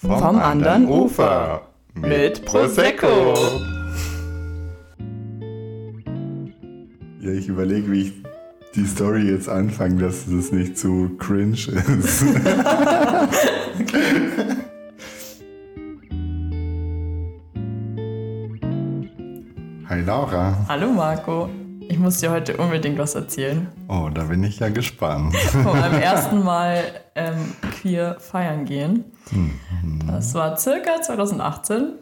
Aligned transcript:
Vom, 0.00 0.18
Vom 0.18 0.38
anderen 0.38 0.88
Ufer 0.88 1.60
mit 1.94 2.46
Prosecco. 2.46 3.34
Ja, 7.20 7.30
ich 7.32 7.48
überlege, 7.48 7.92
wie 7.92 8.00
ich 8.04 8.14
die 8.74 8.86
Story 8.86 9.30
jetzt 9.30 9.50
anfange, 9.50 10.00
dass 10.00 10.24
das 10.24 10.52
nicht 10.52 10.78
zu 10.78 11.10
cringe 11.18 11.52
ist. 11.52 12.24
Hi 19.86 20.00
Laura. 20.00 20.64
Hallo 20.66 20.92
Marco. 20.92 21.50
Ich 22.00 22.02
muss 22.02 22.16
dir 22.16 22.30
heute 22.30 22.56
unbedingt 22.56 22.96
was 22.96 23.14
erzählen. 23.14 23.68
Oh, 23.86 24.08
da 24.08 24.24
bin 24.24 24.42
ich 24.42 24.58
ja 24.58 24.70
gespannt. 24.70 25.36
Von 25.36 25.64
meinem 25.78 26.00
ersten 26.00 26.42
Mal 26.42 26.82
ähm, 27.14 27.52
queer 27.78 28.18
feiern 28.18 28.64
gehen. 28.64 29.04
Mhm. 29.30 30.06
Das 30.06 30.32
war 30.32 30.56
circa 30.56 31.02
2018, 31.02 31.92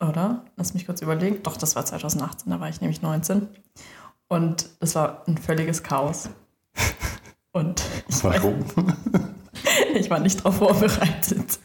oder? 0.00 0.44
Lass 0.56 0.74
mich 0.74 0.86
kurz 0.86 1.02
überlegen. 1.02 1.40
Doch, 1.44 1.56
das 1.56 1.76
war 1.76 1.86
2018, 1.86 2.50
da 2.50 2.58
war 2.58 2.68
ich 2.68 2.80
nämlich 2.80 3.00
19. 3.00 3.46
Und 4.26 4.68
es 4.80 4.96
war 4.96 5.22
ein 5.28 5.38
völliges 5.38 5.84
Chaos. 5.84 6.28
Und 7.52 7.80
ich 8.08 8.24
Warum? 8.24 8.64
War, 8.74 8.96
ich 9.94 10.10
war 10.10 10.18
nicht 10.18 10.40
darauf 10.40 10.56
vorbereitet. 10.56 11.60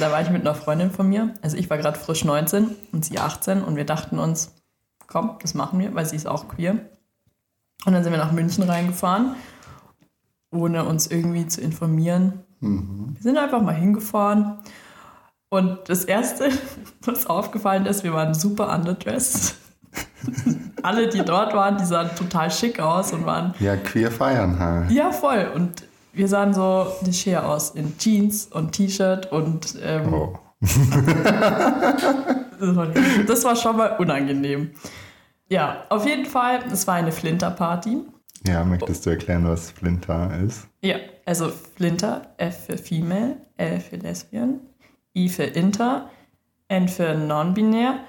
Da 0.00 0.10
war 0.10 0.22
ich 0.22 0.30
mit 0.30 0.40
einer 0.40 0.54
Freundin 0.54 0.90
von 0.90 1.06
mir. 1.06 1.34
Also 1.42 1.58
ich 1.58 1.68
war 1.68 1.76
gerade 1.76 1.98
frisch 1.98 2.24
19 2.24 2.74
und 2.92 3.04
sie 3.04 3.18
18 3.18 3.62
und 3.62 3.76
wir 3.76 3.84
dachten 3.84 4.18
uns, 4.18 4.54
komm, 5.12 5.36
das 5.42 5.52
machen 5.54 5.78
wir, 5.78 5.94
weil 5.94 6.06
sie 6.06 6.16
ist 6.16 6.26
auch 6.26 6.48
queer. 6.48 6.72
Und 7.84 7.92
dann 7.92 8.02
sind 8.02 8.12
wir 8.12 8.18
nach 8.18 8.32
München 8.32 8.64
reingefahren, 8.64 9.34
ohne 10.50 10.84
uns 10.84 11.06
irgendwie 11.08 11.46
zu 11.46 11.60
informieren. 11.60 12.44
Mhm. 12.60 13.10
Wir 13.14 13.22
sind 13.22 13.36
einfach 13.36 13.60
mal 13.60 13.74
hingefahren. 13.74 14.60
Und 15.50 15.80
das 15.88 16.04
Erste, 16.04 16.48
was 17.02 17.26
aufgefallen 17.26 17.84
ist, 17.84 18.04
wir 18.04 18.14
waren 18.14 18.32
super 18.32 18.74
underdressed. 18.74 19.56
Alle, 20.82 21.08
die 21.08 21.22
dort 21.22 21.52
waren, 21.52 21.76
die 21.76 21.84
sahen 21.84 22.10
total 22.16 22.50
schick 22.50 22.80
aus 22.80 23.12
und 23.12 23.26
waren. 23.26 23.54
Ja, 23.60 23.76
queer 23.76 24.10
feiern 24.10 24.58
halt. 24.58 24.90
Ja, 24.90 25.12
voll. 25.12 25.52
Und 25.54 25.84
wir 26.14 26.26
sahen 26.26 26.54
so 26.54 26.86
leger 27.02 27.46
aus 27.46 27.70
in 27.70 27.98
Jeans 27.98 28.46
und 28.46 28.72
T-Shirt 28.72 29.30
und. 29.30 29.76
Ähm, 29.82 30.12
oh. 30.12 30.38
das 33.26 33.44
war 33.44 33.56
schon 33.56 33.76
mal 33.76 33.96
unangenehm. 33.98 34.70
Ja, 35.52 35.84
auf 35.90 36.06
jeden 36.06 36.24
Fall, 36.24 36.60
es 36.72 36.86
war 36.86 36.94
eine 36.94 37.12
Flinter-Party. 37.12 37.98
Ja, 38.46 38.64
möchtest 38.64 39.04
du 39.04 39.10
erklären, 39.10 39.46
was 39.46 39.70
Flinter 39.70 40.30
ist? 40.40 40.66
Ja, 40.80 40.96
also 41.26 41.50
Flinter, 41.76 42.32
F 42.38 42.64
für 42.64 42.78
Female, 42.78 43.36
L 43.58 43.78
für 43.80 43.96
Lesbian, 43.96 44.60
I 45.14 45.28
für 45.28 45.42
Inter, 45.42 46.08
N 46.68 46.88
für 46.88 47.14
Non-Binär, 47.14 48.00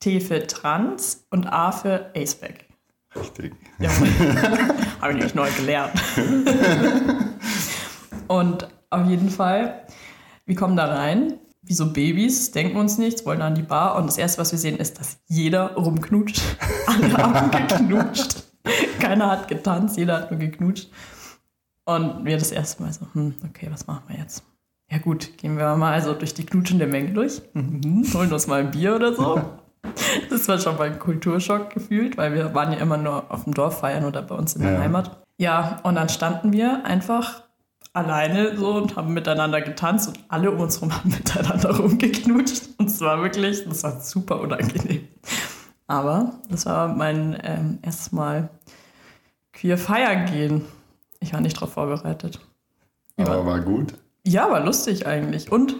T 0.00 0.18
für 0.18 0.44
Trans 0.48 1.24
und 1.30 1.46
A 1.46 1.70
für 1.70 2.10
Aceback. 2.16 2.66
Richtig. 3.14 3.54
Ja, 3.78 3.90
habe 5.00 5.12
ich 5.12 5.18
nämlich 5.18 5.34
neu 5.36 5.48
gelernt. 5.58 5.92
und 8.26 8.66
auf 8.90 9.06
jeden 9.08 9.30
Fall, 9.30 9.86
wir 10.44 10.56
kommen 10.56 10.76
da 10.76 10.86
rein 10.86 11.38
wie 11.62 11.74
so 11.74 11.92
Babys, 11.92 12.50
denken 12.52 12.76
uns 12.76 12.98
nichts, 12.98 13.24
wollen 13.26 13.42
an 13.42 13.54
die 13.54 13.62
Bar 13.62 13.96
und 13.96 14.06
das 14.06 14.18
Erste, 14.18 14.40
was 14.40 14.52
wir 14.52 14.58
sehen, 14.58 14.78
ist, 14.78 14.98
dass 14.98 15.18
jeder 15.26 15.74
rumknutscht. 15.74 16.40
Alle 16.90 17.12
haben 17.16 17.50
geknutscht. 17.50 18.44
Keiner 18.98 19.30
hat 19.30 19.48
getanzt, 19.48 19.96
jeder 19.96 20.16
hat 20.16 20.30
nur 20.30 20.40
geknutscht. 20.40 20.90
Und 21.84 22.24
wir 22.24 22.38
das 22.38 22.52
erste 22.52 22.82
Mal 22.82 22.92
so, 22.92 23.06
hm, 23.12 23.34
okay, 23.48 23.68
was 23.70 23.86
machen 23.86 24.02
wir 24.08 24.18
jetzt? 24.18 24.44
Ja 24.90 24.98
gut, 24.98 25.38
gehen 25.38 25.56
wir 25.56 25.76
mal 25.76 25.92
also 25.92 26.14
durch 26.14 26.34
die 26.34 26.44
knutschende 26.44 26.86
Menge 26.86 27.12
durch, 27.12 27.42
mhm, 27.54 28.04
holen 28.12 28.32
uns 28.32 28.46
mal 28.48 28.60
ein 28.60 28.70
Bier 28.70 28.96
oder 28.96 29.14
so. 29.14 29.40
Das 30.28 30.46
war 30.48 30.58
schon 30.58 30.76
mal 30.76 30.88
ein 30.90 30.98
Kulturschock 30.98 31.70
gefühlt, 31.70 32.18
weil 32.18 32.34
wir 32.34 32.54
waren 32.54 32.72
ja 32.72 32.78
immer 32.78 32.96
nur 32.96 33.30
auf 33.30 33.44
dem 33.44 33.54
Dorf 33.54 33.80
feiern 33.80 34.04
oder 34.04 34.22
bei 34.22 34.34
uns 34.34 34.54
in 34.54 34.62
der 34.62 34.72
ja. 34.72 34.80
Heimat. 34.80 35.22
Ja, 35.38 35.80
und 35.84 35.94
dann 35.94 36.08
standen 36.08 36.52
wir 36.52 36.84
einfach 36.84 37.44
alleine 37.92 38.56
so 38.56 38.72
und 38.72 38.96
haben 38.96 39.14
miteinander 39.14 39.60
getanzt 39.60 40.08
und 40.08 40.18
alle 40.28 40.50
um 40.50 40.60
uns 40.60 40.76
herum 40.76 40.94
haben 40.94 41.10
miteinander 41.16 41.76
rumgeknutscht. 41.76 42.68
Und 42.78 42.90
es 42.90 43.00
war 43.00 43.22
wirklich, 43.22 43.64
das 43.64 43.82
war 43.82 44.00
super 44.00 44.40
unangenehm. 44.40 45.08
Aber 45.90 46.34
das 46.48 46.66
war 46.66 46.86
mein 46.86 47.36
ähm, 47.42 47.80
erstes 47.82 48.12
Mal 48.12 48.48
queer 49.52 49.76
feiern 49.76 50.26
gehen. 50.26 50.64
Ich 51.18 51.32
war 51.32 51.40
nicht 51.40 51.56
darauf 51.56 51.72
vorbereitet. 51.72 52.38
Aber 53.16 53.44
war 53.44 53.60
gut? 53.60 53.94
Ja, 54.24 54.48
war 54.52 54.64
lustig 54.64 55.08
eigentlich. 55.08 55.50
Und 55.50 55.74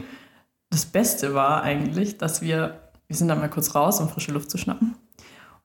das 0.68 0.84
Beste 0.84 1.32
war 1.34 1.62
eigentlich, 1.62 2.18
dass 2.18 2.42
wir, 2.42 2.90
wir 3.06 3.16
sind 3.16 3.28
dann 3.28 3.38
mal 3.38 3.48
kurz 3.48 3.76
raus, 3.76 4.00
um 4.00 4.08
frische 4.08 4.32
Luft 4.32 4.50
zu 4.50 4.58
schnappen. 4.58 4.96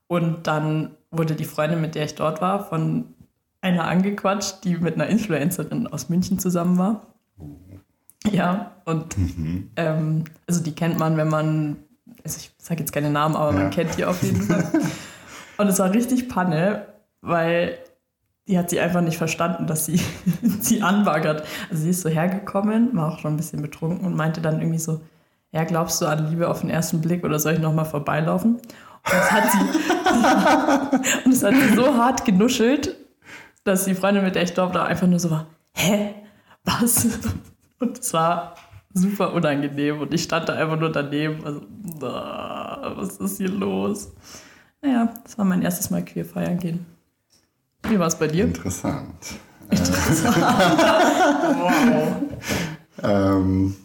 Und 0.05 0.45
dann 0.45 0.95
wurde 1.09 1.33
die 1.33 1.45
Freundin, 1.45 1.81
mit 1.81 1.95
der 1.95 2.05
ich 2.05 2.13
dort 2.13 2.39
war, 2.39 2.65
von 2.65 3.15
einer 3.61 3.85
angequatscht, 3.85 4.63
die 4.63 4.77
mit 4.77 4.93
einer 4.93 5.07
Influencerin 5.07 5.87
aus 5.87 6.07
München 6.09 6.37
zusammen 6.37 6.77
war. 6.77 7.01
Ja, 8.29 8.75
und 8.85 9.17
mhm. 9.17 9.71
ähm, 9.75 10.25
also 10.45 10.61
die 10.61 10.75
kennt 10.75 10.99
man, 10.99 11.17
wenn 11.17 11.29
man, 11.29 11.77
also 12.25 12.39
ich 12.39 12.51
sage 12.57 12.81
jetzt 12.81 12.91
keine 12.91 13.11
Namen, 13.11 13.35
aber 13.35 13.53
ja. 13.53 13.59
man 13.59 13.69
kennt 13.69 13.97
die 13.97 14.03
auf 14.03 14.21
jeden 14.23 14.41
Fall. 14.41 14.67
und 15.57 15.67
es 15.67 15.79
war 15.79 15.93
richtig 15.93 16.27
Panne, 16.27 16.87
weil 17.21 17.77
die 18.47 18.57
hat 18.57 18.69
sie 18.69 18.79
einfach 18.79 19.01
nicht 19.01 19.17
verstanden, 19.17 19.67
dass 19.67 19.85
sie 19.85 20.01
sie 20.59 20.81
anbaggert. 20.81 21.45
Also 21.69 21.83
sie 21.83 21.91
ist 21.91 22.01
so 22.01 22.09
hergekommen, 22.09 22.95
war 22.95 23.13
auch 23.13 23.19
schon 23.19 23.35
ein 23.35 23.37
bisschen 23.37 23.61
betrunken 23.61 24.05
und 24.05 24.15
meinte 24.15 24.41
dann 24.41 24.59
irgendwie 24.59 24.79
so, 24.79 25.01
ja, 25.51 25.63
glaubst 25.63 26.01
du 26.01 26.07
an 26.07 26.29
Liebe 26.29 26.49
auf 26.49 26.61
den 26.61 26.69
ersten 26.69 26.99
Blick 26.99 27.23
oder 27.23 27.39
soll 27.39 27.53
ich 27.53 27.59
nochmal 27.59 27.85
vorbeilaufen? 27.85 28.55
Und 28.55 29.13
das 29.13 29.31
hat 29.31 29.51
sie, 29.51 29.59
und 31.25 31.31
das 31.31 31.43
hat 31.43 31.53
sie 31.53 31.75
so 31.75 31.95
hart 31.95 32.25
genuschelt, 32.25 32.95
dass 33.63 33.85
die 33.85 33.95
Freundin, 33.95 34.23
mit 34.23 34.35
der 34.35 34.43
ich 34.43 34.53
dort 34.53 34.73
war, 34.73 34.87
einfach 34.87 35.07
nur 35.07 35.19
so 35.19 35.29
war, 35.29 35.45
hä? 35.73 36.15
Was? 36.63 37.07
Und 37.79 37.99
es 37.99 38.13
war 38.13 38.55
super 38.95 39.33
unangenehm 39.33 39.99
und 39.99 40.13
ich 40.13 40.23
stand 40.23 40.49
da 40.49 40.53
einfach 40.53 40.79
nur 40.79 40.91
daneben. 40.91 41.45
Also, 41.45 41.61
was 41.99 43.17
ist 43.17 43.37
hier 43.37 43.49
los? 43.49 44.11
Naja, 44.81 45.13
das 45.23 45.37
war 45.37 45.45
mein 45.45 45.61
erstes 45.61 45.89
Mal 45.89 46.03
queer 46.03 46.25
feiern 46.25 46.57
gehen. 46.57 46.85
Wie 47.83 47.99
war 47.99 48.07
es 48.07 48.17
bei 48.17 48.27
dir? 48.27 48.45
Interessant. 48.45 49.35
Interessant. 49.69 50.37
wow. 51.57 52.15
Ähm, 53.03 53.75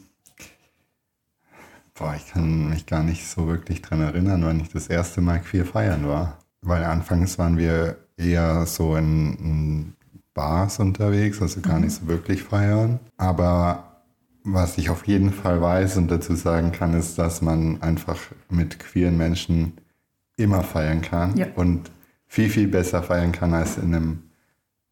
boah, 1.95 2.15
ich 2.17 2.29
kann 2.29 2.71
mich 2.71 2.87
gar 2.87 3.03
nicht 3.03 3.29
so 3.29 3.49
wirklich 3.49 3.83
dran 3.83 4.01
erinnern, 4.01 4.45
wann 4.45 4.61
ich 4.61 4.71
das 4.71 4.87
erste 4.87 5.21
Mal 5.21 5.41
queer 5.41 5.67
feiern 5.67 6.07
war. 6.09 6.39
Weil 6.63 6.85
anfangs 6.85 7.37
waren 7.39 7.59
wir 7.59 7.97
eher 8.17 8.65
so 8.67 8.95
in, 8.97 9.35
in 9.35 9.93
Bars 10.33 10.79
unterwegs, 10.79 11.43
also 11.43 11.61
gar 11.61 11.79
mhm. 11.79 11.87
nicht 11.87 11.97
so 11.97 12.07
wirklich 12.07 12.45
feiern. 12.45 13.01
Aber 13.17 13.90
was 14.45 14.79
ich 14.79 14.91
auf 14.91 15.07
jeden 15.07 15.33
Fall 15.33 15.61
weiß 15.61 15.97
und 15.97 16.11
dazu 16.11 16.35
sagen 16.35 16.73
kann, 16.73 16.95
ist, 16.95 17.19
dass 17.19 17.43
man 17.43 17.83
einfach 17.83 18.19
mit 18.49 18.79
queeren 18.79 19.17
Menschen 19.17 19.75
immer 20.37 20.63
feiern 20.63 21.03
kann 21.03 21.37
ja. 21.37 21.47
und 21.55 21.91
viel, 22.27 22.49
viel 22.49 22.69
besser 22.69 23.03
feiern 23.03 23.33
kann 23.33 23.55
als 23.55 23.77
in 23.77 23.95
einem, 23.95 24.23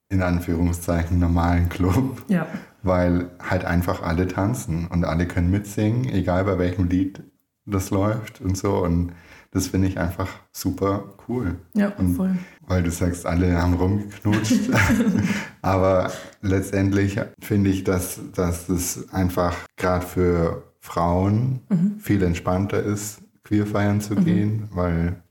in 0.08 0.22
Anführungszeichen, 0.22 1.18
normalen 1.18 1.68
Club. 1.68 2.22
Ja. 2.28 2.46
Weil 2.82 3.30
halt 3.40 3.64
einfach 3.64 4.02
alle 4.02 4.28
tanzen 4.28 4.86
und 4.86 5.04
alle 5.04 5.26
können 5.26 5.50
mitsingen, 5.50 6.04
egal 6.08 6.44
bei 6.44 6.58
welchem 6.58 6.88
Lied 6.88 7.22
das 7.66 7.90
läuft 7.90 8.40
und 8.40 8.56
so. 8.56 8.78
Und 8.78 9.12
das 9.50 9.68
finde 9.68 9.88
ich 9.88 9.98
einfach 9.98 10.28
super 10.52 11.14
cool. 11.28 11.56
Ja, 11.74 11.88
und 11.90 12.14
voll. 12.14 12.36
Weil 12.68 12.82
du 12.82 12.90
sagst, 12.90 13.24
alle 13.26 13.60
haben 13.60 13.74
rumgeknutscht. 13.74 14.70
Aber 15.62 16.12
letztendlich 16.42 17.18
finde 17.40 17.70
ich, 17.70 17.82
dass, 17.82 18.20
dass 18.34 18.68
es 18.68 19.12
einfach 19.12 19.56
gerade 19.76 20.06
für 20.06 20.62
Frauen 20.78 21.60
mhm. 21.70 21.98
viel 21.98 22.22
entspannter 22.22 22.82
ist, 22.82 23.22
queer 23.42 23.66
feiern 23.66 24.00
zu 24.00 24.14
mhm. 24.14 24.24
gehen, 24.24 24.68
weil 24.72 25.22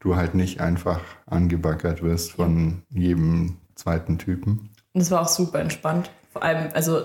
du 0.00 0.16
halt 0.16 0.34
nicht 0.34 0.60
einfach 0.60 1.00
angebaggert 1.26 2.02
wirst 2.02 2.32
von 2.32 2.82
jedem 2.90 3.58
zweiten 3.76 4.18
Typen. 4.18 4.70
Und 4.92 5.00
es 5.00 5.10
war 5.10 5.22
auch 5.22 5.28
super 5.28 5.60
entspannt. 5.60 6.10
Vor 6.32 6.42
allem, 6.42 6.70
also 6.74 7.02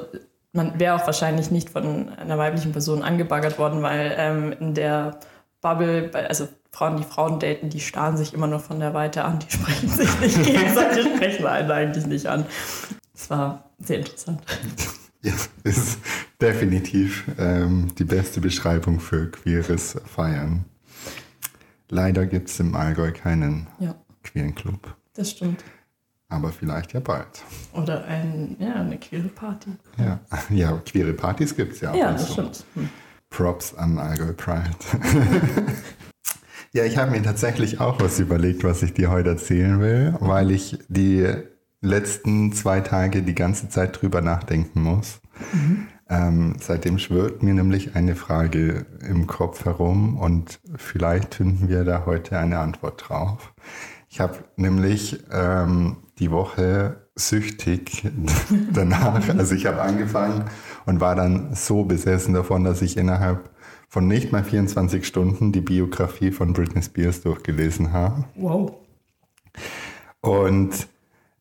man 0.54 0.80
wäre 0.80 0.96
auch 0.96 1.06
wahrscheinlich 1.06 1.52
nicht 1.52 1.70
von 1.70 2.10
einer 2.10 2.38
weiblichen 2.38 2.72
Person 2.72 3.04
angebaggert 3.04 3.60
worden, 3.60 3.82
weil 3.82 4.16
ähm, 4.18 4.54
in 4.60 4.74
der 4.74 5.20
Bubble, 5.62 6.12
also 6.14 6.48
Frauen, 6.76 6.98
die 6.98 7.04
Frauen 7.04 7.40
daten, 7.40 7.70
die 7.70 7.80
starren 7.80 8.18
sich 8.18 8.34
immer 8.34 8.48
nur 8.48 8.60
von 8.60 8.82
der 8.82 8.94
Weite 8.94 9.24
an, 9.24 9.40
die 9.40 9.50
sprechen 9.50 9.88
sich 9.88 10.20
nicht 10.20 10.44
gegenseitig, 10.44 11.06
sprechen 11.16 11.46
einen 11.46 11.72
eigentlich 11.72 12.06
nicht 12.06 12.28
an. 12.28 12.46
Es 13.14 13.30
war 13.30 13.70
sehr 13.80 14.00
interessant. 14.00 14.42
Ja, 15.22 15.32
ist 15.64 16.00
definitiv 16.42 17.24
ähm, 17.40 17.96
die 17.98 18.04
beste 18.04 18.42
Beschreibung 18.42 19.00
für 19.00 19.32
queeres 19.32 19.96
Feiern. 20.06 20.66
Leider 21.90 22.26
gibt 22.26 22.50
es 22.50 22.60
im 22.60 22.76
Allgäu 22.76 23.14
keinen 23.14 23.68
ja. 23.80 23.96
queeren 24.24 24.54
Club. 24.54 24.96
Das 25.14 25.32
stimmt. 25.32 25.64
Aber 26.28 26.52
vielleicht 26.52 26.92
ja 26.92 27.00
bald. 27.00 27.42
Oder 27.72 28.04
ein, 28.04 28.58
ja, 28.60 28.74
eine 28.74 28.98
queere 28.98 29.30
Party. 29.30 29.70
Ja, 29.98 30.20
ja 30.50 30.74
queere 30.86 31.14
Partys 31.14 31.56
gibt 31.56 31.74
es 31.74 31.82
ja 31.82 31.92
auch. 31.92 31.96
Ja, 31.96 32.12
das 32.12 32.28
so. 32.28 32.34
stimmt. 32.34 32.66
Hm. 32.74 32.90
Props 33.30 33.74
an 33.76 33.98
Allgäu 33.98 34.34
Pride. 34.34 34.76
ja, 36.76 36.84
ich 36.84 36.98
habe 36.98 37.12
mir 37.12 37.24
tatsächlich 37.24 37.80
auch 37.80 38.02
was 38.02 38.20
überlegt, 38.20 38.66
was 38.66 38.84
ich 38.84 38.94
dir 38.94 39.10
heute 39.10 39.30
erzählen 39.30 39.80
will, 39.80 40.14
weil 40.20 40.52
ich 40.52 40.78
die 40.90 41.26
letzten 41.80 42.52
zwei 42.52 42.82
Tage 42.82 43.22
die 43.22 43.34
ganze 43.34 43.70
Zeit 43.70 44.02
drüber 44.02 44.20
nachdenken 44.20 44.82
muss. 44.82 45.22
Mhm. 45.54 45.88
Ähm, 46.10 46.56
seitdem 46.60 47.00
schwirrt 47.00 47.44
mir 47.44 47.54
nämlich 47.54 47.96
eine 47.96 48.16
Frage 48.16 48.86
im 49.08 49.26
Kopf 49.26 49.64
herum 49.64 50.18
und 50.18 50.60
vielleicht 50.76 51.36
finden 51.36 51.70
wir 51.70 51.86
da 51.86 52.06
heute 52.06 52.38
eine 52.38 52.60
Antwort 52.60 53.06
drauf. 53.08 53.54
Ich 54.10 54.20
habe 54.20 54.36
nämlich 54.58 55.24
ähm, 55.32 55.96
die 56.20 56.30
Woche 56.30 57.08
süchtig 57.16 58.04
danach, 58.74 59.30
also 59.30 59.56
ich 59.56 59.66
habe 59.66 59.82
angefangen 59.82 60.44
und 60.86 61.00
war 61.00 61.16
dann 61.16 61.56
so 61.56 61.86
besessen 61.86 62.34
davon, 62.34 62.66
dass 62.66 62.82
ich 62.82 62.98
innerhalb 62.98 63.50
von 63.96 64.08
nicht 64.10 64.34
mal 64.34 64.44
24 64.44 65.08
Stunden 65.08 65.54
die 65.54 65.62
Biografie 65.62 66.32
von 66.32 66.52
Britney 66.52 66.84
Spears 66.84 67.22
durchgelesen 67.22 67.94
habe. 67.94 68.26
Wow. 68.36 68.74
Und 70.20 70.90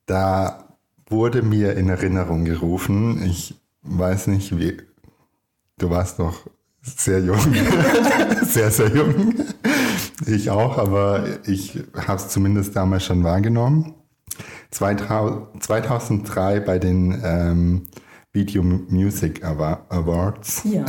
da 0.06 0.68
wurde 1.08 1.42
mir 1.42 1.76
in 1.76 1.88
Erinnerung 1.88 2.44
gerufen, 2.44 3.24
ich 3.24 3.56
weiß 3.82 4.28
nicht, 4.28 4.56
wie, 4.56 4.76
du 5.78 5.90
warst 5.90 6.20
noch 6.20 6.46
sehr 6.80 7.18
jung, 7.18 7.40
sehr, 8.42 8.70
sehr 8.70 8.94
jung. 8.94 9.34
Ich 10.24 10.48
auch, 10.48 10.78
aber 10.78 11.26
ich 11.48 11.82
habe 12.06 12.20
es 12.20 12.28
zumindest 12.28 12.76
damals 12.76 13.04
schon 13.04 13.24
wahrgenommen. 13.24 13.94
2003 14.70 16.60
bei 16.60 16.78
den 16.78 17.20
ähm, 17.24 17.88
Video 18.32 18.62
Music 18.62 19.42
Awards 19.42 20.62
ja. 20.62 20.84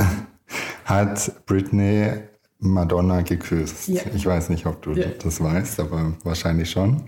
Hat 0.85 1.45
Britney 1.45 2.11
Madonna 2.59 3.21
geküsst. 3.21 3.89
Ja. 3.89 4.01
Ich 4.13 4.25
weiß 4.25 4.49
nicht, 4.49 4.65
ob 4.65 4.81
du 4.81 4.93
ja. 4.93 5.07
das 5.21 5.41
weißt, 5.41 5.81
aber 5.81 6.13
wahrscheinlich 6.23 6.71
schon. 6.71 7.03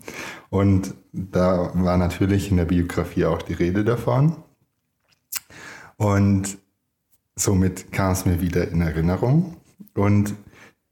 Und 0.50 0.94
da 1.13 1.71
war 1.74 1.97
natürlich 1.97 2.51
in 2.51 2.57
der 2.57 2.65
Biografie 2.65 3.25
auch 3.25 3.41
die 3.41 3.53
Rede 3.53 3.85
davon. 3.85 4.35
Und 5.95 6.57
somit 7.35 7.91
kam 7.91 8.12
es 8.12 8.25
mir 8.25 8.41
wieder 8.41 8.68
in 8.68 8.81
Erinnerung. 8.81 9.57
Und 9.95 10.35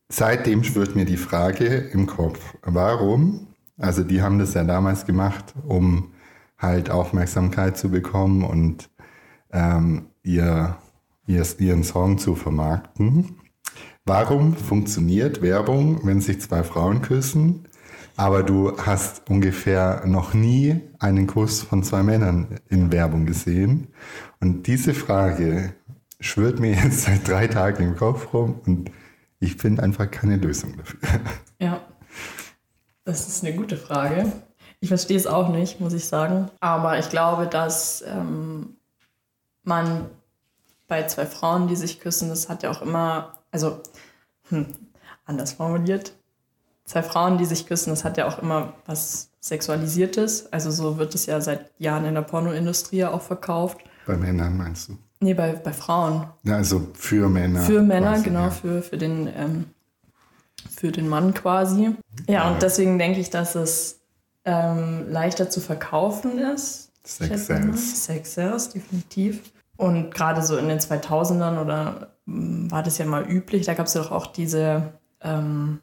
seitdem 0.10 0.64
schwirrt 0.64 0.96
mir 0.96 1.06
die 1.06 1.18
Frage 1.18 1.66
im 1.66 2.08
Kopf, 2.08 2.56
warum? 2.62 3.48
Also 3.78 4.04
die 4.04 4.22
haben 4.22 4.40
das 4.40 4.54
ja 4.54 4.64
damals 4.64 5.06
gemacht, 5.06 5.54
um 5.68 6.14
halt 6.58 6.90
Aufmerksamkeit 6.90 7.78
zu 7.78 7.90
bekommen 7.90 8.44
und 8.44 8.90
ähm, 9.52 10.08
ihr, 10.24 10.44
ihr, 10.44 10.78
ihren 11.28 11.84
Song 11.84 12.18
zu 12.18 12.36
vermarkten. 12.36 13.38
Warum 14.06 14.56
funktioniert 14.56 15.42
Werbung, 15.42 16.06
wenn 16.06 16.22
sich 16.22 16.40
zwei 16.42 16.64
Frauen 16.64 17.02
küssen, 17.02 17.68
aber 18.16 18.44
du 18.44 18.78
hast 18.78 19.30
ungefähr 19.30 20.04
noch 20.06 20.34
nie 20.34 20.80
einen 21.00 21.28
Kuss 21.28 21.64
von 21.64 21.84
zwei 21.84 22.04
Männern 22.04 22.60
in 22.70 22.92
Werbung 22.92 23.26
gesehen? 23.26 23.88
Und 24.40 24.68
diese 24.68 24.94
Frage 24.94 25.74
schwirrt 26.20 26.60
mir 26.60 26.74
jetzt 26.84 27.02
seit 27.02 27.28
drei 27.28 27.48
Tagen 27.48 27.84
im 27.84 27.96
Kopf 27.96 28.34
rum 28.34 28.60
und 28.66 28.92
ich 29.40 29.56
finde 29.56 29.84
einfach 29.84 30.10
keine 30.10 30.38
Lösung 30.38 30.78
dafür. 30.78 31.00
Ja, 31.58 31.80
das 33.06 33.30
ist 33.30 33.46
eine 33.46 33.56
gute 33.56 33.78
Frage. 33.78 34.32
Ich 34.82 34.90
verstehe 34.90 35.16
es 35.16 35.26
auch 35.26 35.50
nicht, 35.50 35.80
muss 35.80 35.94
ich 35.94 36.06
sagen. 36.06 36.52
Aber 36.60 37.00
ich 37.00 37.10
glaube, 37.10 37.48
dass 37.48 38.04
ähm, 38.06 38.76
man 39.64 40.10
bei 40.88 41.06
zwei 41.08 41.26
Frauen, 41.26 41.68
die 41.68 41.76
sich 41.76 42.00
küssen, 42.00 42.30
das 42.30 42.50
hat 42.50 42.64
ja 42.64 42.72
auch 42.72 42.82
immer, 42.82 43.40
also 43.52 43.82
hm, 44.50 44.68
anders 45.26 45.54
formuliert, 45.54 46.14
zwei 46.86 47.04
Frauen, 47.04 47.38
die 47.38 47.46
sich 47.46 47.68
küssen, 47.68 47.90
das 47.90 48.04
hat 48.04 48.18
ja 48.18 48.28
auch 48.28 48.40
immer 48.40 48.74
was 48.86 49.30
Sexualisiertes. 49.40 50.52
Also 50.52 50.72
so 50.72 50.98
wird 50.98 51.14
es 51.14 51.28
ja 51.28 51.40
seit 51.40 51.72
Jahren 51.80 52.06
in 52.06 52.16
der 52.16 52.22
Pornoindustrie 52.22 53.06
auch 53.06 53.22
verkauft. 53.22 53.80
Bei 54.08 54.18
Männern 54.18 54.58
meinst 54.58 54.90
du? 54.90 54.98
Nee, 55.20 55.34
bei, 55.34 55.54
bei 55.54 55.74
Frauen. 55.74 56.28
Ja, 56.44 56.56
also 56.56 56.88
für 56.94 57.30
Männer. 57.30 57.62
Für 57.62 57.82
Männer, 57.82 58.14
quasi, 58.14 58.24
genau, 58.24 58.42
ja. 58.42 58.50
für, 58.50 58.82
für, 58.82 58.98
den, 58.98 59.28
ähm, 59.36 59.66
für 60.70 60.92
den 60.92 61.08
Mann 61.08 61.34
quasi. 61.34 61.96
Ja, 62.28 62.34
ja, 62.34 62.52
und 62.52 62.62
deswegen 62.62 62.98
denke 62.98 63.20
ich, 63.20 63.30
dass 63.30 63.56
es 63.56 64.00
ähm, 64.46 65.06
leichter 65.10 65.50
zu 65.50 65.62
verkaufen 65.62 66.40
ist. 66.40 66.92
Sex 67.04 67.48
Sales. 67.48 68.06
Sex 68.06 68.34
Sales, 68.34 68.70
definitiv. 68.70 69.42
Und 69.78 70.14
gerade 70.14 70.42
so 70.42 70.58
in 70.58 70.68
den 70.68 70.80
2000ern 70.80 71.62
oder 71.62 72.16
hm, 72.26 72.72
war 72.72 72.84
das 72.84 72.98
ja 72.98 73.06
mal 73.06 73.30
üblich, 73.30 73.66
da 73.66 73.74
gab 73.74 73.88
es 73.88 73.94
ja 73.94 74.02
doch 74.02 74.12
auch 74.12 74.28
diese 74.28 74.94
ähm, 75.22 75.80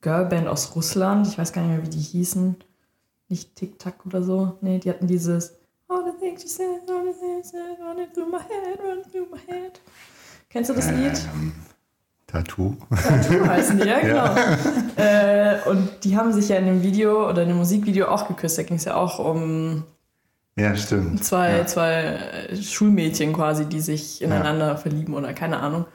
Girlband 0.00 0.48
aus 0.48 0.74
Russland, 0.76 1.26
ich 1.26 1.38
weiß 1.38 1.52
gar 1.52 1.62
nicht 1.62 1.70
mehr, 1.70 1.84
wie 1.84 1.90
die 1.90 1.98
hießen. 1.98 2.56
Nicht 3.30 3.56
Tic-Tac 3.56 4.06
oder 4.06 4.22
so. 4.22 4.58
Nee, 4.62 4.78
die 4.78 4.88
hatten 4.88 5.06
dieses 5.06 5.58
All 5.88 6.04
the 6.04 6.18
things 6.18 6.42
you 6.42 6.48
said, 6.48 6.82
all 6.90 7.04
the 7.04 7.18
things 7.18 7.52
you 7.52 7.58
said, 7.58 7.78
running 7.80 8.12
through 8.12 8.28
my 8.30 8.38
head, 8.38 8.78
running 8.78 9.04
through 9.10 9.26
my 9.30 9.40
head. 9.46 9.80
Kennst 10.50 10.70
du 10.70 10.74
das 10.74 10.90
Lied? 10.90 11.18
Ähm, 11.34 11.52
Tattoo. 12.26 12.76
Tattoo 12.90 13.46
heißen 13.48 13.78
die, 13.78 13.88
ja, 13.88 14.00
genau. 14.00 14.24
Ja. 14.96 15.54
Äh, 15.54 15.68
und 15.68 16.04
die 16.04 16.16
haben 16.16 16.32
sich 16.32 16.50
ja 16.50 16.56
in 16.56 16.66
dem 16.66 16.82
Video 16.82 17.28
oder 17.28 17.42
in 17.42 17.48
dem 17.48 17.56
Musikvideo 17.56 18.08
auch 18.08 18.28
geküsst. 18.28 18.58
Da 18.58 18.64
ging 18.64 18.76
es 18.76 18.84
ja 18.84 18.96
auch 18.96 19.18
um 19.18 19.84
ja, 20.58 20.76
stimmt. 20.76 21.24
Zwei, 21.24 21.58
ja. 21.58 21.66
zwei 21.66 22.18
Schulmädchen 22.60 23.32
quasi, 23.32 23.66
die 23.66 23.80
sich 23.80 24.22
ineinander 24.22 24.68
ja. 24.68 24.76
verlieben 24.76 25.14
oder 25.14 25.32
keine 25.32 25.60
Ahnung. 25.60 25.86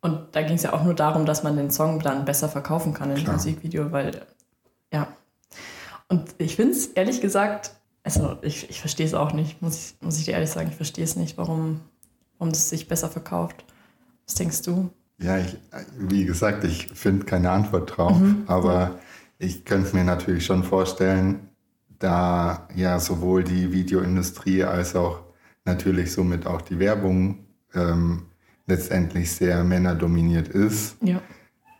Und 0.00 0.20
da 0.32 0.42
ging 0.42 0.56
es 0.56 0.64
ja 0.64 0.72
auch 0.72 0.84
nur 0.84 0.94
darum, 0.94 1.26
dass 1.26 1.42
man 1.44 1.56
den 1.56 1.70
Song 1.70 2.00
dann 2.00 2.24
besser 2.24 2.48
verkaufen 2.48 2.92
kann 2.92 3.16
im 3.16 3.24
Musikvideo, 3.24 3.92
weil, 3.92 4.22
ja. 4.92 5.08
Und 6.08 6.34
ich 6.38 6.56
finde 6.56 6.72
es 6.72 6.86
ehrlich 6.86 7.20
gesagt, 7.20 7.72
also 8.02 8.36
ich, 8.42 8.68
ich 8.68 8.80
verstehe 8.80 9.06
es 9.06 9.14
auch 9.14 9.32
nicht, 9.32 9.62
muss 9.62 9.76
ich, 9.76 9.94
muss 10.00 10.18
ich 10.18 10.24
dir 10.24 10.32
ehrlich 10.32 10.50
sagen, 10.50 10.68
ich 10.68 10.76
verstehe 10.76 11.04
es 11.04 11.16
nicht, 11.16 11.38
warum, 11.38 11.80
warum 12.38 12.52
das 12.52 12.68
sich 12.68 12.88
besser 12.88 13.08
verkauft. 13.08 13.64
Was 14.26 14.34
denkst 14.34 14.62
du? 14.62 14.90
Ja, 15.18 15.38
ich, 15.38 15.56
wie 15.98 16.24
gesagt, 16.24 16.64
ich 16.64 16.88
finde 16.88 17.24
keine 17.24 17.50
Antwort 17.50 17.96
drauf, 17.96 18.18
mhm. 18.18 18.42
aber 18.48 18.98
ich 19.38 19.64
könnte 19.64 19.94
mir 19.94 20.04
natürlich 20.04 20.44
schon 20.44 20.64
vorstellen, 20.64 21.48
da 22.02 22.68
ja 22.74 22.98
sowohl 22.98 23.44
die 23.44 23.72
Videoindustrie 23.72 24.64
als 24.64 24.96
auch 24.96 25.20
natürlich 25.64 26.12
somit 26.12 26.46
auch 26.46 26.60
die 26.60 26.78
Werbung 26.78 27.46
ähm, 27.74 28.26
letztendlich 28.66 29.30
sehr 29.32 29.62
männerdominiert 29.64 30.48
ist, 30.48 30.96
ja. 31.02 31.20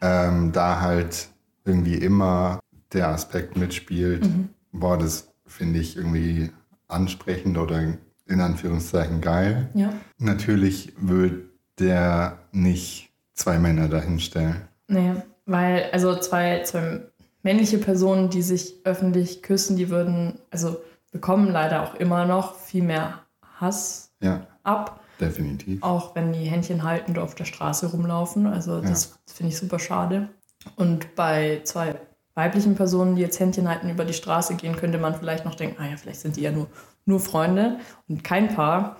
ähm, 0.00 0.52
da 0.52 0.80
halt 0.80 1.28
irgendwie 1.64 1.94
immer 1.94 2.60
der 2.92 3.08
Aspekt 3.08 3.56
mitspielt, 3.56 4.24
mhm. 4.24 4.48
boah, 4.72 4.98
das 4.98 5.32
finde 5.46 5.78
ich 5.78 5.96
irgendwie 5.96 6.50
ansprechend 6.88 7.58
oder 7.58 7.94
in 8.26 8.40
Anführungszeichen 8.40 9.20
geil. 9.20 9.70
Ja. 9.74 9.92
Natürlich 10.18 10.92
wird 10.98 11.44
der 11.78 12.38
nicht 12.52 13.12
zwei 13.34 13.58
Männer 13.58 13.88
dahinstellen. 13.88 14.68
Nee, 14.88 15.14
weil 15.46 15.90
also 15.92 16.18
zwei, 16.18 16.62
zwei 16.62 17.00
männliche 17.42 17.78
Personen, 17.78 18.30
die 18.30 18.42
sich 18.42 18.76
öffentlich 18.84 19.42
küssen, 19.42 19.76
die 19.76 19.90
würden, 19.90 20.38
also 20.50 20.80
bekommen 21.10 21.50
leider 21.52 21.82
auch 21.82 21.94
immer 21.94 22.24
noch 22.24 22.56
viel 22.56 22.82
mehr 22.82 23.20
Hass 23.60 24.12
ja, 24.20 24.46
ab. 24.62 25.00
Definitiv. 25.20 25.82
Auch 25.82 26.14
wenn 26.14 26.32
die 26.32 26.44
Händchen 26.44 26.82
haltend 26.82 27.18
auf 27.18 27.34
der 27.34 27.44
Straße 27.44 27.90
rumlaufen. 27.90 28.46
Also 28.46 28.80
das 28.80 29.04
ja. 29.04 29.34
finde 29.34 29.52
ich 29.52 29.58
super 29.58 29.78
schade. 29.78 30.28
Und 30.76 31.14
bei 31.14 31.60
zwei 31.64 31.94
weiblichen 32.34 32.74
Personen, 32.74 33.14
die 33.14 33.22
jetzt 33.22 33.38
Händchen 33.38 33.68
halten 33.68 33.90
über 33.90 34.04
die 34.04 34.14
Straße 34.14 34.54
gehen, 34.54 34.76
könnte 34.76 34.98
man 34.98 35.14
vielleicht 35.14 35.44
noch 35.44 35.54
denken, 35.54 35.80
ah 35.80 35.86
ja, 35.86 35.96
vielleicht 35.96 36.20
sind 36.20 36.36
die 36.36 36.42
ja 36.42 36.50
nur, 36.50 36.68
nur 37.04 37.20
Freunde 37.20 37.78
und 38.08 38.24
kein 38.24 38.54
Paar. 38.54 38.96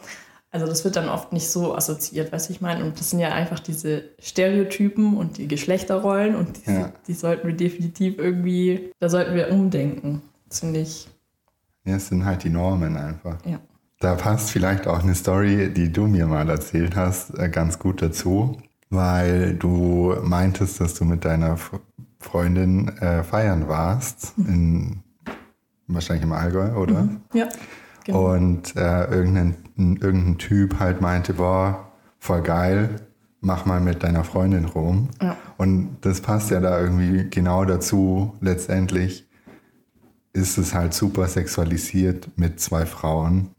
Also 0.52 0.66
das 0.66 0.84
wird 0.84 0.96
dann 0.96 1.08
oft 1.08 1.32
nicht 1.32 1.48
so 1.48 1.74
assoziiert, 1.74 2.30
weißt 2.30 2.50
du, 2.50 2.52
ich 2.52 2.60
meine. 2.60 2.84
Und 2.84 3.00
das 3.00 3.08
sind 3.08 3.20
ja 3.20 3.30
einfach 3.30 3.58
diese 3.58 4.04
Stereotypen 4.20 5.16
und 5.16 5.38
die 5.38 5.48
Geschlechterrollen 5.48 6.36
und 6.36 6.66
die, 6.66 6.70
ja. 6.70 6.92
die 7.06 7.14
sollten 7.14 7.48
wir 7.48 7.56
definitiv 7.56 8.18
irgendwie, 8.18 8.92
da 9.00 9.08
sollten 9.08 9.34
wir 9.34 9.50
umdenken. 9.50 10.20
Das 10.50 10.60
finde 10.60 10.80
ich. 10.80 11.08
Ja, 11.84 11.96
es 11.96 12.08
sind 12.08 12.26
halt 12.26 12.44
die 12.44 12.50
Normen 12.50 12.98
einfach. 12.98 13.38
Ja. 13.46 13.60
Da 13.98 14.14
passt 14.14 14.50
vielleicht 14.50 14.86
auch 14.86 15.02
eine 15.02 15.14
Story, 15.14 15.72
die 15.72 15.90
du 15.90 16.06
mir 16.06 16.26
mal 16.26 16.48
erzählt 16.50 16.96
hast, 16.96 17.30
äh, 17.38 17.48
ganz 17.48 17.78
gut 17.78 18.02
dazu, 18.02 18.58
weil 18.90 19.54
du 19.54 20.14
meintest, 20.22 20.80
dass 20.80 20.94
du 20.94 21.06
mit 21.06 21.24
deiner 21.24 21.56
Freundin 22.20 22.88
äh, 22.98 23.24
feiern 23.24 23.68
warst, 23.68 24.36
mhm. 24.36 24.48
in, 24.48 25.00
wahrscheinlich 25.86 26.24
im 26.24 26.32
Allgäu, 26.32 26.74
oder? 26.74 27.04
Mhm. 27.04 27.20
Ja. 27.32 27.48
Genau. 28.04 28.34
Und 28.34 28.76
äh, 28.76 29.04
irgendein, 29.10 29.56
irgendein 29.76 30.38
Typ 30.38 30.78
halt 30.80 31.00
meinte, 31.00 31.34
boah, 31.34 31.92
voll 32.18 32.42
geil, 32.42 33.00
mach 33.40 33.66
mal 33.66 33.80
mit 33.80 34.02
deiner 34.02 34.24
Freundin 34.24 34.64
rum. 34.64 35.08
Ja. 35.20 35.36
Und 35.56 35.98
das 36.00 36.20
passt 36.20 36.50
ja 36.50 36.60
da 36.60 36.80
irgendwie 36.80 37.28
genau 37.30 37.64
dazu, 37.64 38.34
letztendlich 38.40 39.28
ist 40.32 40.56
es 40.58 40.74
halt 40.74 40.94
super 40.94 41.26
sexualisiert 41.26 42.28
mit 42.36 42.58
zwei 42.60 42.86
Frauen. 42.86 43.50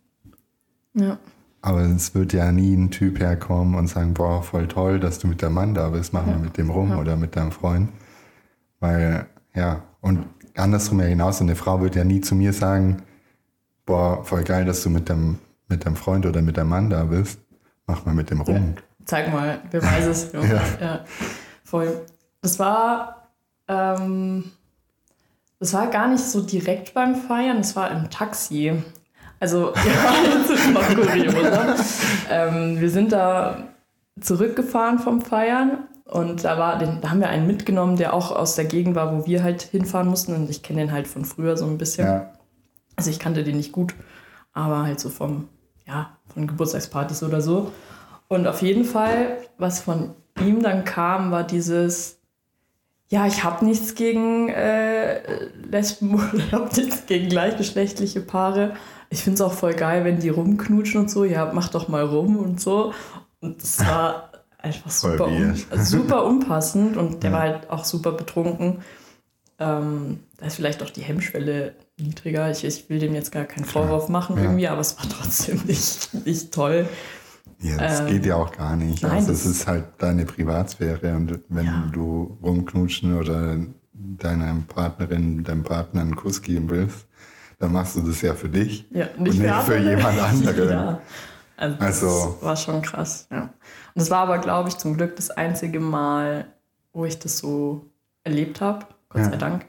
Ja. 0.93 1.17
Aber 1.61 1.81
es 1.81 2.13
wird 2.13 2.33
ja 2.33 2.51
nie 2.51 2.73
ein 2.75 2.91
Typ 2.91 3.19
herkommen 3.19 3.75
und 3.75 3.87
sagen, 3.87 4.13
boah, 4.13 4.43
voll 4.43 4.67
toll, 4.67 4.99
dass 4.99 5.19
du 5.19 5.27
mit 5.27 5.41
der 5.41 5.49
Mann 5.49 5.73
da 5.73 5.89
bist, 5.89 6.11
machen 6.11 6.33
wir 6.33 6.39
mit 6.39 6.57
dem 6.57 6.69
rum 6.69 6.89
Ja. 6.89 6.97
oder 6.99 7.15
mit 7.15 7.35
deinem 7.35 7.51
Freund. 7.51 7.89
Weil, 8.79 9.27
ja, 9.55 9.83
und 10.01 10.25
andersrum 10.55 10.99
ja 10.99 11.07
genauso, 11.07 11.43
eine 11.43 11.55
Frau 11.55 11.79
wird 11.79 11.95
ja 11.95 12.03
nie 12.03 12.19
zu 12.21 12.35
mir 12.35 12.51
sagen, 12.51 13.03
boah, 13.85 14.23
voll 14.23 14.43
geil, 14.43 14.65
dass 14.65 14.83
du 14.83 14.89
mit 14.89 15.09
deinem, 15.09 15.39
mit 15.67 15.85
deinem 15.85 15.95
Freund 15.95 16.25
oder 16.25 16.41
mit 16.41 16.57
deinem 16.57 16.69
Mann 16.69 16.89
da 16.89 17.03
bist, 17.03 17.39
mach 17.87 18.05
mal 18.05 18.13
mit 18.13 18.29
dem 18.29 18.41
rum. 18.41 18.75
Zeig 19.05 19.31
mal, 19.31 19.59
beweise 19.71 20.11
es. 20.11 20.31
Ja. 20.33 20.43
Ja. 20.43 20.61
ja. 20.81 20.99
Voll. 21.63 22.05
Das 22.41 22.59
war, 22.59 23.29
ähm, 23.67 24.51
das 25.59 25.73
war 25.73 25.87
gar 25.87 26.07
nicht 26.07 26.23
so 26.23 26.41
direkt 26.41 26.93
beim 26.93 27.15
Feiern, 27.15 27.59
es 27.59 27.75
war 27.75 27.91
im 27.91 28.09
Taxi. 28.09 28.73
Also, 29.39 29.73
ja, 29.73 30.13
das 30.47 30.49
ist 30.49 30.71
noch 30.71 30.87
kurioser. 30.87 31.75
ähm, 32.29 32.79
wir 32.79 32.89
sind 32.89 33.11
da 33.11 33.57
zurückgefahren 34.19 34.99
vom 34.99 35.21
Feiern 35.21 35.87
und 36.05 36.43
da, 36.43 36.57
war, 36.57 36.77
den, 36.77 37.01
da 37.01 37.09
haben 37.09 37.19
wir 37.19 37.29
einen 37.29 37.47
mitgenommen, 37.47 37.97
der 37.97 38.13
auch 38.13 38.31
aus 38.31 38.55
der 38.55 38.65
Gegend 38.65 38.95
war, 38.95 39.17
wo 39.17 39.25
wir 39.25 39.43
halt 39.43 39.61
hinfahren 39.63 40.07
mussten 40.07 40.35
und 40.35 40.49
ich 40.49 40.63
kenne 40.63 40.81
den 40.81 40.91
halt 40.91 41.07
von 41.07 41.25
früher 41.25 41.57
so 41.57 41.65
ein 41.65 41.77
bisschen. 41.77 42.05
Ja, 42.05 42.33
Also 42.95 43.09
ich 43.09 43.19
kannte 43.19 43.43
den 43.43 43.57
nicht 43.57 43.71
gut, 43.71 43.93
aber 44.53 44.83
halt 44.83 44.99
so 44.99 45.09
vom, 45.09 45.47
ja, 45.87 46.17
von 46.33 46.47
Geburtstagspartys 46.47 47.23
oder 47.23 47.41
so. 47.41 47.71
Und 48.27 48.47
auf 48.47 48.61
jeden 48.61 48.85
Fall, 48.85 49.37
was 49.57 49.81
von 49.81 50.11
ihm 50.39 50.61
dann 50.63 50.85
kam, 50.85 51.31
war 51.31 51.43
dieses, 51.43 52.19
ja, 53.09 53.27
ich 53.27 53.43
habe 53.43 53.65
nichts 53.65 53.95
gegen 53.95 54.49
äh, 54.49 55.45
Lesben 55.69 56.13
oder 56.15 56.33
ich 56.35 56.51
habe 56.51 56.69
nichts 56.75 57.05
gegen 57.05 57.29
gleichgeschlechtliche 57.29 58.21
Paare. 58.21 58.75
Ich 59.09 59.23
finde 59.23 59.35
es 59.35 59.41
auch 59.41 59.53
voll 59.53 59.73
geil, 59.75 60.03
wenn 60.05 60.19
die 60.19 60.29
rumknutschen 60.29 61.01
und 61.01 61.09
so. 61.11 61.23
Ja, 61.23 61.51
mach 61.53 61.69
doch 61.69 61.87
mal 61.87 62.03
rum 62.03 62.37
und 62.37 62.59
so. 62.59 62.93
Und 63.41 63.61
das 63.61 63.79
war 63.85 64.31
einfach 64.57 64.89
super, 64.89 65.27
un 65.27 65.55
super 65.83 66.23
unpassend 66.25 66.97
und 66.97 67.21
der 67.21 67.29
Ja. 67.31 67.35
war 67.35 67.43
halt 67.43 67.69
auch 67.69 67.83
super 67.83 68.13
betrunken. 68.13 68.81
Ähm, 69.59 70.21
da 70.37 70.47
ist 70.47 70.55
vielleicht 70.55 70.81
auch 70.81 70.89
die 70.89 71.01
Hemmschwelle 71.01 71.75
niedriger. 71.97 72.49
Ich, 72.51 72.63
ich 72.63 72.89
will 72.89 72.99
dem 72.99 73.13
jetzt 73.13 73.31
gar 73.31 73.45
keinen 73.45 73.65
Vorwurf 73.65 74.09
machen 74.09 74.37
Ja. 74.37 74.43
irgendwie, 74.43 74.67
aber 74.67 74.81
es 74.81 74.97
war 74.97 75.07
trotzdem 75.09 75.61
nicht, 75.65 76.13
nicht 76.25 76.51
toll. 76.53 76.87
ja 77.59 77.77
das 77.77 78.01
Ähm, 78.01 78.07
geht 78.07 78.25
ja 78.25 78.35
auch 78.35 78.51
gar 78.51 78.75
nicht. 78.75 79.03
nein, 79.03 79.11
also 79.11 79.31
das- 79.31 79.45
es 79.45 79.51
ist 79.57 79.67
halt 79.67 79.85
deine 79.99 80.25
Privatsphäre 80.25 81.15
und 81.15 81.39
wenn 81.49 81.65
Ja. 81.65 81.89
du 81.93 82.37
rumknutschen 82.43 83.17
oder 83.17 83.57
deiner 83.93 84.55
Partnerin, 84.67 85.43
deinem 85.43 85.63
Partner 85.63 86.01
einen 86.01 86.15
Kuss 86.15 86.41
geben 86.41 86.69
willst, 86.69 87.05
dann 87.59 87.71
machst 87.71 87.95
du 87.95 88.01
das 88.01 88.21
ja 88.21 88.33
für 88.33 88.49
dich. 88.49 88.85
Ja, 88.91 89.07
Und 89.17 89.23
nicht 89.23 89.37
für 89.37 89.53
andere. 89.53 89.79
jemand 89.89 90.19
anderen. 90.21 90.69
ja. 90.69 91.01
Also, 91.55 91.77
das 91.77 91.85
Also- 92.03 92.37
war 92.41 92.55
schon 92.57 92.81
krass. 92.81 93.27
Ja. 93.31 93.43
Und 93.43 93.51
das 93.95 94.09
war 94.09 94.19
aber, 94.19 94.39
glaube 94.39 94.69
ich, 94.69 94.77
zum 94.77 94.97
Glück 94.97 95.15
das 95.15 95.29
einzige 95.29 95.79
Mal, 95.79 96.47
wo 96.91 97.05
ich 97.05 97.19
das 97.19 97.37
so 97.37 97.85
erlebt 98.23 98.59
habe. 98.59 98.87
Gott 99.09 99.25
sei 99.25 99.37
Dank. 99.37 99.65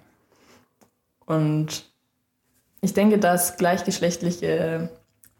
Und 1.26 1.90
ich 2.84 2.94
denke, 2.94 3.18
dass 3.18 3.56
gleichgeschlechtliche 3.56 4.90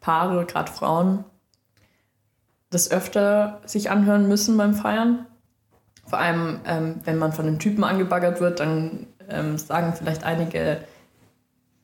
Paare, 0.01 0.45
gerade 0.47 0.73
Frauen, 0.73 1.25
das 2.71 2.91
öfter 2.91 3.61
sich 3.67 3.91
anhören 3.91 4.29
müssen 4.29 4.57
beim 4.57 4.75
Feiern. 4.75 5.27
Vor 6.07 6.19
allem, 6.19 6.61
ähm, 6.67 7.01
wenn 7.05 7.19
man 7.19 7.33
von 7.33 7.47
einem 7.47 7.59
Typen 7.59 7.85
angebaggert 7.85 8.41
wird, 8.41 8.61
dann 8.61 9.07
ähm, 9.29 9.59
sagen 9.59 9.95
vielleicht 9.97 10.25
einige 10.25 10.81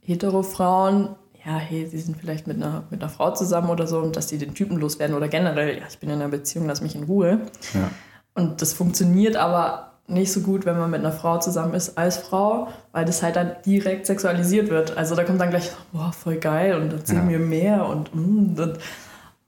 Hetero-Frauen, 0.00 1.14
ja, 1.44 1.56
hey, 1.56 1.86
sie 1.86 1.98
sind 1.98 2.16
vielleicht 2.16 2.46
mit 2.46 2.56
einer, 2.56 2.84
mit 2.90 3.02
einer 3.02 3.10
Frau 3.10 3.30
zusammen 3.32 3.70
oder 3.70 3.86
so 3.86 3.98
und 3.98 4.16
dass 4.16 4.28
sie 4.28 4.38
den 4.38 4.54
Typen 4.54 4.78
loswerden 4.78 5.16
oder 5.16 5.28
generell, 5.28 5.78
ja, 5.78 5.84
ich 5.88 5.98
bin 5.98 6.10
in 6.10 6.16
einer 6.16 6.28
Beziehung, 6.28 6.66
lass 6.66 6.82
mich 6.82 6.94
in 6.94 7.04
Ruhe. 7.04 7.40
Ja. 7.72 7.90
Und 8.34 8.60
das 8.60 8.72
funktioniert 8.72 9.36
aber 9.36 9.89
nicht 10.10 10.32
so 10.32 10.40
gut, 10.40 10.66
wenn 10.66 10.78
man 10.78 10.90
mit 10.90 11.00
einer 11.00 11.12
Frau 11.12 11.38
zusammen 11.38 11.74
ist 11.74 11.96
als 11.96 12.18
Frau, 12.18 12.68
weil 12.92 13.04
das 13.04 13.22
halt 13.22 13.36
dann 13.36 13.56
direkt 13.64 14.06
sexualisiert 14.06 14.68
wird. 14.70 14.96
Also 14.96 15.14
da 15.14 15.24
kommt 15.24 15.40
dann 15.40 15.50
gleich, 15.50 15.70
boah, 15.92 16.12
voll 16.12 16.36
geil 16.36 16.74
und 16.80 16.92
erzähl 16.92 17.16
Ja. 17.16 17.22
mir 17.22 17.38
mehr 17.38 17.86
und, 17.86 18.14
mm, 18.14 18.60
und 18.60 18.78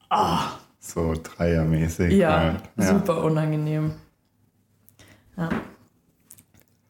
ah, 0.08 0.40
So 0.80 1.14
dreiermäßig. 1.22 2.12
ja, 2.14 2.38
halt. 2.40 2.56
ja. 2.76 2.84
super 2.86 3.22
unangenehm. 3.24 3.92
Ja. 5.36 5.48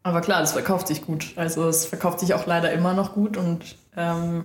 Aber 0.03 0.21
klar, 0.21 0.41
das 0.41 0.53
verkauft 0.53 0.89
sich 0.89 1.03
gut. 1.07 1.33
Also 1.37 1.69
es 1.69 1.87
verkauft 1.87 2.21
sich 2.21 2.35
auch 2.35 2.47
leider 2.47 2.73
immer 2.73 2.93
noch 2.95 3.15
gut 3.15 3.37
und 3.37 3.77
ähm, 3.97 4.45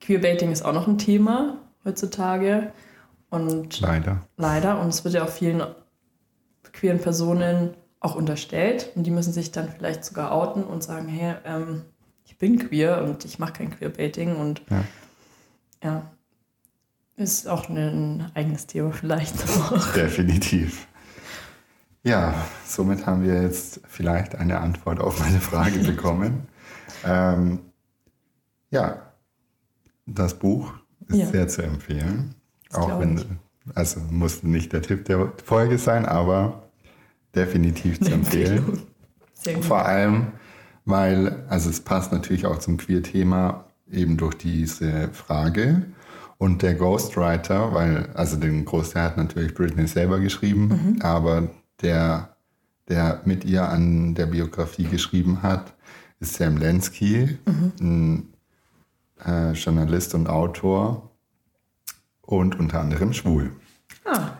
Queerbaiting 0.00 0.50
ist 0.52 0.64
auch 0.64 0.72
noch 0.72 0.86
ein 0.88 0.96
Thema 0.98 1.58
heutzutage. 1.84 2.72
Und 3.28 3.80
Leider. 3.80 4.22
leider, 4.38 4.80
und 4.80 4.88
es 4.88 5.04
wird 5.04 5.14
ja 5.14 5.22
auch 5.24 5.28
vielen 5.28 5.62
queeren 6.72 6.98
Personen 6.98 7.74
auch 8.00 8.14
unterstellt 8.14 8.90
und 8.94 9.04
die 9.04 9.10
müssen 9.10 9.32
sich 9.32 9.52
dann 9.52 9.68
vielleicht 9.68 10.04
sogar 10.04 10.32
outen 10.32 10.64
und 10.64 10.82
sagen, 10.82 11.06
hey, 11.08 11.34
ähm, 11.44 11.82
ich 12.24 12.38
bin 12.38 12.58
queer 12.58 13.02
und 13.04 13.24
ich 13.24 13.38
mache 13.38 13.52
kein 13.54 13.70
Queerbaiting 13.70 14.36
und 14.36 14.62
Ja. 14.70 14.84
ja, 15.84 16.10
ist 17.16 17.46
auch 17.46 17.68
ein 17.68 18.30
eigenes 18.34 18.66
Thema 18.66 18.92
vielleicht 18.92 19.34
auch. 19.48 19.92
Definitiv. 19.92 20.86
Ja, 22.02 22.32
somit 22.64 23.04
haben 23.04 23.22
wir 23.22 23.42
jetzt 23.42 23.80
vielleicht 23.86 24.34
eine 24.34 24.58
Antwort 24.60 25.00
auf 25.00 25.20
meine 25.20 25.38
Frage 25.40 25.78
bekommen. 25.86 26.48
ähm, 27.04 27.60
ja, 28.70 29.02
das 30.06 30.38
Buch 30.38 30.72
ist 31.08 31.18
Ja. 31.18 31.26
sehr 31.26 31.48
zu 31.48 31.62
empfehlen. 31.62 32.34
Das 32.70 32.78
Auch 32.78 32.98
wenn, 33.00 33.18
ich. 33.18 33.26
also 33.74 34.00
muss 34.10 34.42
nicht 34.42 34.72
der 34.72 34.80
Tipp 34.80 35.04
der 35.04 35.32
Folge 35.44 35.76
sein, 35.76 36.06
aber 36.06 36.69
definitiv 37.34 38.00
zu 38.00 38.12
empfehlen. 38.12 38.82
Sehr 39.34 39.54
gut. 39.54 39.64
Vor 39.64 39.84
allem, 39.84 40.28
weil, 40.84 41.44
also 41.48 41.70
es 41.70 41.80
passt 41.80 42.12
natürlich 42.12 42.46
auch 42.46 42.58
zum 42.58 42.76
Queer-Thema 42.76 43.64
eben 43.90 44.16
durch 44.16 44.34
diese 44.34 45.08
Frage. 45.12 45.86
Und 46.38 46.62
der 46.62 46.74
Ghostwriter, 46.74 47.74
weil, 47.74 48.08
also 48.14 48.36
den 48.36 48.64
Großteil 48.64 49.04
hat 49.04 49.16
natürlich 49.16 49.54
Britney 49.54 49.86
selber 49.86 50.20
geschrieben, 50.20 50.98
aber 51.02 51.50
der, 51.82 52.36
der 52.88 53.20
mit 53.24 53.44
ihr 53.44 53.68
an 53.68 54.14
der 54.14 54.26
Biografie 54.26 54.84
geschrieben 54.84 55.42
hat, 55.42 55.74
ist 56.18 56.34
Sam 56.34 56.56
Lensky, 56.56 57.38
ein 57.80 58.28
äh, 59.24 59.52
Journalist 59.52 60.14
und 60.14 60.28
Autor 60.28 61.10
und 62.22 62.58
unter 62.58 62.80
anderem 62.80 63.12
schwul. 63.12 63.52
Ah, 64.04 64.30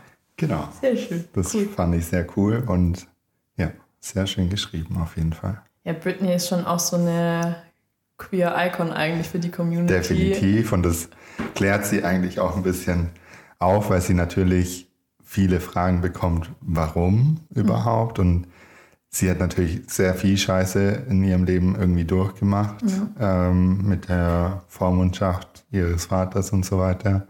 Genau. 0.41 0.69
sehr 0.81 0.97
schön. 0.97 1.25
Das 1.35 1.55
cool. 1.55 1.69
fand 1.69 1.95
ich 1.95 2.07
sehr 2.07 2.27
cool 2.37 2.65
und 2.67 3.07
ja, 3.57 3.71
sehr 4.01 4.27
schön 4.27 4.49
geschrieben 4.49 4.97
auf 5.01 5.17
jeden 5.17 5.35
Fall. 5.35 5.61
Ja, 5.85 5.93
Britney 5.93 6.35
ist 6.35 6.49
schon 6.49 6.65
auch 6.65 6.79
so 6.79 6.97
eine 6.97 7.57
queer 8.17 8.55
Icon 8.59 8.91
eigentlich 8.91 9.29
für 9.29 9.39
die 9.39 9.51
Community. 9.51 9.93
Definitiv. 9.93 10.73
Und 10.73 10.83
das 10.83 11.09
klärt 11.55 11.85
sie 11.85 12.05
eigentlich 12.05 12.41
auch 12.41 12.57
ein 12.57 12.63
bisschen 12.63 13.11
auf, 13.59 13.91
weil 13.91 14.01
sie 14.01 14.15
natürlich 14.15 14.89
viele 15.23 15.61
Fragen 15.61 16.01
bekommt, 16.01 16.51
warum 16.61 17.41
überhaupt. 17.55 18.19
Und 18.19 18.47
sie 19.11 19.31
hat 19.31 19.41
natürlich 19.41 19.83
sehr 19.89 20.15
viel 20.15 20.39
Scheiße 20.39 21.05
in 21.09 21.23
ihrem 21.23 21.45
Leben 21.45 21.77
irgendwie 21.79 22.05
durchgemacht. 22.05 22.83
Ähm, 23.19 23.87
mit 23.87 24.09
der 24.09 24.63
Vormundschaft 24.69 25.65
ihres 25.71 26.07
Vaters 26.07 26.51
und 26.51 26.65
so 26.65 26.79
weiter. 26.79 27.27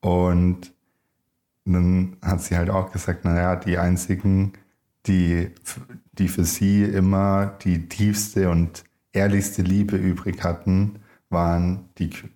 Und 0.00 0.72
dann 1.64 2.16
hat 2.22 2.42
sie 2.42 2.56
halt 2.56 2.70
auch 2.70 2.92
gesagt, 2.92 3.24
naja, 3.24 3.56
die 3.56 3.78
einzigen, 3.78 4.52
die, 5.06 5.50
die 6.12 6.28
für 6.28 6.44
sie 6.44 6.84
immer 6.84 7.46
die 7.64 7.88
tiefste 7.88 8.50
und 8.50 8.84
ehrlichste 9.12 9.62
Liebe 9.62 9.96
übrig 9.96 10.42
hatten, 10.44 11.00
waren 11.30 11.88
die 11.98 12.10
que- 12.10 12.28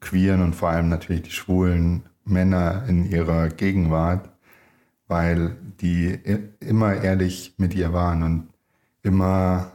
queeren 0.00 0.42
und 0.42 0.54
vor 0.54 0.70
allem 0.70 0.88
natürlich 0.88 1.22
die 1.22 1.30
schwulen 1.30 2.04
Männer 2.24 2.84
in 2.88 3.10
ihrer 3.10 3.48
Gegenwart, 3.48 4.30
weil 5.08 5.56
die 5.80 6.18
immer 6.60 6.94
ehrlich 6.94 7.54
mit 7.58 7.74
ihr 7.74 7.92
waren 7.92 8.22
und 8.22 8.48
immer 9.02 9.72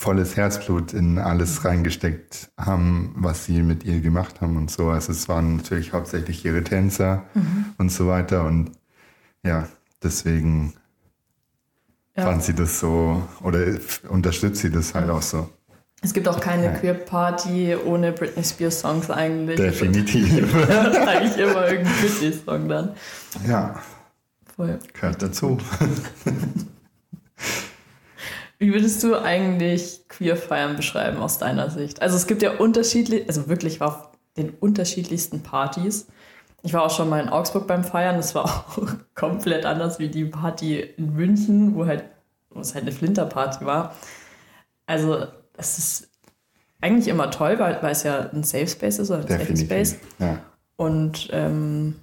volles 0.00 0.34
Herzblut 0.34 0.94
in 0.94 1.18
alles 1.18 1.62
reingesteckt 1.62 2.50
haben, 2.56 3.12
was 3.16 3.44
sie 3.44 3.60
mit 3.60 3.84
ihr 3.84 4.00
gemacht 4.00 4.40
haben 4.40 4.56
und 4.56 4.70
so. 4.70 4.88
Also 4.88 5.12
es 5.12 5.28
waren 5.28 5.56
natürlich 5.56 5.92
hauptsächlich 5.92 6.42
ihre 6.42 6.64
Tänzer 6.64 7.24
und 7.76 7.92
so 7.92 8.08
weiter 8.08 8.44
und 8.46 8.70
ja, 9.44 9.68
deswegen 10.02 10.72
Ja. 12.16 12.24
fand 12.24 12.42
sie 12.42 12.54
das 12.54 12.80
so 12.80 13.22
oder 13.42 13.58
unterstützt 14.08 14.62
sie 14.62 14.70
das 14.70 14.94
halt 14.94 15.10
auch 15.10 15.20
so. 15.22 15.50
Es 16.00 16.14
gibt 16.14 16.28
auch 16.28 16.40
keine 16.40 16.64
Ja. 16.64 16.72
Queer 16.72 16.94
Party 16.94 17.76
ohne 17.76 18.12
Britney 18.12 18.42
Spears 18.42 18.80
Songs 18.80 19.10
eigentlich. 19.10 19.56
Definitiv. 19.58 20.54
eigentlich 21.06 21.36
immer 21.36 21.68
irgendein 21.70 21.92
Britney 22.00 22.32
Song 22.32 22.68
dann. 22.70 22.94
ja, 23.46 23.78
Voll. 24.56 24.78
gehört 24.94 25.20
dazu. 25.22 25.58
Wie 28.60 28.72
würdest 28.74 29.02
du 29.02 29.16
eigentlich 29.16 30.02
Queer-Feiern 30.08 30.76
beschreiben 30.76 31.16
aus 31.16 31.38
deiner 31.38 31.70
Sicht? 31.70 32.02
Also 32.02 32.16
es 32.16 32.26
gibt 32.26 32.42
ja 32.42 32.58
unterschiedliche, 32.58 33.24
also 33.26 33.48
wirklich 33.48 33.80
war 33.80 33.88
auf 33.88 34.08
den 34.36 34.50
unterschiedlichsten 34.50 35.42
Partys. 35.42 36.06
Ich 36.62 36.74
war 36.74 36.82
auch 36.82 36.94
schon 36.94 37.08
mal 37.08 37.22
in 37.22 37.30
Augsburg 37.30 37.66
beim 37.66 37.84
Feiern, 37.84 38.16
das 38.16 38.34
war 38.34 38.44
auch 38.44 38.78
komplett 39.14 39.64
anders 39.64 39.98
wie 39.98 40.08
die 40.08 40.26
Party 40.26 40.78
in 40.78 41.14
München, 41.14 41.74
wo 41.74 41.86
halt 41.86 42.04
wo 42.50 42.60
es 42.60 42.74
halt 42.74 42.82
eine 42.82 42.92
Flinterparty 42.92 43.64
war. 43.64 43.96
Also 44.86 45.26
es 45.56 45.78
ist 45.78 46.10
eigentlich 46.80 47.08
immer 47.08 47.30
toll, 47.30 47.58
weil, 47.58 47.82
weil 47.82 47.92
es 47.92 48.02
ja 48.02 48.28
ein 48.30 48.42
Safe 48.42 48.66
Space 48.66 48.98
ist 48.98 49.10
oder 49.10 49.20
ein 49.20 49.26
Definitiv. 49.26 49.68
Safe 49.68 49.86
Space. 49.86 49.96
Ja. 50.18 50.38
Und 50.76 51.28
ähm, 51.32 51.96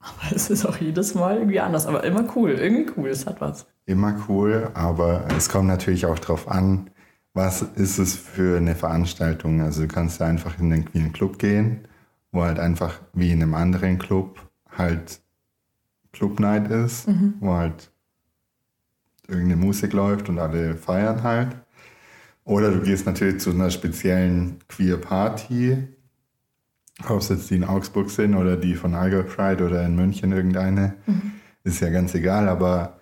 aber 0.00 0.34
es 0.34 0.50
ist 0.50 0.64
auch 0.64 0.78
jedes 0.78 1.14
Mal 1.14 1.36
irgendwie 1.36 1.60
anders, 1.60 1.86
aber 1.86 2.04
immer 2.04 2.24
cool, 2.34 2.52
irgendwie 2.52 2.90
cool, 2.96 3.10
es 3.10 3.26
hat 3.26 3.40
was. 3.40 3.66
Immer 3.86 4.16
cool, 4.28 4.70
aber 4.74 5.26
es 5.36 5.48
kommt 5.48 5.68
natürlich 5.68 6.06
auch 6.06 6.18
darauf 6.18 6.50
an, 6.50 6.90
was 7.34 7.62
ist 7.62 7.98
es 7.98 8.16
für 8.16 8.56
eine 8.56 8.74
Veranstaltung. 8.74 9.60
Also 9.60 9.82
du 9.82 9.88
kannst 9.88 10.20
einfach 10.22 10.58
in 10.58 10.70
den 10.70 10.84
Queen 10.84 11.12
Club 11.12 11.38
gehen, 11.38 11.86
wo 12.32 12.42
halt 12.42 12.58
einfach 12.58 13.00
wie 13.12 13.30
in 13.30 13.42
einem 13.42 13.54
anderen 13.54 13.98
Club 13.98 14.40
halt 14.76 15.20
Club 16.12 16.40
Night 16.40 16.70
ist, 16.70 17.06
mhm. 17.08 17.34
wo 17.40 17.54
halt 17.54 17.90
irgendeine 19.28 19.56
Musik 19.56 19.92
läuft 19.92 20.28
und 20.28 20.38
alle 20.38 20.74
feiern 20.74 21.22
halt. 21.22 21.56
Oder 22.44 22.70
du 22.70 22.80
gehst 22.80 23.06
natürlich 23.06 23.40
zu 23.40 23.50
einer 23.50 23.70
speziellen 23.70 24.58
Queer 24.66 24.96
Party, 24.96 25.76
ob 27.08 27.20
es 27.20 27.28
jetzt 27.28 27.50
die 27.50 27.56
in 27.56 27.64
Augsburg 27.64 28.10
sind 28.10 28.34
oder 28.34 28.56
die 28.56 28.74
von 28.74 28.94
Allgäu 28.94 29.22
Pride 29.22 29.64
oder 29.64 29.84
in 29.84 29.96
München 29.96 30.32
irgendeine, 30.32 30.94
mhm. 31.06 31.32
ist 31.64 31.80
ja 31.80 31.90
ganz 31.90 32.14
egal, 32.14 32.48
aber 32.48 33.00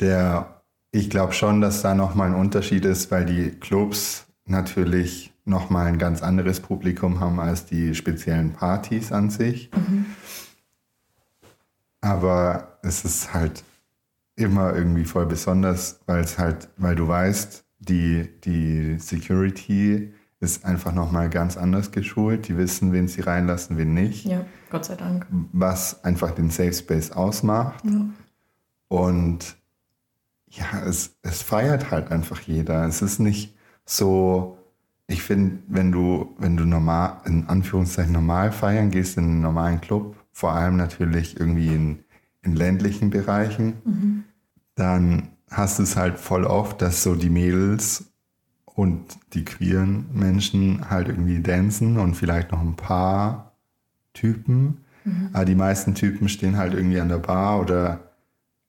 der, 0.00 0.62
ich 0.90 1.10
glaube 1.10 1.32
schon, 1.32 1.60
dass 1.60 1.82
da 1.82 1.94
nochmal 1.94 2.28
ein 2.28 2.34
Unterschied 2.34 2.84
ist, 2.84 3.10
weil 3.10 3.24
die 3.24 3.50
Clubs 3.50 4.26
natürlich 4.44 5.32
nochmal 5.44 5.86
ein 5.86 5.98
ganz 5.98 6.22
anderes 6.22 6.60
Publikum 6.60 7.20
haben 7.20 7.40
als 7.40 7.66
die 7.66 7.94
speziellen 7.94 8.52
Partys 8.52 9.12
an 9.12 9.30
sich. 9.30 9.70
Mhm. 9.74 10.06
Aber 12.00 12.78
es 12.82 13.04
ist 13.04 13.32
halt 13.32 13.64
immer 14.36 14.74
irgendwie 14.74 15.04
voll 15.04 15.26
besonders, 15.26 16.00
weil 16.06 16.22
es 16.22 16.38
halt, 16.38 16.68
weil 16.76 16.94
du 16.94 17.06
weißt, 17.06 17.64
die, 17.78 18.28
die 18.44 18.98
Security 18.98 20.12
ist 20.42 20.64
einfach 20.64 20.92
nochmal 20.92 21.30
ganz 21.30 21.56
anders 21.56 21.90
geschult. 21.90 22.48
Die 22.48 22.56
wissen, 22.56 22.92
wen 22.92 23.08
sie 23.08 23.22
reinlassen, 23.22 23.78
wen 23.78 23.94
nicht. 23.94 24.24
Ja, 24.26 24.44
Gott 24.70 24.84
sei 24.84 24.96
Dank. 24.96 25.26
Was 25.52 26.04
einfach 26.04 26.32
den 26.32 26.50
Safe 26.50 26.72
Space 26.72 27.12
ausmacht. 27.12 27.84
Ja. 27.84 28.06
Und 28.88 29.56
ja, 30.48 30.82
es, 30.86 31.16
es 31.22 31.40
feiert 31.40 31.90
halt 31.90 32.10
einfach 32.10 32.40
jeder. 32.40 32.84
Es 32.86 33.00
ist 33.00 33.20
nicht 33.20 33.56
so, 33.86 34.58
ich 35.06 35.22
finde, 35.22 35.60
wenn 35.68 35.92
du, 35.92 36.34
wenn 36.38 36.56
du 36.56 36.64
normal, 36.64 37.22
in 37.24 37.48
Anführungszeichen 37.48 38.12
normal 38.12 38.52
feiern 38.52 38.90
gehst 38.90 39.16
in 39.16 39.24
einen 39.24 39.40
normalen 39.40 39.80
Club, 39.80 40.16
vor 40.32 40.52
allem 40.52 40.76
natürlich 40.76 41.38
irgendwie 41.38 41.68
in 41.68 42.04
in 42.42 42.56
ländlichen 42.56 43.10
Bereichen, 43.10 43.74
mhm. 43.84 44.24
dann 44.74 45.28
hast 45.50 45.78
du 45.78 45.84
es 45.84 45.96
halt 45.96 46.18
voll 46.18 46.44
oft, 46.44 46.82
dass 46.82 47.02
so 47.02 47.14
die 47.14 47.30
Mädels 47.30 48.11
und 48.74 49.18
die 49.34 49.44
queeren 49.44 50.06
Menschen 50.12 50.88
halt 50.90 51.08
irgendwie 51.08 51.40
dancen 51.40 51.98
und 51.98 52.14
vielleicht 52.14 52.52
noch 52.52 52.60
ein 52.60 52.76
paar 52.76 53.52
Typen. 54.14 54.84
Mhm. 55.04 55.30
Aber 55.32 55.44
die 55.44 55.54
meisten 55.54 55.94
Typen 55.94 56.28
stehen 56.28 56.56
halt 56.56 56.74
irgendwie 56.74 57.00
an 57.00 57.08
der 57.08 57.18
Bar 57.18 57.60
oder 57.60 58.12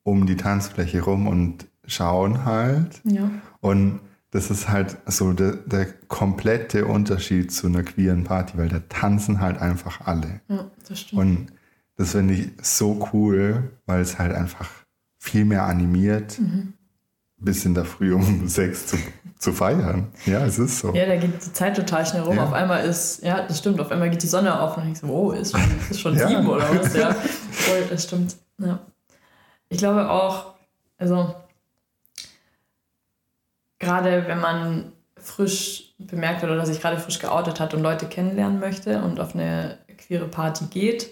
um 0.03 0.25
die 0.25 0.35
Tanzfläche 0.35 1.01
rum 1.01 1.27
und 1.27 1.67
schauen 1.85 2.45
halt. 2.45 3.01
Ja. 3.05 3.29
Und 3.61 4.01
das 4.31 4.49
ist 4.49 4.67
halt 4.67 4.97
so 5.05 5.31
der, 5.33 5.53
der, 5.53 5.85
komplette 6.07 6.85
Unterschied 6.85 7.51
zu 7.51 7.67
einer 7.67 7.83
queeren 7.83 8.23
Party, 8.23 8.57
weil 8.57 8.69
da 8.69 8.79
tanzen 8.89 9.39
halt 9.39 9.59
einfach 9.59 10.01
alle. 10.05 10.41
Ja, 10.47 10.71
das 10.87 11.01
stimmt. 11.01 11.21
Und 11.21 11.47
das 11.95 12.11
finde 12.11 12.33
ich 12.33 12.51
so 12.61 13.07
cool, 13.13 13.71
weil 13.85 14.01
es 14.01 14.19
halt 14.19 14.33
einfach 14.33 14.69
viel 15.17 15.45
mehr 15.45 15.63
animiert, 15.63 16.39
mhm. 16.39 16.73
bis 17.37 17.65
in 17.65 17.73
der 17.73 17.85
Früh 17.85 18.13
um 18.13 18.47
sechs 18.47 18.87
zu, 18.87 18.97
zu 19.43 19.51
feiern. 19.51 20.11
Ja, 20.25 20.45
es 20.45 20.57
ist 20.57 20.79
so. 20.79 20.93
Ja, 20.93 21.05
da 21.05 21.17
geht 21.17 21.33
die 21.33 21.53
Zeit 21.53 21.75
total 21.75 22.05
schnell 22.05 22.23
rum. 22.23 22.37
Ja. 22.37 22.45
Auf 22.45 22.53
einmal 22.53 22.85
ist, 22.85 23.21
ja, 23.23 23.41
das 23.45 23.59
stimmt, 23.59 23.79
auf 23.79 23.91
einmal 23.91 24.09
geht 24.09 24.23
die 24.23 24.27
Sonne 24.27 24.59
auf 24.59 24.77
und 24.77 24.91
ich 24.91 24.99
so, 24.99 25.07
oh, 25.07 25.31
ist 25.31 25.51
schon, 25.51 25.61
ist 25.89 25.99
schon 25.99 26.17
ja. 26.17 26.27
sieben 26.27 26.47
oder 26.47 26.67
was? 26.73 26.95
Ja, 26.95 27.13
voll, 27.51 27.83
das 27.89 28.05
stimmt. 28.05 28.37
Ja. 28.57 28.79
Ich 29.69 29.77
glaube 29.77 30.09
auch, 30.09 30.53
also 30.97 31.35
gerade 33.79 34.27
wenn 34.27 34.39
man 34.39 34.93
frisch 35.17 35.93
bemerkt 35.97 36.41
hat 36.41 36.49
oder 36.49 36.65
sich 36.65 36.81
gerade 36.81 36.97
frisch 36.97 37.19
geoutet 37.19 37.59
hat 37.59 37.73
und 37.73 37.81
Leute 37.81 38.07
kennenlernen 38.07 38.59
möchte 38.59 39.01
und 39.01 39.19
auf 39.19 39.35
eine 39.35 39.77
queere 39.97 40.27
Party 40.27 40.65
geht, 40.65 41.09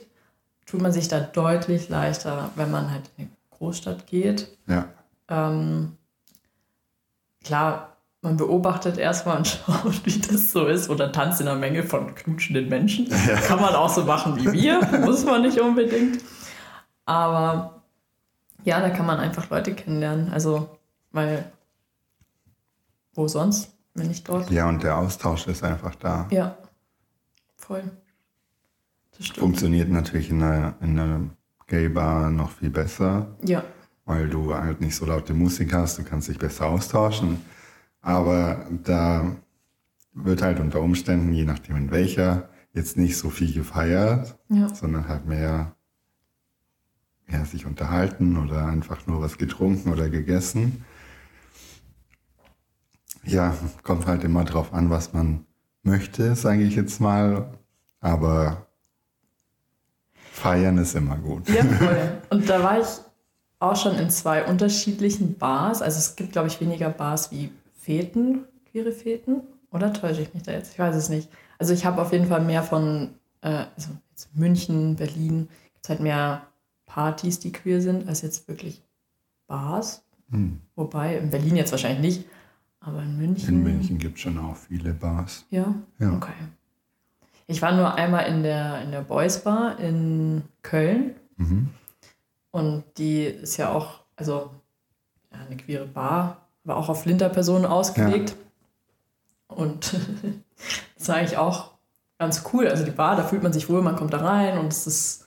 tut 0.66 0.82
man 0.82 0.92
sich 0.92 1.08
da 1.08 1.20
deutlich 1.20 1.90
leichter, 1.90 2.50
wenn 2.56 2.72
man 2.72 2.92
halt 2.92 3.10
in 3.18 3.26
eine 3.26 3.34
Großstadt 3.58 4.08
geht. 4.08 4.48
Ja. 4.68 4.88
Ähm, 5.28 5.98
klar, 7.44 7.91
man 8.22 8.38
beobachtet 8.38 8.98
erstmal 8.98 9.38
und 9.38 9.48
schaut, 9.66 10.06
wie 10.06 10.20
das 10.20 10.52
so 10.52 10.66
ist 10.68 10.90
oder 10.90 11.12
tanzt 11.12 11.42
in 11.42 11.48
einer 11.48 11.60
Menge 11.60 11.84
von 11.84 12.14
knutschenden 12.16 12.70
Menschen. 12.70 13.08
Ja. 13.28 13.36
Kann 13.36 13.62
man 13.62 13.76
auch 13.76 13.90
so 13.90 14.04
machen 14.04 14.36
wie 14.38 14.52
wir, 14.52 14.82
muss 15.06 15.26
man 15.26 15.42
nicht 15.42 15.60
unbedingt. 15.60 16.22
Aber 17.06 17.82
ja, 18.64 18.80
da 18.80 18.90
kann 18.90 19.06
man 19.06 19.20
einfach 19.20 19.50
Leute 19.50 19.74
kennenlernen. 19.74 20.32
Also, 20.32 20.70
weil 21.12 21.52
wo 23.14 23.28
sonst, 23.28 23.74
wenn 23.94 24.08
nicht 24.08 24.28
dort? 24.28 24.50
Ja, 24.50 24.70
und 24.70 24.84
der 24.84 24.98
Austausch 24.98 25.48
ist 25.48 25.64
einfach 25.64 25.96
da. 25.96 26.28
Ja, 26.32 26.58
voll. 27.58 27.84
Funktioniert 29.36 29.90
natürlich 29.90 30.30
in 30.30 30.42
einer, 30.42 30.74
in 30.82 31.00
einer 31.00 31.22
Gay-Bar 31.68 32.32
noch 32.32 32.52
viel 32.52 32.70
besser. 32.70 33.28
Ja. 33.44 33.64
Weil 34.06 34.30
du 34.30 34.54
halt 34.54 34.82
nicht 34.82 34.96
so 34.96 35.06
laute 35.06 35.34
Musik 35.34 35.74
hast, 35.74 36.00
du 36.00 36.04
kannst 36.04 36.28
dich 36.28 36.40
besser 36.40 36.68
austauschen. 36.68 37.42
Aber 38.02 38.66
da 38.84 39.36
wird 40.14 40.42
halt 40.42 40.60
unter 40.60 40.82
Umständen, 40.82 41.34
je 41.34 41.46
nachdem 41.46 41.76
in 41.76 41.92
welcher, 41.92 42.50
jetzt 42.74 42.98
nicht 42.98 43.18
so 43.18 43.30
viel 43.30 43.54
gefeiert, 43.54 44.38
ja. 44.50 44.74
sondern 44.74 45.08
halt 45.08 45.26
mehr 45.26 45.76
ja, 47.30 47.46
sich 47.46 47.66
unterhalten 47.66 48.38
oder 48.38 48.66
einfach 48.66 49.08
nur 49.08 49.22
was 49.22 49.38
getrunken 49.38 49.92
oder 49.92 50.10
gegessen. 50.10 50.84
Ja, 53.24 53.56
kommt 53.84 54.08
halt 54.08 54.24
immer 54.24 54.44
drauf 54.44 54.74
an, 54.74 54.90
was 54.90 55.14
man 55.14 55.46
möchte, 55.84 56.36
sage 56.36 56.64
ich 56.64 56.76
jetzt 56.76 57.00
mal. 57.00 57.58
Aber 58.00 58.68
Feiern 60.32 60.78
ist 60.78 60.96
immer 60.96 61.18
gut. 61.18 61.48
Ja, 61.50 61.64
voll. 61.80 62.22
Und 62.30 62.50
da 62.50 62.64
war 62.64 62.80
ich 62.80 62.88
auch 63.60 63.76
schon 63.76 63.96
in 63.98 64.10
zwei 64.10 64.44
unterschiedlichen 64.46 65.38
Bars. 65.38 65.82
Also 65.82 66.00
es 66.00 66.16
gibt, 66.16 66.32
glaube 66.32 66.48
ich, 66.48 66.60
weniger 66.60 66.90
Bars 66.90 67.32
wie 67.32 67.52
Feten, 67.82 68.46
queere 68.72 68.92
Feten. 68.92 69.42
Oder 69.72 69.94
täusche 69.94 70.22
ich 70.22 70.34
mich 70.34 70.44
da 70.44 70.52
jetzt? 70.52 70.74
Ich 70.74 70.80
weiß 70.80 70.96
es 70.96 71.10
nicht. 71.10 71.30
Also 71.58 71.74
ich 71.74 71.86
habe 71.86 72.02
auf 72.02 72.12
jeden 72.12 72.28
Fall 72.28 72.42
mehr 72.42 72.62
von 72.62 73.16
äh, 73.42 73.66
also 73.76 73.92
jetzt 74.12 74.36
München, 74.36 74.96
Berlin, 74.96 75.50
gibt 75.74 75.84
es 75.84 75.90
halt 75.90 76.00
mehr 76.00 76.48
Partys, 76.86 77.40
die 77.40 77.52
queer 77.52 77.82
sind, 77.82 78.08
als 78.08 78.22
jetzt 78.22 78.48
wirklich 78.48 78.82
Bars. 79.48 80.04
Hm. 80.30 80.62
Wobei, 80.76 81.18
in 81.18 81.30
Berlin 81.30 81.56
jetzt 81.56 81.72
wahrscheinlich 81.72 82.18
nicht, 82.18 82.30
aber 82.80 83.02
in 83.02 83.18
München. 83.18 83.50
In 83.50 83.64
München 83.64 83.98
gibt 83.98 84.16
es 84.16 84.22
schon 84.22 84.38
auch 84.38 84.56
viele 84.56 84.94
Bars. 84.94 85.46
Ja? 85.50 85.74
Ja. 86.00 86.14
Okay. 86.14 86.34
Ich 87.48 87.62
war 87.62 87.76
nur 87.76 87.96
einmal 87.96 88.28
in 88.28 88.44
der, 88.44 88.82
in 88.84 88.92
der 88.92 89.02
Boys 89.02 89.44
Bar 89.44 89.80
in 89.80 90.44
Köln. 90.62 91.16
Mhm. 91.38 91.70
Und 92.52 92.84
die 92.98 93.24
ist 93.24 93.58
ja 93.58 93.72
auch, 93.72 94.02
also 94.16 94.52
ja, 95.32 95.40
eine 95.46 95.58
queere 95.58 95.88
Bar, 95.88 96.41
war 96.64 96.78
auch 96.78 96.90
auf 96.90 97.04
Flinterpersonen 97.04 97.66
ausgelegt. 97.66 98.36
Ja. 99.50 99.56
Und 99.56 99.94
das 100.98 101.08
war 101.08 101.16
eigentlich 101.16 101.38
auch 101.38 101.72
ganz 102.20 102.44
cool. 102.54 102.68
Also 102.68 102.84
die 102.86 102.92
Bar, 102.92 103.16
da 103.16 103.24
fühlt 103.24 103.44
man 103.44 103.54
sich 103.54 103.70
wohl, 103.70 103.82
man 103.82 103.96
kommt 103.96 104.14
da 104.14 104.18
rein 104.18 104.58
und 104.58 104.72
es 104.72 104.88
ist 104.88 105.26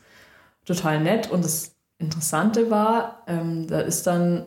total 0.64 1.00
nett. 1.00 1.30
Und 1.30 1.44
das 1.44 1.74
Interessante 1.98 2.70
war, 2.70 3.22
ähm, 3.26 3.66
da 3.66 3.80
ist 3.80 4.06
dann 4.06 4.46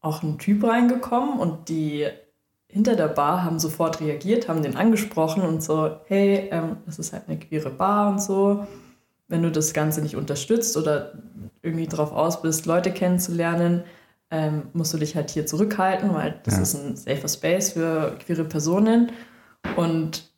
auch 0.00 0.22
ein 0.22 0.38
Typ 0.38 0.64
reingekommen 0.64 1.38
und 1.38 1.68
die 1.68 2.06
hinter 2.68 2.96
der 2.96 3.08
Bar 3.08 3.44
haben 3.44 3.58
sofort 3.58 4.00
reagiert, 4.00 4.48
haben 4.48 4.62
den 4.62 4.76
angesprochen 4.76 5.42
und 5.42 5.62
so, 5.62 5.96
hey, 6.06 6.48
ähm, 6.50 6.78
das 6.86 6.98
ist 6.98 7.12
halt 7.12 7.28
eine 7.28 7.38
queere 7.38 7.70
Bar 7.70 8.10
und 8.10 8.20
so. 8.20 8.66
Wenn 9.28 9.42
du 9.42 9.50
das 9.50 9.72
Ganze 9.72 10.02
nicht 10.02 10.16
unterstützt 10.16 10.76
oder 10.76 11.12
irgendwie 11.62 11.86
drauf 11.86 12.12
aus 12.12 12.42
bist, 12.42 12.66
Leute 12.66 12.92
kennenzulernen, 12.92 13.84
ähm, 14.34 14.62
musst 14.72 14.92
du 14.92 14.98
dich 14.98 15.14
halt 15.14 15.30
hier 15.30 15.46
zurückhalten, 15.46 16.12
weil 16.12 16.40
das 16.42 16.56
ja. 16.56 16.62
ist 16.62 16.74
ein 16.74 16.96
safer 16.96 17.28
Space 17.28 17.72
für 17.72 18.18
queere 18.18 18.44
Personen. 18.44 19.12
Und 19.76 20.28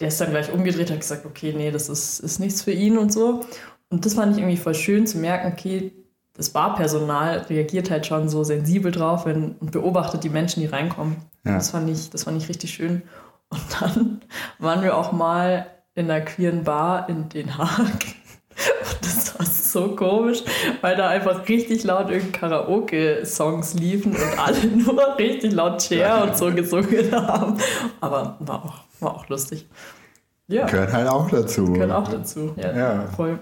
der 0.00 0.08
ist 0.08 0.20
dann 0.20 0.30
gleich 0.30 0.52
umgedreht, 0.52 0.90
hat 0.90 1.00
gesagt, 1.00 1.24
okay, 1.24 1.54
nee, 1.56 1.70
das 1.70 1.88
ist, 1.88 2.20
ist 2.20 2.40
nichts 2.40 2.60
für 2.60 2.72
ihn 2.72 2.98
und 2.98 3.10
so. 3.10 3.46
Und 3.88 4.04
das 4.04 4.14
fand 4.14 4.32
ich 4.32 4.42
irgendwie 4.42 4.58
voll 4.58 4.74
schön 4.74 5.06
zu 5.06 5.16
merken, 5.16 5.50
okay, 5.50 5.92
das 6.34 6.50
Barpersonal 6.50 7.38
reagiert 7.48 7.90
halt 7.90 8.06
schon 8.06 8.28
so 8.28 8.44
sensibel 8.44 8.92
drauf 8.92 9.24
wenn, 9.24 9.52
und 9.52 9.72
beobachtet 9.72 10.24
die 10.24 10.30
Menschen, 10.30 10.60
die 10.60 10.66
reinkommen. 10.66 11.16
Ja. 11.46 11.54
Das, 11.54 11.70
fand 11.70 11.88
ich, 11.88 12.10
das 12.10 12.24
fand 12.24 12.40
ich 12.40 12.50
richtig 12.50 12.74
schön. 12.74 13.02
Und 13.48 13.62
dann 13.80 14.20
waren 14.58 14.82
wir 14.82 14.96
auch 14.96 15.12
mal 15.12 15.66
in 15.94 16.10
einer 16.10 16.22
queeren 16.22 16.64
Bar 16.64 17.08
in 17.08 17.30
Den 17.30 17.56
Haag. 17.56 17.78
Und 17.78 18.98
das 19.00 19.38
war 19.38 19.46
so 19.72 19.96
komisch, 19.96 20.42
weil 20.80 20.96
da 20.96 21.08
einfach 21.08 21.48
richtig 21.48 21.84
laut 21.84 22.10
irgendein 22.10 22.32
Karaoke-Songs 22.32 23.74
liefen 23.74 24.12
und 24.12 24.38
alle 24.38 24.66
nur 24.76 25.18
richtig 25.18 25.52
laut 25.52 25.78
Chair 25.78 26.24
und 26.24 26.36
so 26.36 26.52
gesungen 26.52 27.10
haben. 27.12 27.56
Aber 28.00 28.36
war 28.40 28.64
auch, 28.64 28.74
war 29.00 29.14
auch 29.16 29.28
lustig. 29.28 29.66
Ja. 30.48 30.66
Gehört 30.66 30.92
halt 30.92 31.08
auch 31.08 31.30
dazu. 31.30 31.72
Gehört 31.72 31.92
auch 31.92 32.08
dazu, 32.08 32.52
ja. 32.56 32.76
ja. 32.76 33.06
Voll. 33.16 33.38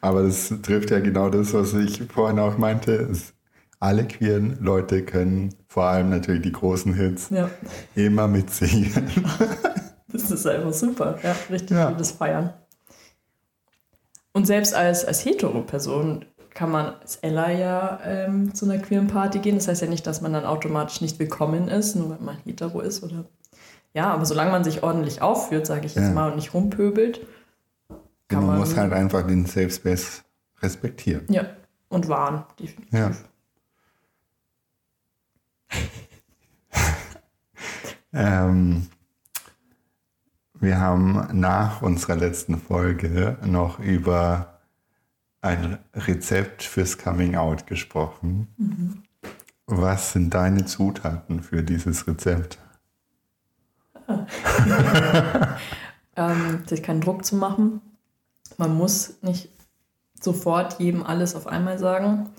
Aber 0.00 0.22
das 0.22 0.52
trifft 0.62 0.90
ja 0.90 1.00
genau 1.00 1.28
das, 1.28 1.54
was 1.54 1.74
ich 1.74 2.02
vorhin 2.12 2.38
auch 2.38 2.58
meinte. 2.58 3.10
Alle 3.80 4.06
queeren 4.06 4.58
Leute 4.60 5.02
können 5.02 5.54
vor 5.66 5.84
allem 5.84 6.08
natürlich 6.10 6.42
die 6.42 6.52
großen 6.52 6.94
Hits 6.94 7.28
ja. 7.30 7.50
immer 7.94 8.28
mitsingen. 8.28 8.92
Das 10.14 10.30
ist 10.30 10.46
einfach 10.46 10.72
super. 10.72 11.18
Ja, 11.24 11.34
richtig 11.50 11.76
ja. 11.76 11.88
vieles 11.88 12.12
Feiern. 12.12 12.54
Und 14.34 14.46
selbst 14.46 14.74
als, 14.74 15.04
als 15.04 15.24
Hetero-Person 15.24 16.24
kann 16.50 16.70
man 16.70 16.94
als 17.00 17.16
Ella 17.16 17.50
ja 17.50 18.00
ähm, 18.04 18.52
zu 18.52 18.64
einer 18.64 18.78
queeren 18.78 19.06
Party 19.06 19.38
gehen. 19.38 19.54
Das 19.54 19.68
heißt 19.68 19.82
ja 19.82 19.88
nicht, 19.88 20.06
dass 20.06 20.20
man 20.20 20.32
dann 20.32 20.44
automatisch 20.44 21.00
nicht 21.00 21.18
willkommen 21.20 21.68
ist, 21.68 21.94
nur 21.94 22.10
weil 22.10 22.18
man 22.20 22.36
hetero 22.44 22.80
ist. 22.80 23.04
Oder 23.04 23.24
ja, 23.92 24.12
aber 24.12 24.24
solange 24.24 24.50
man 24.50 24.64
sich 24.64 24.82
ordentlich 24.82 25.22
aufführt, 25.22 25.66
sage 25.66 25.86
ich 25.86 25.94
jetzt 25.94 26.08
ja. 26.08 26.12
mal, 26.12 26.30
und 26.30 26.36
nicht 26.36 26.52
rumpöbelt. 26.52 27.24
Kann 28.28 28.40
man, 28.40 28.46
man 28.46 28.58
muss 28.58 28.76
halt 28.76 28.92
einfach 28.92 29.24
den 29.24 29.46
Safe 29.46 29.70
Space 29.70 30.24
respektieren. 30.60 31.26
Ja, 31.28 31.46
und 31.88 32.08
wahren, 32.08 32.44
definitiv. 32.58 32.92
Ja. 32.92 33.12
ähm, 38.48 38.88
wir 40.64 40.80
haben 40.80 41.28
nach 41.32 41.82
unserer 41.82 42.16
letzten 42.16 42.58
Folge 42.58 43.36
noch 43.44 43.78
über 43.78 44.60
ein 45.40 45.78
Rezept 45.94 46.62
fürs 46.62 46.98
Coming 46.98 47.36
Out 47.36 47.66
gesprochen. 47.66 48.48
Mhm. 48.56 49.02
Was 49.66 50.12
sind 50.12 50.32
deine 50.34 50.64
Zutaten 50.64 51.42
für 51.42 51.62
dieses 51.62 52.06
Rezept? 52.06 52.58
Ähm, 56.16 56.62
sich 56.66 56.82
keinen 56.82 57.00
Druck 57.00 57.24
zu 57.24 57.36
machen. 57.36 57.80
Man 58.56 58.76
muss 58.76 59.20
nicht 59.22 59.48
sofort 60.20 60.78
jedem 60.78 61.02
alles 61.02 61.34
auf 61.34 61.46
einmal 61.46 61.78
sagen. 61.78 62.30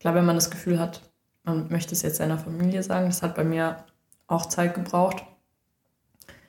Klar, 0.00 0.14
wenn 0.14 0.24
man 0.24 0.34
das 0.34 0.50
Gefühl 0.50 0.80
hat, 0.80 1.02
man 1.44 1.68
möchte 1.68 1.94
es 1.94 2.02
jetzt 2.02 2.16
seiner 2.16 2.38
Familie 2.38 2.82
sagen, 2.82 3.06
das 3.06 3.22
hat 3.22 3.36
bei 3.36 3.44
mir 3.44 3.84
auch 4.26 4.46
Zeit 4.46 4.74
gebraucht. 4.74 5.24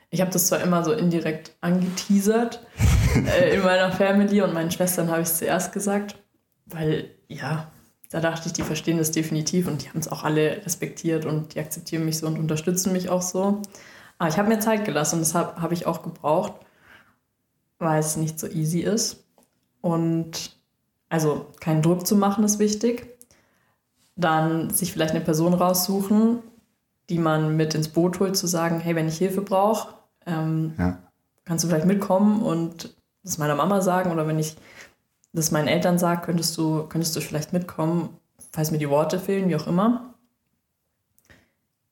Ich 0.09 0.21
habe 0.21 0.31
das 0.31 0.47
zwar 0.47 0.61
immer 0.61 0.83
so 0.83 0.91
indirekt 0.91 1.55
angeteasert 1.61 2.65
äh, 3.27 3.55
in 3.55 3.61
meiner 3.61 3.91
Family 3.91 4.41
und 4.41 4.53
meinen 4.53 4.71
Schwestern 4.71 5.09
habe 5.09 5.21
ich 5.21 5.27
es 5.27 5.37
zuerst 5.37 5.71
gesagt, 5.71 6.17
weil 6.65 7.11
ja, 7.27 7.71
da 8.09 8.19
dachte 8.19 8.47
ich, 8.47 8.53
die 8.53 8.63
verstehen 8.63 8.97
das 8.97 9.11
definitiv 9.11 9.67
und 9.67 9.83
die 9.83 9.89
haben 9.89 9.99
es 9.99 10.07
auch 10.07 10.23
alle 10.23 10.65
respektiert 10.65 11.25
und 11.25 11.53
die 11.53 11.59
akzeptieren 11.59 12.05
mich 12.05 12.17
so 12.17 12.27
und 12.27 12.39
unterstützen 12.39 12.91
mich 12.91 13.09
auch 13.09 13.21
so. 13.21 13.61
Aber 14.17 14.29
ich 14.29 14.37
habe 14.37 14.49
mir 14.49 14.59
Zeit 14.59 14.83
gelassen 14.83 15.15
und 15.15 15.21
das 15.21 15.35
habe 15.35 15.61
hab 15.61 15.71
ich 15.71 15.85
auch 15.85 16.01
gebraucht, 16.01 16.53
weil 17.77 17.99
es 17.99 18.17
nicht 18.17 18.39
so 18.39 18.47
easy 18.47 18.79
ist. 18.79 19.23
Und 19.81 20.57
also 21.07 21.47
keinen 21.59 21.81
Druck 21.81 22.05
zu 22.05 22.15
machen 22.15 22.43
ist 22.43 22.59
wichtig. 22.59 23.07
Dann 24.15 24.71
sich 24.71 24.91
vielleicht 24.91 25.15
eine 25.15 25.23
Person 25.23 25.53
raussuchen, 25.53 26.39
die 27.09 27.19
man 27.19 27.55
mit 27.55 27.75
ins 27.75 27.87
Boot 27.89 28.19
holt, 28.19 28.35
zu 28.35 28.47
sagen, 28.47 28.79
hey, 28.79 28.95
wenn 28.95 29.07
ich 29.07 29.17
Hilfe 29.17 29.41
brauche, 29.41 29.93
ähm, 30.29 30.73
ja. 30.77 30.97
Kannst 31.45 31.63
du 31.63 31.67
vielleicht 31.67 31.87
mitkommen 31.87 32.41
und 32.41 32.95
das 33.23 33.37
meiner 33.37 33.55
Mama 33.55 33.81
sagen 33.81 34.11
oder 34.11 34.27
wenn 34.27 34.39
ich 34.39 34.55
das 35.33 35.51
meinen 35.51 35.67
Eltern 35.67 35.97
sage, 35.97 36.21
könntest 36.21 36.57
du, 36.57 36.83
könntest 36.83 37.15
du 37.15 37.21
vielleicht 37.21 37.53
mitkommen, 37.53 38.17
falls 38.51 38.71
mir 38.71 38.77
die 38.77 38.89
Worte 38.89 39.19
fehlen, 39.19 39.49
wie 39.49 39.55
auch 39.55 39.67
immer. 39.67 40.13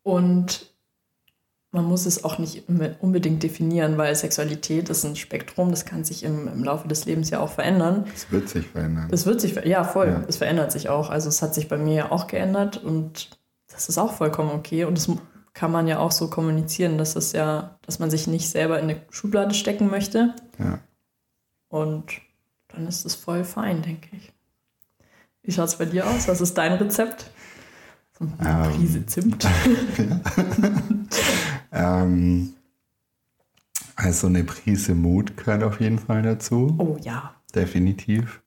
Und 0.04 0.71
man 1.71 1.86
muss 1.86 2.06
es 2.06 2.23
auch 2.23 2.39
nicht 2.39 2.63
unbedingt 3.02 3.43
definieren, 3.43 3.97
weil 3.97 4.15
Sexualität 4.15 4.89
ist 4.89 5.04
ein 5.04 5.15
Spektrum, 5.15 5.69
das 5.69 5.86
kann 5.86 6.04
sich 6.04 6.23
im, 6.23 6.47
im 6.47 6.63
Laufe 6.63 6.88
des 6.88 7.06
Lebens 7.06 7.30
ja 7.30 7.39
auch 7.39 7.52
verändern. 7.52 8.06
Es 8.15 8.32
wird 8.32 8.50
sich 8.50 8.67
verändern. 8.67 9.10
Es 9.12 9.26
wird 9.26 9.41
sich, 9.41 9.56
ja 9.65 9.84
voll, 9.84 10.08
ja. 10.08 10.23
es 10.28 10.38
verändert 10.38 10.71
sich 10.71 10.89
auch. 10.89 11.10
Also 11.10 11.30
es 11.30 11.41
hat 11.41 11.54
sich 11.54 11.67
bei 11.67 11.78
mir 11.78 11.93
ja 11.93 12.12
auch 12.12 12.28
geändert 12.28 12.78
und 12.78 13.38
das 13.71 13.89
ist 13.89 13.97
auch 13.97 14.13
vollkommen 14.13 14.52
okay. 14.52 14.86
Und 14.86 14.97
es 14.97 15.10
kann 15.58 15.72
man 15.72 15.88
ja 15.88 15.98
auch 15.98 16.12
so 16.12 16.30
kommunizieren, 16.30 17.00
dass 17.00 17.15
es 17.15 17.32
ja, 17.32 17.80
dass 17.82 17.98
man 17.98 18.12
sich 18.12 18.28
nicht 18.28 18.48
selber 18.48 18.78
in 18.78 18.91
eine 18.91 19.02
Schublade 19.10 19.56
stecken 19.56 19.89
möchte. 19.89 20.36
Ja. 20.60 20.80
Und 21.67 22.22
dann 22.67 22.86
ist 22.86 23.08
es 23.08 23.15
voll 23.15 23.43
fein, 23.43 23.82
denke 23.82 24.15
ich. 24.15 24.32
Wie 25.41 25.52
schaut 25.52 25.70
es 25.70 25.78
bei 25.78 25.86
dir 25.86 26.06
aus? 26.06 26.28
Was 26.28 26.41
ist 26.41 26.56
dein 26.60 26.74
Rezept? 26.74 27.32
So 28.20 28.28
eine 28.38 28.67
ähm, 28.67 28.72
Prise 28.76 29.06
Zimt. 29.08 29.48
ähm, 31.72 32.54
also 33.96 34.28
eine 34.28 34.43
Prise 34.43 34.93
Mut 34.93 35.38
gehört 35.38 35.63
auf 35.63 35.82
jeden 35.82 35.98
Fall 35.98 36.22
dazu. 36.22 36.76
Oh 36.78 36.98
ja. 37.02 37.34
Definitiv. 37.56 38.43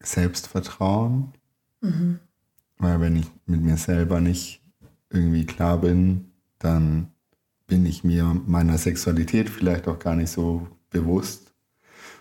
Selbstvertrauen. 0.00 1.34
Mhm. 1.82 2.18
Weil 2.78 3.00
wenn 3.00 3.14
ich 3.14 3.30
mit 3.46 3.62
mir 3.62 3.76
selber 3.76 4.20
nicht 4.20 4.60
irgendwie 5.08 5.46
klar 5.46 5.78
bin, 5.80 6.28
dann 6.58 7.08
bin 7.66 7.86
ich 7.86 8.02
mir 8.02 8.40
meiner 8.46 8.78
Sexualität 8.78 9.50
vielleicht 9.50 9.88
auch 9.88 9.98
gar 9.98 10.16
nicht 10.16 10.30
so 10.30 10.66
bewusst. 10.90 11.52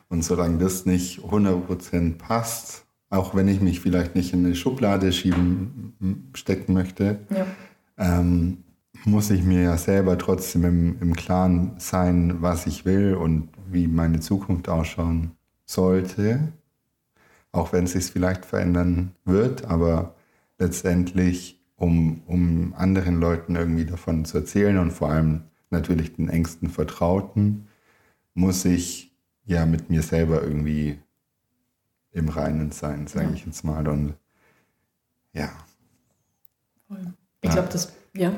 Und 0.10 0.24
solange 0.24 0.58
das 0.58 0.86
nicht 0.86 1.20
100% 1.20 2.18
passt, 2.18 2.86
auch 3.10 3.36
wenn 3.36 3.48
ich 3.48 3.62
mich 3.62 3.80
vielleicht 3.80 4.16
nicht 4.16 4.34
in 4.34 4.46
eine 4.46 4.56
Schublade 4.56 5.12
schieben, 5.12 6.30
stecken 6.34 6.74
möchte, 6.74 7.20
ja. 7.30 7.46
ähm, 7.98 8.64
muss 9.06 9.30
ich 9.30 9.44
mir 9.44 9.62
ja 9.62 9.78
selber 9.78 10.18
trotzdem 10.18 10.66
im, 10.66 10.98
im 11.02 11.14
Klaren 11.16 11.74
sein, 11.78 12.42
was 12.42 12.68
ich 12.68 12.86
will 12.86 13.16
und 13.16 13.50
wie 13.70 13.88
meine 13.88 14.20
Zukunft 14.20 14.70
ausschauen 14.70 15.32
sollte. 15.66 16.52
Auch 17.52 17.74
wenn 17.74 17.86
es 17.86 17.94
sich 17.94 18.06
vielleicht 18.06 18.46
verändern 18.46 19.12
wird, 19.24 19.66
aber 19.66 20.16
letztendlich 20.60 21.57
um, 21.78 22.24
um 22.26 22.74
anderen 22.76 23.20
Leuten 23.20 23.56
irgendwie 23.56 23.86
davon 23.86 24.26
zu 24.26 24.40
erzählen 24.40 24.78
und 24.80 24.92
vor 24.92 25.10
allem 25.10 25.44
natürlich 25.70 26.16
den 26.16 26.30
engsten 26.30 26.70
Vertrauten, 26.70 27.68
muss 28.34 28.66
ich 28.66 29.12
ja 29.46 29.66
mit 29.66 29.90
mir 29.90 30.02
selber 30.02 30.42
irgendwie 30.42 31.00
im 32.12 32.30
Reinen 32.30 32.72
sein, 32.72 33.08
sage 33.08 33.28
ja. 33.28 33.34
ich 33.34 33.46
jetzt 33.46 33.64
mal. 33.64 33.88
Und 33.88 34.16
ja. 35.34 35.52
Ich 37.42 37.52
glaube, 37.52 37.70
das, 37.72 37.94
ja. 38.14 38.34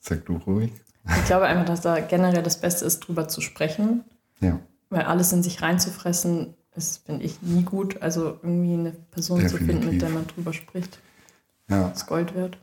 Sag 0.00 0.24
du 0.24 0.36
ruhig. 0.36 0.72
Ich 1.18 1.24
glaube 1.26 1.46
einfach, 1.46 1.66
dass 1.66 1.82
da 1.82 2.00
generell 2.00 2.42
das 2.42 2.60
Beste 2.60 2.84
ist, 2.84 3.00
drüber 3.00 3.28
zu 3.28 3.40
sprechen. 3.40 4.04
Ja. 4.40 4.60
Weil 4.88 5.02
alles 5.02 5.32
in 5.32 5.42
sich 5.42 5.62
reinzufressen, 5.62 6.54
ist, 6.74 7.04
finde 7.06 7.24
ich, 7.24 7.42
nie 7.42 7.62
gut. 7.62 8.02
Also 8.02 8.38
irgendwie 8.42 8.74
eine 8.74 8.92
Person 9.10 9.40
Definitiv. 9.40 9.66
zu 9.66 9.72
finden, 9.72 9.90
mit 9.90 10.02
der 10.02 10.10
man 10.10 10.26
drüber 10.26 10.52
spricht 10.52 11.00
ja. 11.68 11.88
das 11.88 12.06
Gold 12.06 12.34
wert. 12.34 12.58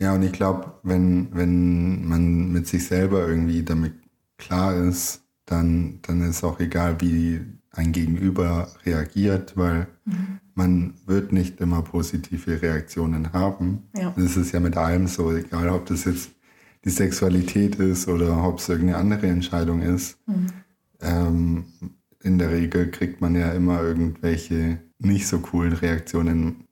Ja, 0.00 0.14
und 0.14 0.22
ich 0.22 0.32
glaube, 0.32 0.74
wenn, 0.82 1.28
wenn 1.32 2.06
man 2.06 2.52
mit 2.52 2.68
sich 2.68 2.86
selber 2.86 3.26
irgendwie 3.26 3.64
damit 3.64 3.94
klar 4.36 4.74
ist, 4.74 5.22
dann, 5.44 5.98
dann 6.02 6.22
ist 6.22 6.44
auch 6.44 6.60
egal, 6.60 7.00
wie 7.00 7.40
ein 7.72 7.92
Gegenüber 7.92 8.68
reagiert, 8.86 9.56
weil 9.56 9.88
mhm. 10.04 10.38
man 10.54 10.94
wird 11.06 11.32
nicht 11.32 11.60
immer 11.60 11.82
positive 11.82 12.62
Reaktionen 12.62 13.32
haben. 13.32 13.88
Ja. 13.96 14.12
Das 14.16 14.36
ist 14.36 14.52
ja 14.52 14.60
mit 14.60 14.76
allem 14.76 15.06
so, 15.06 15.32
egal 15.32 15.68
ob 15.70 15.86
das 15.86 16.04
jetzt 16.04 16.30
die 16.84 16.90
Sexualität 16.90 17.76
ist 17.76 18.08
oder 18.08 18.42
ob 18.44 18.58
es 18.58 18.68
irgendeine 18.68 18.98
andere 18.98 19.26
Entscheidung 19.26 19.82
ist. 19.82 20.18
Mhm. 20.26 20.46
Ähm, 21.00 21.64
in 22.22 22.38
der 22.38 22.50
Regel 22.50 22.90
kriegt 22.90 23.20
man 23.20 23.34
ja 23.34 23.52
immer 23.52 23.82
irgendwelche 23.82 24.78
nicht 24.98 25.26
so 25.26 25.38
coolen 25.38 25.72
Reaktionen 25.72 26.67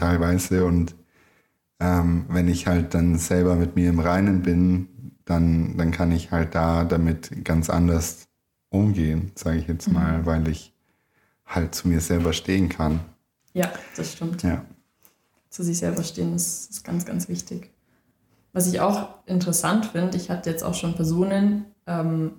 teilweise. 0.00 0.64
Und 0.64 0.94
ähm, 1.78 2.26
wenn 2.28 2.48
ich 2.48 2.66
halt 2.66 2.94
dann 2.94 3.18
selber 3.18 3.54
mit 3.54 3.76
mir 3.76 3.90
im 3.90 4.00
Reinen 4.00 4.42
bin, 4.42 4.88
dann, 5.24 5.76
dann 5.76 5.90
kann 5.90 6.10
ich 6.12 6.30
halt 6.30 6.54
da 6.54 6.84
damit 6.84 7.44
ganz 7.44 7.70
anders 7.70 8.28
umgehen, 8.70 9.32
sage 9.34 9.58
ich 9.58 9.68
jetzt 9.68 9.90
mal, 9.90 10.18
mhm. 10.18 10.26
weil 10.26 10.48
ich 10.48 10.74
halt 11.46 11.74
zu 11.74 11.88
mir 11.88 12.00
selber 12.00 12.32
stehen 12.32 12.68
kann. 12.68 13.00
Ja, 13.52 13.72
das 13.96 14.12
stimmt. 14.12 14.42
Ja. 14.42 14.64
Zu 15.48 15.64
sich 15.64 15.78
selber 15.78 16.02
stehen 16.04 16.34
ist, 16.34 16.70
ist 16.70 16.84
ganz, 16.84 17.04
ganz 17.04 17.28
wichtig. 17.28 17.70
Was 18.52 18.68
ich 18.68 18.80
auch 18.80 19.14
interessant 19.26 19.86
finde, 19.86 20.16
ich 20.16 20.30
hatte 20.30 20.50
jetzt 20.50 20.62
auch 20.62 20.74
schon 20.74 20.94
Personen, 20.94 21.66
ähm, 21.86 22.32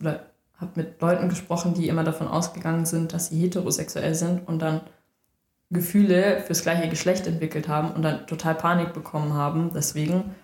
oder 0.00 0.30
habe 0.56 0.72
mit 0.76 1.00
Leuten 1.00 1.28
gesprochen, 1.28 1.74
die 1.74 1.88
immer 1.88 2.04
davon 2.04 2.28
ausgegangen 2.28 2.86
sind, 2.86 3.12
dass 3.12 3.28
sie 3.28 3.40
heterosexuell 3.40 4.14
sind 4.14 4.46
und 4.46 4.60
dann 4.60 4.82
Gefühle 5.70 6.42
fürs 6.46 6.62
gleiche 6.62 6.88
Geschlecht 6.88 7.26
entwickelt 7.26 7.68
haben 7.68 7.92
und 7.92 8.02
dann 8.02 8.26
total 8.26 8.54
Panik 8.54 8.92
bekommen 8.92 9.34
haben. 9.34 9.70
Deswegen, 9.74 10.34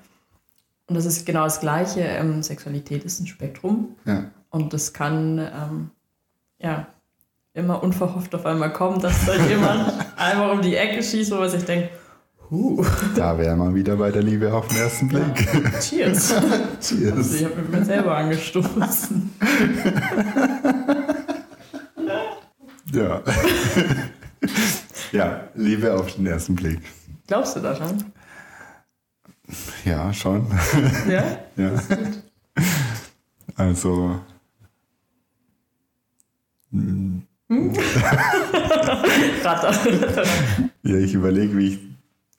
und 0.87 0.95
das 0.95 1.05
ist 1.05 1.27
genau 1.27 1.45
das 1.45 1.61
Gleiche, 1.61 2.01
ähm, 2.01 2.43
Sexualität 2.43 3.05
ist 3.05 3.21
ein 3.21 3.27
Spektrum. 3.27 3.97
Ja. 4.05 4.31
Und 4.51 4.73
das 4.73 4.93
kann 4.93 5.39
ähm, 5.39 5.91
ja 6.59 6.87
immer 7.55 7.83
unverhofft 7.83 8.35
auf 8.35 8.47
einmal 8.47 8.73
kommen, 8.73 9.01
dass 9.01 9.27
da 9.27 9.35
jemand 9.49 9.93
einfach 10.17 10.53
um 10.53 10.62
die 10.62 10.77
Ecke 10.77 11.03
schießt, 11.03 11.33
wo 11.33 11.37
man 11.37 11.51
sich 11.51 11.65
denkt, 11.65 11.91
huh. 12.49 12.85
Da 13.17 13.37
wäre 13.37 13.57
man 13.57 13.75
wieder 13.75 13.97
bei 13.97 14.12
der 14.12 14.23
Liebe 14.23 14.53
auf 14.55 14.69
den 14.69 14.79
ersten 14.79 15.09
Blick. 15.09 15.25
Ja. 15.53 15.81
Cheers. 15.81 16.35
Cheers. 16.81 17.17
Also 17.17 17.35
ich 17.35 17.45
habe 17.45 17.57
mit 17.57 17.71
mir 17.73 17.85
selber 17.85 18.17
angestoßen. 18.17 19.33
Ja. 22.93 23.23
ja, 25.12 25.49
Liebe 25.55 25.95
auf 25.95 26.14
den 26.14 26.27
ersten 26.27 26.55
Blick. 26.55 26.81
Glaubst 27.27 27.57
du 27.57 27.61
da 27.61 27.75
schon? 27.75 28.05
Ja, 29.85 30.12
schon. 30.12 30.47
Ja? 31.09 31.25
Ja. 31.57 31.73
Also. 33.55 34.21
Ratter. 39.42 39.73
Ja, 40.83 40.97
ich 40.97 41.14
überlege, 41.14 41.57
wie 41.57 41.69
ich 41.69 41.79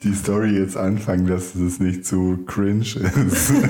die 0.02 0.14
Story 0.14 0.50
jetzt 0.58 0.76
anfange, 0.76 1.28
dass 1.30 1.54
es 1.54 1.80
nicht 1.80 2.06
zu 2.06 2.44
cringe 2.46 2.82
ist. 2.82 3.52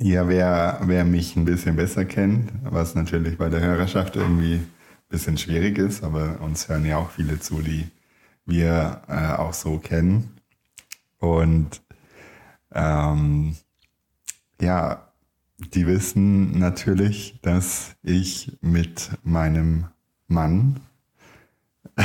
Ja, 0.00 0.28
wer, 0.28 0.80
wer 0.84 1.04
mich 1.04 1.34
ein 1.34 1.44
bisschen 1.44 1.74
besser 1.74 2.04
kennt, 2.04 2.52
was 2.62 2.94
natürlich 2.94 3.36
bei 3.36 3.48
der 3.48 3.60
Hörerschaft 3.60 4.14
irgendwie 4.14 4.60
bisschen 5.08 5.38
schwierig 5.38 5.78
ist, 5.78 6.02
aber 6.02 6.40
uns 6.40 6.68
hören 6.68 6.84
ja 6.84 6.98
auch 6.98 7.10
viele 7.10 7.40
zu, 7.40 7.62
die 7.62 7.88
wir 8.44 9.02
äh, 9.08 9.32
auch 9.32 9.54
so 9.54 9.78
kennen. 9.78 10.38
Und 11.18 11.82
ähm, 12.72 13.56
ja, 14.60 15.08
die 15.74 15.86
wissen 15.86 16.58
natürlich, 16.58 17.40
dass 17.42 17.96
ich 18.02 18.56
mit 18.60 19.10
meinem 19.22 19.86
Mann 20.28 20.80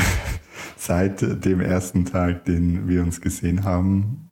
seit 0.78 1.46
dem 1.46 1.62
ersten 1.62 2.06
Tag, 2.06 2.46
den 2.46 2.88
wir 2.88 3.04
uns 3.04 3.22
gesehen 3.22 3.63
haben, 3.63 4.32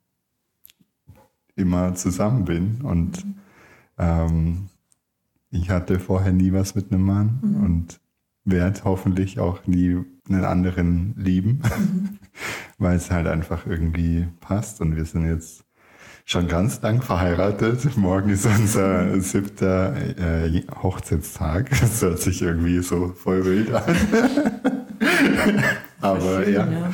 immer 1.54 1.94
zusammen 1.94 2.44
bin. 2.44 2.80
Und 2.82 3.24
ähm, 3.98 4.68
ich 5.50 5.70
hatte 5.70 6.00
vorher 6.00 6.32
nie 6.32 6.52
was 6.52 6.74
mit 6.74 6.90
einem 6.90 7.04
Mann 7.04 7.58
und 7.62 8.00
werde 8.44 8.84
hoffentlich 8.84 9.38
auch 9.38 9.66
nie 9.66 9.98
einen 10.28 10.44
anderen 10.44 11.14
lieben, 11.16 11.60
weil 12.78 12.96
es 12.96 13.10
halt 13.10 13.26
einfach 13.26 13.66
irgendwie 13.66 14.28
passt. 14.40 14.80
Und 14.80 14.96
wir 14.96 15.04
sind 15.04 15.26
jetzt 15.26 15.64
schon 16.24 16.48
ganz 16.48 16.80
lang 16.82 17.02
verheiratet. 17.02 17.96
Morgen 17.96 18.30
ist 18.30 18.46
unser 18.46 19.20
siebter 19.20 19.94
äh, 19.96 20.62
Hochzeitstag. 20.82 21.70
Das 21.80 22.02
hört 22.02 22.20
sich 22.20 22.42
irgendwie 22.42 22.80
so 22.82 23.08
voll 23.08 23.44
wild 23.44 23.72
an. 23.72 23.96
Aber 26.00 26.44
Schön, 26.44 26.54
ja. 26.54 26.92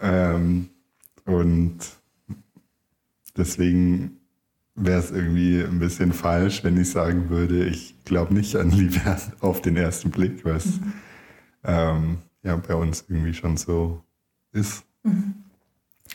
Ähm, 0.00 0.68
und 1.26 1.78
deswegen 3.36 4.20
wäre 4.74 5.00
es 5.00 5.10
irgendwie 5.10 5.62
ein 5.62 5.78
bisschen 5.78 6.12
falsch, 6.12 6.64
wenn 6.64 6.80
ich 6.80 6.90
sagen 6.90 7.28
würde, 7.28 7.64
ich 7.66 7.94
glaube 8.10 8.34
nicht 8.34 8.54
an 8.56 8.70
Liebe 8.70 9.00
auf 9.40 9.62
den 9.62 9.76
ersten 9.76 10.10
Blick, 10.10 10.44
was 10.44 10.80
ähm, 11.64 12.18
ja 12.42 12.56
bei 12.56 12.74
uns 12.74 13.04
irgendwie 13.08 13.32
schon 13.32 13.56
so 13.56 14.02
ist. 14.52 14.84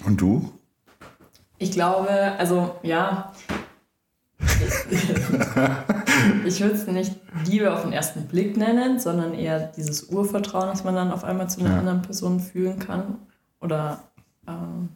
Und 0.05 0.19
du? 0.21 0.51
Ich 1.57 1.71
glaube, 1.71 2.09
also 2.37 2.75
ja. 2.83 3.31
Ich 6.45 6.59
würde 6.61 6.75
es 6.75 6.87
nicht 6.87 7.15
Liebe 7.45 7.73
auf 7.73 7.83
den 7.83 7.93
ersten 7.93 8.27
Blick 8.27 8.57
nennen, 8.57 8.99
sondern 8.99 9.33
eher 9.33 9.59
dieses 9.59 10.03
Urvertrauen, 10.09 10.67
das 10.67 10.83
man 10.83 10.95
dann 10.95 11.11
auf 11.11 11.23
einmal 11.23 11.49
zu 11.49 11.59
einer 11.61 11.71
Ja. 11.71 11.79
anderen 11.79 12.01
Person 12.01 12.39
fühlen 12.39 12.79
kann 12.79 13.19
oder 13.61 14.03
ähm, 14.47 14.89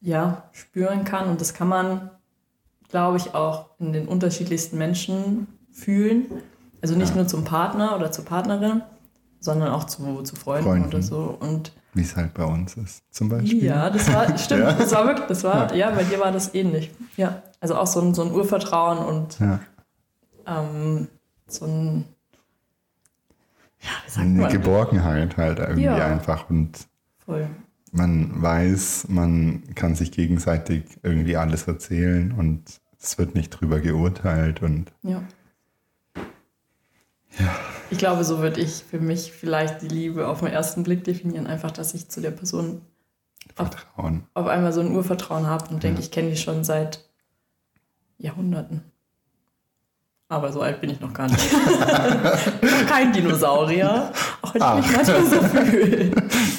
ja, 0.00 0.48
spüren 0.52 1.04
kann. 1.04 1.28
Und 1.28 1.40
das 1.40 1.54
kann 1.54 1.68
man, 1.68 2.10
glaube 2.88 3.16
ich, 3.18 3.34
auch 3.34 3.66
in 3.78 3.92
den 3.92 4.08
unterschiedlichsten 4.08 4.78
Menschen 4.78 5.46
fühlen. 5.70 6.26
Also 6.82 6.94
nicht 6.96 7.10
Ja. 7.10 7.16
nur 7.16 7.26
zum 7.26 7.44
Partner 7.44 7.96
oder 7.96 8.10
zur 8.12 8.24
Partnerin, 8.24 8.82
sondern 9.40 9.70
auch 9.72 9.84
zu, 9.84 10.22
zu 10.22 10.36
Freunden, 10.36 10.64
Freunden. 10.64 10.88
oder 10.88 11.02
so. 11.02 11.36
Und 11.40 11.72
Wie 11.94 12.02
es 12.02 12.16
halt 12.16 12.34
bei 12.34 12.44
uns 12.44 12.76
ist, 12.76 13.02
zum 13.10 13.28
Beispiel. 13.28 13.64
ja, 13.64 13.90
das 13.90 14.12
war, 14.12 14.36
stimmt, 14.38 14.62
Ja. 14.62 14.72
das 14.72 14.92
war 14.92 15.06
wirklich, 15.06 15.26
das 15.26 15.44
war, 15.44 15.74
ja, 15.74 15.90
bei 15.90 16.04
dir 16.04 16.20
war 16.20 16.32
das 16.32 16.54
ähnlich. 16.54 16.90
Ja, 17.16 17.42
also 17.60 17.76
auch 17.76 17.86
so 17.86 18.00
ein, 18.00 18.14
so 18.14 18.22
ein 18.22 18.32
Urvertrauen 18.32 18.98
und 18.98 19.38
Ja. 19.40 19.60
ähm, 20.46 21.08
so 21.46 21.64
ein, 21.66 22.04
ja, 23.80 23.88
wie 24.06 24.10
sagt 24.10 24.26
Eine 24.26 24.42
man? 24.42 24.52
Geborgenheit 24.52 25.36
halt 25.36 25.58
irgendwie 25.58 25.82
Ja. 25.84 26.06
einfach 26.06 26.48
und 26.50 26.86
Voll. 27.24 27.48
Man 27.92 28.40
weiß, 28.42 29.06
man 29.08 29.62
kann 29.74 29.94
sich 29.94 30.12
gegenseitig 30.12 30.84
irgendwie 31.02 31.36
alles 31.36 31.66
erzählen 31.66 32.32
und 32.32 32.62
es 33.00 33.18
wird 33.18 33.34
nicht 33.34 33.50
drüber 33.50 33.80
geurteilt 33.80 34.62
und 34.62 34.92
Ja. 35.02 35.22
Ich 37.90 37.98
glaube, 37.98 38.24
so 38.24 38.38
würde 38.40 38.60
ich 38.60 38.84
für 38.90 38.98
mich 39.00 39.32
vielleicht 39.32 39.82
die 39.82 39.88
Liebe 39.88 40.26
auf 40.28 40.40
den 40.40 40.48
ersten 40.48 40.82
Blick 40.82 41.04
definieren. 41.04 41.46
Einfach, 41.46 41.70
dass 41.70 41.94
ich 41.94 42.08
zu 42.08 42.20
der 42.20 42.32
Person 42.32 42.82
auf, 43.56 43.68
Vertrauen. 43.68 44.24
auf 44.34 44.46
einmal 44.46 44.72
so 44.72 44.80
ein 44.80 44.90
Urvertrauen 44.94 45.46
habe 45.46 45.68
und 45.72 45.82
denke, 45.82 46.00
Ja. 46.00 46.04
ich 46.04 46.10
kenne 46.10 46.30
die 46.30 46.36
schon 46.36 46.64
seit 46.64 47.08
Jahrhunderten. 48.18 48.82
Aber 50.30 50.52
so 50.52 50.60
alt 50.60 50.80
bin 50.82 50.90
ich 50.90 51.00
noch 51.00 51.14
gar 51.14 51.28
nicht. 51.28 51.48
kein 52.88 53.12
Dinosaurier. 53.12 54.12
Auch 54.42 54.54
wenn 54.54 54.60
ich 54.62 54.88
mich 54.88 54.96
Ach. 54.96 54.96
manchmal 54.96 55.24
so 55.24 55.40
fühle. 55.42 56.10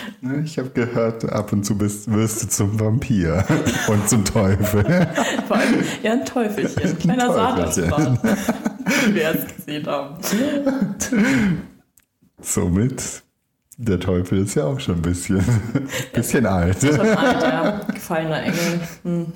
Ne, 0.20 0.42
Ich 0.44 0.58
habe 0.58 0.70
gehört, 0.70 1.24
ab 1.30 1.52
und 1.52 1.64
zu 1.64 1.76
bist, 1.76 2.12
wirst 2.12 2.42
du 2.42 2.48
zum 2.48 2.78
Vampir 2.78 3.44
und 3.88 4.08
zum 4.08 4.24
Teufel. 4.24 4.84
Vor 5.48 5.56
allem, 5.56 5.82
ja, 6.02 6.12
ein 6.12 6.24
Teufelchen. 6.24 6.82
Ein 6.82 6.98
kleiner. 6.98 7.32
Satansbart. 7.32 8.18
Wie 9.06 9.14
wir 9.14 9.22
erst 9.22 9.56
gesehen 9.56 9.86
haben. 9.86 10.16
Somit, 12.40 13.22
der 13.76 14.00
Teufel 14.00 14.38
ist 14.38 14.54
ja 14.54 14.64
auch 14.64 14.80
schon 14.80 14.96
ein 14.96 15.02
bisschen, 15.02 15.42
bisschen 16.12 16.46
alt. 16.46 16.80
Schon 16.80 17.00
alt, 17.00 17.42
ja. 17.42 17.80
Gefallener 17.92 18.42
Engel. 18.42 18.80
Hm. 19.04 19.26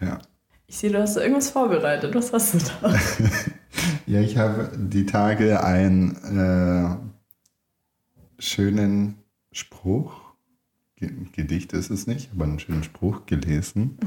Ja. 0.00 0.18
Ich 0.66 0.78
sehe, 0.78 0.90
du 0.90 1.00
hast 1.00 1.16
da 1.16 1.20
irgendwas 1.20 1.50
vorbereitet. 1.50 2.14
Was 2.14 2.32
hast 2.32 2.54
du 2.54 2.58
da? 2.58 2.94
Ja, 4.06 4.20
ich 4.20 4.36
habe 4.36 4.70
die 4.76 5.06
Tage 5.06 5.62
einen 5.62 6.16
äh, 6.16 7.05
schönen 8.38 9.18
Spruch, 9.52 10.26
Ge 10.96 11.10
Gedicht 11.32 11.72
ist 11.72 11.90
es 11.90 12.06
nicht, 12.06 12.30
aber 12.32 12.44
einen 12.44 12.58
schönen 12.58 12.82
Spruch 12.82 13.26
gelesen 13.26 13.98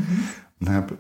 und 0.60 0.70
habe 0.70 0.98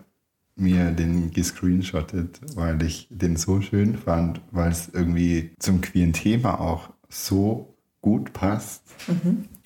mir 0.55 0.91
den 0.91 1.31
gescreenshottet, 1.31 2.41
weil 2.55 2.81
ich 2.83 3.07
den 3.09 3.37
so 3.37 3.61
schön 3.61 3.97
fand, 3.97 4.41
weil 4.51 4.71
es 4.71 4.89
irgendwie 4.89 5.51
zum 5.59 5.81
queeren 5.81 6.13
Thema 6.13 6.59
auch 6.59 6.91
so 7.07 7.75
gut 8.01 8.33
passt. 8.33 8.83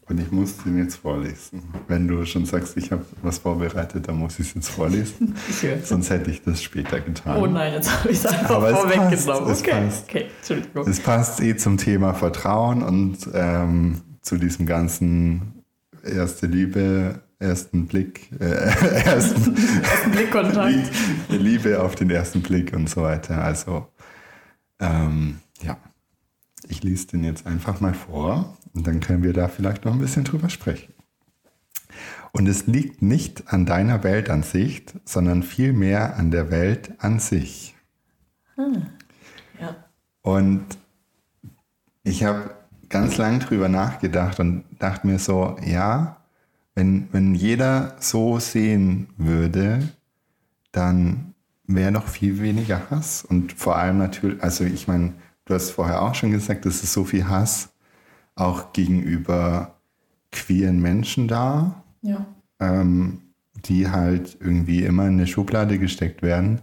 Und 0.10 0.20
ich 0.20 0.32
muss 0.32 0.58
den 0.58 0.78
jetzt 0.78 0.98
vorlesen. 0.98 1.64
Wenn 1.88 2.08
du 2.08 2.26
schon 2.26 2.46
sagst, 2.46 2.76
ich 2.76 2.92
habe 2.92 3.06
was 3.22 3.38
vorbereitet, 3.38 4.08
dann 4.08 4.18
muss 4.18 4.38
ich 4.40 4.50
es 4.50 4.54
jetzt 4.56 4.70
vorlesen. 4.70 5.36
Sonst 5.84 6.10
hätte 6.10 6.30
ich 6.30 6.42
das 6.44 6.62
später 6.62 7.00
getan. 7.00 7.38
Oh 7.42 7.46
nein, 7.48 7.74
jetzt 7.74 7.92
habe 8.00 8.10
ich 8.10 8.18
es 8.18 8.26
einfach 8.26 8.60
vorweggenommen. 8.62 9.52
es 9.52 9.62
Okay, 9.62 9.72
passt. 9.72 10.04
okay, 10.10 10.26
Entschuldigung. 10.40 10.88
Es 10.88 11.00
passt 11.00 11.42
eh 11.42 11.56
zum 11.56 11.78
Thema 11.78 12.14
Vertrauen 12.14 12.84
und 12.84 13.18
ähm, 13.34 14.02
zu 14.22 14.38
diesem 14.38 14.66
ganzen 14.66 15.64
erste 16.04 16.48
Liebe, 16.48 17.22
ersten 17.40 17.88
Blick, 17.88 18.30
äh, 18.40 18.44
ersten 19.06 19.56
Ersten 19.84 20.12
Blickkontakt. 20.12 20.92
Liebe 21.30 21.82
auf 21.82 21.96
den 21.96 22.10
ersten 22.10 22.42
Blick 22.42 22.74
und 22.74 22.90
so 22.90 23.04
weiter. 23.04 23.42
Also 23.42 23.88
ähm, 24.80 25.40
ja, 25.62 25.78
ich 26.74 26.84
lese 26.84 27.08
den 27.08 27.24
jetzt 27.24 27.46
einfach 27.46 27.80
mal 27.82 27.94
vor 27.94 28.58
und 28.74 28.88
dann 28.88 29.00
können 29.00 29.24
wir 29.24 29.34
da 29.34 29.48
vielleicht 29.48 29.86
noch 29.86 29.94
ein 29.94 30.00
bisschen 30.00 30.24
drüber 30.24 30.50
sprechen. 30.50 30.94
Und 32.32 32.48
es 32.48 32.66
liegt 32.66 33.04
nicht 33.04 33.54
an 33.54 33.68
deiner 33.68 34.04
Weltansicht, 34.04 34.96
sondern 35.06 35.44
vielmehr 35.44 36.16
an 36.18 36.32
der 36.32 36.50
Welt 36.50 36.94
an 36.98 37.20
sich. 37.20 37.76
Ja. 38.58 39.76
Und 40.24 40.66
ich 42.04 42.24
habe 42.24 42.56
ganz 42.90 43.18
lang 43.18 43.40
drüber 43.40 43.70
nachgedacht 43.70 44.40
und 44.40 44.64
dachte 44.80 45.06
mir 45.06 45.20
so, 45.20 45.56
ja, 45.64 46.18
wenn, 46.74 47.08
wenn 47.12 47.36
jeder 47.36 47.96
so 48.00 48.40
sehen 48.40 49.10
würde, 49.18 49.88
dann 50.72 51.36
wäre 51.66 51.92
noch 51.92 52.08
viel 52.08 52.42
weniger 52.42 52.90
Hass 52.90 53.24
und 53.24 53.54
vor 53.54 53.78
allem 53.78 54.00
natürlich, 54.00 54.42
also 54.42 54.64
ich 54.64 54.88
meine, 54.88 55.14
du 55.46 55.54
hast 55.54 55.72
vorher 55.72 56.02
auch 56.02 56.16
schon 56.16 56.32
gesagt, 56.32 56.66
es 56.66 56.84
ist 56.84 56.94
so 56.94 57.04
viel 57.04 57.28
Hass 57.28 57.70
auch 58.36 58.74
gegenüber 58.74 59.76
queeren 60.32 60.82
Menschen 60.82 61.28
da, 61.28 61.84
Ja. 62.02 62.26
ähm, 62.60 63.20
die 63.66 63.90
halt 63.90 64.38
irgendwie 64.40 64.84
immer 64.84 65.08
in 65.08 65.14
eine 65.14 65.28
Schublade 65.28 65.78
gesteckt 65.80 66.22
werden. 66.22 66.62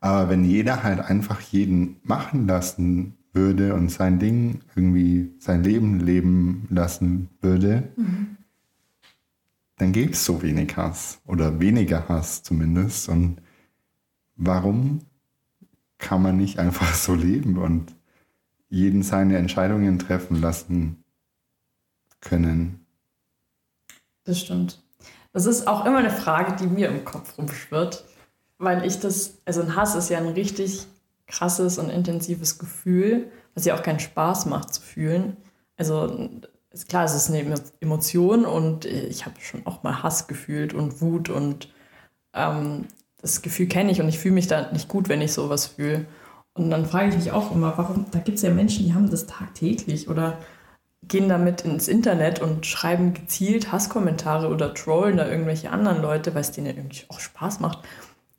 Aber 0.00 0.28
wenn 0.28 0.44
jeder 0.44 0.82
halt 0.82 1.00
einfach 1.00 1.40
jeden 1.40 1.96
machen 2.02 2.46
lassen 2.46 3.14
würde 3.32 3.74
und 3.74 3.90
sein 3.90 4.18
Ding 4.18 4.60
irgendwie 4.74 5.32
sein 5.38 5.62
Leben 5.64 6.00
leben 6.00 6.66
lassen 6.70 7.30
würde, 7.40 7.92
dann 9.76 9.92
gäbe 9.92 10.12
es 10.12 10.24
so 10.24 10.42
wenig 10.42 10.76
Hass 10.76 11.20
oder 11.26 11.58
weniger 11.60 12.08
Hass 12.08 12.42
zumindest. 12.42 13.08
Und 13.08 13.40
warum 14.36 15.00
kann 15.98 16.22
man 16.22 16.36
nicht 16.36 16.58
einfach 16.58 16.92
so 16.94 17.14
leben 17.14 17.56
und 17.58 17.93
jeden 18.74 19.02
seine 19.04 19.38
Entscheidungen 19.38 19.98
treffen 19.98 20.40
lassen 20.40 21.04
können? 22.20 22.84
Das 24.24 24.40
stimmt. 24.40 24.82
Das 25.32 25.46
ist 25.46 25.68
auch 25.68 25.84
immer 25.86 25.98
eine 25.98 26.10
Frage, 26.10 26.56
die 26.56 26.66
mir 26.66 26.88
im 26.88 27.04
Kopf 27.04 27.38
rumschwirrt, 27.38 28.04
weil 28.58 28.84
ich 28.84 28.98
das, 28.98 29.38
also 29.44 29.62
ein 29.62 29.76
Hass 29.76 29.94
ist 29.94 30.10
ja 30.10 30.18
ein 30.18 30.28
richtig 30.28 30.86
krasses 31.26 31.78
und 31.78 31.88
intensives 31.88 32.58
Gefühl, 32.58 33.30
was 33.54 33.64
ja 33.64 33.76
auch 33.76 33.82
keinen 33.82 34.00
Spaß 34.00 34.46
macht 34.46 34.74
zu 34.74 34.82
fühlen. 34.82 35.36
Also 35.76 36.28
ist 36.70 36.88
klar, 36.88 37.04
es 37.04 37.14
ist 37.14 37.28
eine 37.30 37.42
Emo- 37.42 37.72
Emotion 37.80 38.44
und 38.44 38.84
ich 38.86 39.24
habe 39.24 39.40
schon 39.40 39.64
auch 39.66 39.84
mal 39.84 40.02
Hass 40.02 40.26
gefühlt 40.26 40.74
und 40.74 41.00
Wut 41.00 41.28
und 41.28 41.72
ähm, 42.32 42.86
das 43.18 43.40
Gefühl 43.42 43.68
kenne 43.68 43.92
ich 43.92 44.00
und 44.00 44.08
ich 44.08 44.18
fühle 44.18 44.34
mich 44.34 44.48
da 44.48 44.72
nicht 44.72 44.88
gut, 44.88 45.08
wenn 45.08 45.20
ich 45.20 45.32
sowas 45.32 45.66
fühle. 45.66 46.06
Und 46.54 46.70
dann 46.70 46.86
frage 46.86 47.08
ich 47.08 47.16
mich 47.16 47.32
auch 47.32 47.54
immer, 47.54 47.76
warum, 47.76 48.06
da 48.12 48.20
gibt 48.20 48.36
es 48.36 48.42
ja 48.42 48.50
Menschen, 48.50 48.86
die 48.86 48.94
haben 48.94 49.10
das 49.10 49.26
tagtäglich 49.26 50.08
oder 50.08 50.38
gehen 51.08 51.28
damit 51.28 51.62
ins 51.62 51.88
Internet 51.88 52.40
und 52.40 52.64
schreiben 52.64 53.12
gezielt 53.12 53.72
Hasskommentare 53.72 54.48
oder 54.48 54.72
trollen 54.72 55.16
da 55.16 55.28
irgendwelche 55.28 55.70
anderen 55.70 56.00
Leute, 56.00 56.34
weil 56.34 56.42
es 56.42 56.52
denen 56.52 56.68
ja 56.68 56.72
irgendwie 56.72 57.02
auch 57.08 57.20
Spaß 57.20 57.60
macht. 57.60 57.80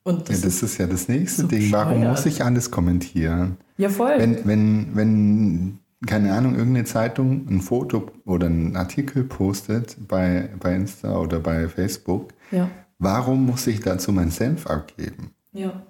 Und 0.03 0.29
Ja, 0.29 0.35
das, 0.35 0.41
das 0.41 0.63
ist 0.63 0.77
ja 0.77 0.87
das 0.87 1.07
nächste 1.07 1.43
so 1.43 1.47
Ding. 1.47 1.71
Warum 1.71 2.03
muss 2.03 2.25
ich 2.25 2.43
alles 2.43 2.71
kommentieren? 2.71 3.57
ja 3.77 3.89
voll. 3.89 4.15
Wenn, 4.17 4.45
wenn, 4.45 4.95
wenn, 4.95 5.79
keine 6.07 6.33
Ahnung, 6.33 6.55
irgendeine 6.55 6.85
Zeitung 6.85 7.47
ein 7.49 7.61
Foto 7.61 8.11
oder 8.23 8.47
einen 8.47 8.75
Artikel 8.75 9.23
postet 9.23 9.97
bei, 10.07 10.49
bei 10.59 10.75
Insta 10.75 11.17
oder 11.17 11.39
bei 11.39 11.67
Facebook, 11.67 12.29
ja, 12.51 12.69
warum 12.99 13.45
muss 13.45 13.67
ich 13.67 13.81
dazu 13.81 14.11
meinen 14.11 14.31
Senf 14.31 14.67
abgeben? 14.67 15.31
ja. 15.51 15.83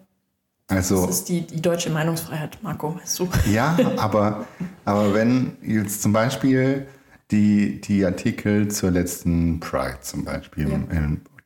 Also, 0.68 1.06
Das 1.06 1.18
ist 1.18 1.30
die, 1.30 1.42
die 1.46 1.62
deutsche 1.62 1.92
Meinungsfreiheit, 1.92 2.58
Marco, 2.64 2.96
weißt 2.96 3.20
du? 3.20 3.30
ja, 3.52 3.78
aber, 3.98 4.48
aber 4.84 5.14
wenn 5.14 5.58
jetzt 5.62 6.02
zum 6.02 6.12
Beispiel 6.12 6.88
die, 7.32 7.82
die 7.82 8.04
Artikel 8.06 8.70
zur 8.70 8.92
letzten 8.92 9.60
Pride 9.60 10.00
zum 10.02 10.26
Beispiel, 10.26 10.68
Ja. 10.70 10.78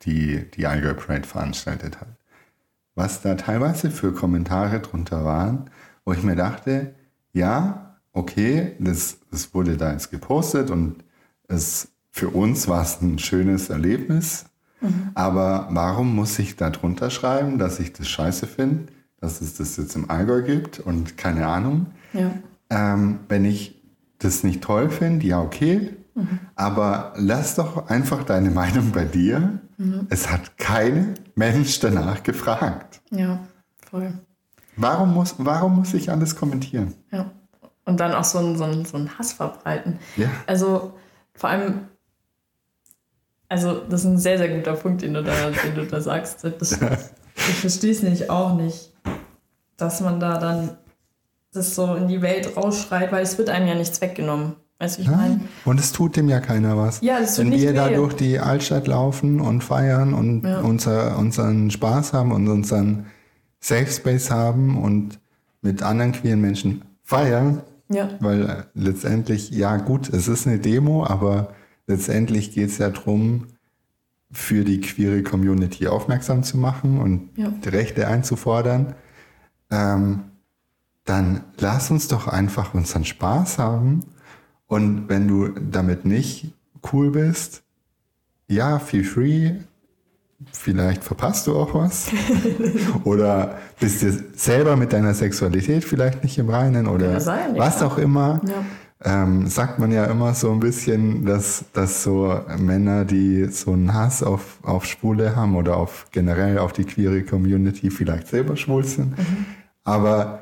die 0.06 0.50
die 0.52 0.66
Allgäu 0.68 0.94
Pride 0.94 1.28
veranstaltet 1.28 2.00
hat, 2.00 2.08
was 2.96 3.22
da 3.22 3.36
teilweise 3.36 3.92
für 3.92 4.14
Kommentare 4.14 4.80
drunter 4.80 5.26
waren, 5.26 5.70
wo 6.06 6.14
ich 6.14 6.24
mir 6.24 6.36
dachte, 6.36 6.96
ja, 7.34 7.98
okay, 8.14 8.74
das, 8.80 9.18
das 9.32 9.54
wurde 9.54 9.76
da 9.78 9.92
jetzt 9.92 10.12
gepostet 10.12 10.70
und 10.72 11.04
es, 11.50 11.90
für 12.12 12.30
uns 12.30 12.68
war 12.70 12.82
es 12.84 13.02
ein 13.02 13.20
schönes 13.20 13.70
Erlebnis, 13.70 14.46
aber 15.14 15.68
warum 15.72 16.16
muss 16.16 16.40
ich 16.40 16.56
da 16.56 16.70
drunter 16.70 17.10
schreiben, 17.10 17.60
dass 17.60 17.80
ich 17.82 17.92
das 17.92 18.08
scheiße 18.08 18.48
finde, 18.48 18.92
dass 19.22 19.42
es 19.42 19.56
das 19.56 19.78
jetzt 19.78 19.96
im 19.96 20.10
Allgäu 20.10 20.42
gibt 20.44 20.80
und 20.80 21.18
keine 21.18 21.48
Ahnung. 21.48 21.88
Ja, 22.14 22.32
Ähm, 22.70 23.20
wenn 23.28 23.46
ich 23.46 23.82
das 24.20 24.44
nicht 24.44 24.62
toll 24.62 24.90
finde, 24.90 25.26
ja, 25.26 25.42
okay. 25.42 25.96
Aber 26.56 27.14
lass 27.16 27.56
doch 27.56 27.88
einfach 27.88 28.24
deine 28.24 28.52
Meinung 28.52 28.92
bei 28.92 29.06
dir. 29.06 29.60
Es 30.10 30.30
hat 30.30 30.58
kein 30.58 31.16
Mensch 31.36 31.80
danach 31.80 32.24
gefragt. 32.24 33.02
ja, 33.12 33.40
voll. 33.90 34.14
Warum 34.76 35.14
muss, 35.14 35.36
warum 35.38 35.78
muss 35.78 35.94
ich 35.94 36.10
alles 36.12 36.36
kommentieren? 36.36 36.94
Ja. 37.12 37.32
Und 37.86 38.00
dann 38.00 38.14
auch 38.14 38.24
so 38.24 38.40
einen 38.40 38.58
so 38.58 38.66
so 38.84 38.98
einen 38.98 39.18
Hass 39.18 39.34
verbreiten. 39.34 40.00
Ja. 40.18 40.30
Also 40.46 40.94
vor 41.34 41.50
allem, 41.50 41.88
also 43.48 43.80
das 43.90 44.02
ist 44.02 44.08
ein 44.08 44.18
sehr, 44.18 44.38
sehr 44.38 44.50
guter 44.50 44.74
Punkt, 44.74 45.02
den 45.02 45.14
du 45.14 45.24
da, 45.24 45.52
den 45.52 45.76
du 45.76 45.86
da 45.86 46.02
sagst. 46.02 46.44
Das, 46.44 46.72
ich 47.36 47.56
verstehe 47.56 47.92
es 47.92 48.04
nämlich 48.04 48.30
auch 48.30 48.56
nicht, 48.56 48.89
dass 49.82 50.02
man 50.02 50.20
da 50.20 50.38
dann 50.38 50.72
das 51.54 51.74
so 51.76 51.96
in 51.96 52.08
die 52.08 52.22
Welt 52.22 52.56
rausschreit, 52.56 53.12
weil 53.12 53.24
es 53.24 53.38
wird 53.38 53.50
einem 53.50 53.68
ja 53.68 53.76
nichts 53.76 54.02
weggenommen. 54.02 54.54
Weißt 54.78 54.98
du, 54.98 55.02
ich 55.02 55.10
meine? 55.10 55.42
Und 55.66 55.80
es 55.80 55.92
tut 55.92 56.16
dem 56.16 56.30
ja 56.30 56.40
keiner 56.40 56.78
was. 56.78 57.02
Ja, 57.02 57.20
das 57.20 57.36
tut 57.36 57.46
Wenn 57.46 57.52
wir 57.54 57.74
da 57.74 57.90
weh. 57.90 57.96
durch 57.96 58.14
die 58.14 58.40
Altstadt 58.40 58.88
laufen 58.88 59.42
und 59.42 59.62
feiern 59.64 60.14
und 60.14 60.44
Ja. 60.46 60.62
unser, 60.62 61.18
unseren 61.18 61.70
Spaß 61.72 62.14
haben 62.14 62.32
und 62.32 62.48
unseren 62.48 63.08
Safe 63.60 63.88
Space 63.88 64.32
haben 64.32 64.82
und 64.82 65.20
mit 65.62 65.84
anderen 65.84 66.14
queeren 66.14 66.40
Menschen 66.40 66.84
feiern, 67.04 67.62
Ja, 67.90 68.08
weil 68.22 68.44
äh, 68.50 68.56
letztendlich, 68.74 69.50
ja 69.50 69.76
gut, 69.78 70.08
es 70.14 70.28
ist 70.30 70.48
eine 70.48 70.60
Demo, 70.60 71.06
aber 71.06 71.50
letztendlich 71.88 72.54
geht 72.54 72.70
es 72.70 72.78
ja 72.78 72.90
darum, 72.90 73.48
für 74.32 74.64
die 74.64 74.80
queere 74.80 75.24
Community 75.24 75.88
aufmerksam 75.88 76.44
zu 76.44 76.58
machen 76.58 77.00
und 77.02 77.30
Ja. 77.36 77.52
die 77.66 77.70
Rechte 77.70 78.08
einzufordern. 78.08 78.94
Ähm, 79.72 80.24
dann 81.06 81.42
lass 81.58 81.90
uns 81.90 82.08
doch 82.08 82.28
einfach 82.28 82.74
unseren 82.74 83.04
Spaß 83.04 83.58
haben. 83.58 84.02
Und 84.68 85.10
wenn 85.10 85.28
du 85.28 85.50
damit 85.50 86.06
nicht 86.06 86.54
cool 86.94 87.12
bist, 87.12 87.64
ja, 88.48 88.80
feel 88.80 89.04
free. 89.04 89.54
Vielleicht 90.52 91.04
verpasst 91.04 91.48
du 91.48 91.56
auch 91.56 91.74
was. 91.74 92.12
oder 93.04 93.58
bist 93.80 94.02
dir 94.02 94.14
selber 94.36 94.76
mit 94.76 94.94
deiner 94.94 95.14
Sexualität 95.14 95.84
vielleicht 95.84 96.24
nicht 96.24 96.38
im 96.38 96.50
Reinen 96.50 96.88
oder 96.88 97.12
ja 97.14 97.20
sein, 97.20 97.56
ja, 97.56 97.62
was 97.62 97.78
klar. 97.78 97.92
auch 97.92 97.98
immer. 97.98 98.42
ja, 98.48 98.64
Ähm, 99.02 99.48
sagt 99.48 99.80
man 99.80 99.92
ja 99.92 100.06
immer 100.06 100.34
so 100.34 100.52
ein 100.52 100.60
bisschen, 100.60 101.26
dass, 101.26 101.66
dass 101.74 102.04
so 102.04 102.40
Männer, 102.58 103.06
die 103.06 103.46
so 103.46 103.72
einen 103.74 103.94
Hass 103.94 104.24
auf, 104.24 104.60
auf 104.62 104.86
Schwule 104.86 105.36
haben 105.36 105.56
oder 105.56 105.78
auf 105.78 106.08
generell 106.12 106.58
auf 106.58 106.74
die 106.74 106.84
queere 106.84 107.24
Community 107.24 107.92
vielleicht 107.92 108.28
selber 108.28 108.56
schwul 108.56 108.84
sind. 108.84 109.16
Aber 109.90 110.42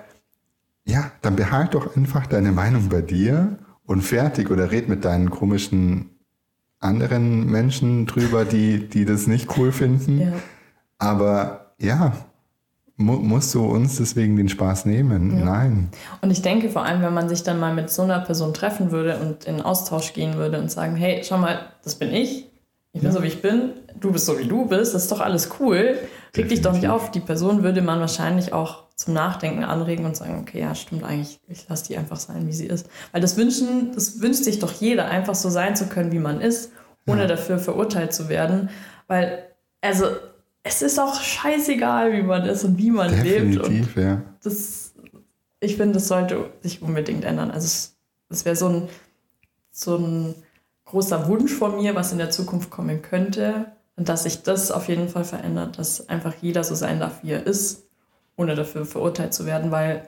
ja, 0.84 1.10
dann 1.22 1.38
behalt 1.38 1.74
doch 1.74 1.96
einfach 1.96 2.28
deine 2.28 2.52
Meinung 2.52 2.90
bei 2.90 3.02
dir 3.02 3.58
und 3.86 4.02
fertig 4.02 4.52
oder 4.52 4.72
red 4.72 4.90
mit 4.90 5.06
deinen 5.06 5.30
komischen 5.30 6.10
anderen 6.80 7.50
Menschen 7.50 8.08
drüber, 8.08 8.44
die, 8.44 8.90
die 8.90 9.06
das 9.06 9.26
nicht 9.26 9.58
cool 9.58 9.72
finden. 9.72 10.20
ja. 10.20 10.34
Aber 11.00 11.76
ja, 11.80 12.14
mu 12.98 13.14
musst 13.14 13.54
du 13.56 13.64
uns 13.64 13.98
deswegen 13.98 14.36
den 14.36 14.50
Spaß 14.50 14.86
nehmen? 14.86 15.38
Ja. 15.38 15.46
Nein. 15.46 15.90
Und 16.22 16.32
ich 16.32 16.42
denke 16.42 16.70
vor 16.70 16.84
allem, 16.84 17.02
wenn 17.02 17.14
man 17.14 17.30
sich 17.30 17.44
dann 17.44 17.60
mal 17.60 17.74
mit 17.74 17.90
so 17.90 18.02
einer 18.02 18.20
Person 18.20 18.54
treffen 18.54 18.92
würde 18.92 19.18
und 19.20 19.46
in 19.46 19.62
Austausch 19.62 20.12
gehen 20.14 20.36
würde 20.36 20.60
und 20.60 20.70
sagen, 20.72 20.96
hey, 20.96 21.22
schau 21.24 21.38
mal, 21.38 21.60
das 21.84 21.96
bin 21.96 22.12
ich, 22.12 22.50
ich 22.92 23.02
bin 23.02 23.12
so 23.12 23.24
wie 23.24 23.28
ich 23.28 23.42
bin, 23.42 23.74
du 24.00 24.12
bist 24.12 24.26
so 24.26 24.38
wie 24.40 24.48
du 24.48 24.66
bist, 24.66 24.94
das 24.94 25.04
ist 25.04 25.12
doch 25.12 25.22
alles 25.22 25.52
cool. 25.60 26.00
Reg 26.38 26.50
dich 26.50 26.62
doch 26.62 26.72
nicht 26.72 26.84
Definitiv. 26.84 27.06
auf. 27.06 27.12
Die 27.12 27.20
Person 27.20 27.64
würde 27.64 27.82
man 27.82 28.00
wahrscheinlich 28.00 28.54
auch 28.54 28.84
zum 28.96 29.14
Nachdenken 29.14 29.64
anregen 29.64 30.06
und 30.06 30.16
sagen, 30.16 30.40
okay, 30.42 30.60
ja, 30.62 30.74
stimmt 30.76 31.04
eigentlich, 31.04 31.40
ich 31.48 31.68
lasse 31.70 31.86
die 31.88 31.98
einfach 31.98 32.18
sein, 32.18 32.48
wie 32.48 32.54
sie 32.54 32.66
ist. 32.66 32.88
Weil 33.12 33.22
das 33.22 33.38
wünschen, 33.38 33.92
das 33.94 34.22
wünscht 34.22 34.44
sich 34.44 34.60
doch 34.60 34.72
jeder, 34.72 35.06
einfach 35.06 35.36
so 35.36 35.50
sein 35.50 35.76
zu 35.76 35.88
können, 35.88 36.12
wie 36.12 36.20
man 36.20 36.42
ist, 36.42 36.72
ohne 37.06 37.22
Ja. 37.22 37.28
dafür 37.28 37.60
verurteilt 37.60 38.14
zu 38.14 38.28
werden. 38.30 38.70
Weil, 39.08 39.44
also, 39.82 40.06
es 40.64 40.82
ist 40.82 41.00
auch 41.00 41.22
scheißegal, 41.22 42.12
wie 42.14 42.24
man 42.24 42.46
ist 42.46 42.64
und 42.64 42.78
wie 42.78 42.92
man 42.92 43.10
lebt. 43.24 43.58
Und 43.58 43.66
Definitiv, 43.72 43.96
ja. 43.96 44.22
das, 44.44 44.94
ich 45.60 45.78
finde, 45.78 45.94
das 45.94 46.08
sollte 46.08 46.50
sich 46.62 46.82
unbedingt 46.82 47.24
ändern. 47.24 47.52
Also 47.52 47.66
es, 47.66 47.96
das 48.30 48.44
wäre 48.46 48.56
so 48.56 48.68
ein, 48.68 48.90
so 49.72 49.96
ein 49.96 50.36
großer 50.86 51.28
Wunsch 51.28 51.54
von 51.54 51.76
mir, 51.78 51.96
was 51.96 52.12
in 52.12 52.18
der 52.18 52.32
Zukunft 52.32 52.70
kommen 52.70 53.02
könnte. 53.02 53.68
Und 53.98 54.08
dass 54.10 54.24
sich 54.24 54.44
das 54.44 54.72
auf 54.72 54.88
jeden 54.88 55.10
Fall 55.10 55.26
verändert, 55.26 55.78
dass 55.80 56.08
einfach 56.08 56.34
jeder 56.40 56.64
so 56.64 56.76
sein 56.76 57.00
darf, 57.00 57.24
wie 57.24 57.32
er 57.32 57.46
ist, 57.46 57.88
ohne 58.38 58.56
dafür 58.56 58.86
verurteilt 58.86 59.34
zu 59.34 59.46
werden, 59.46 59.72
weil 59.72 60.08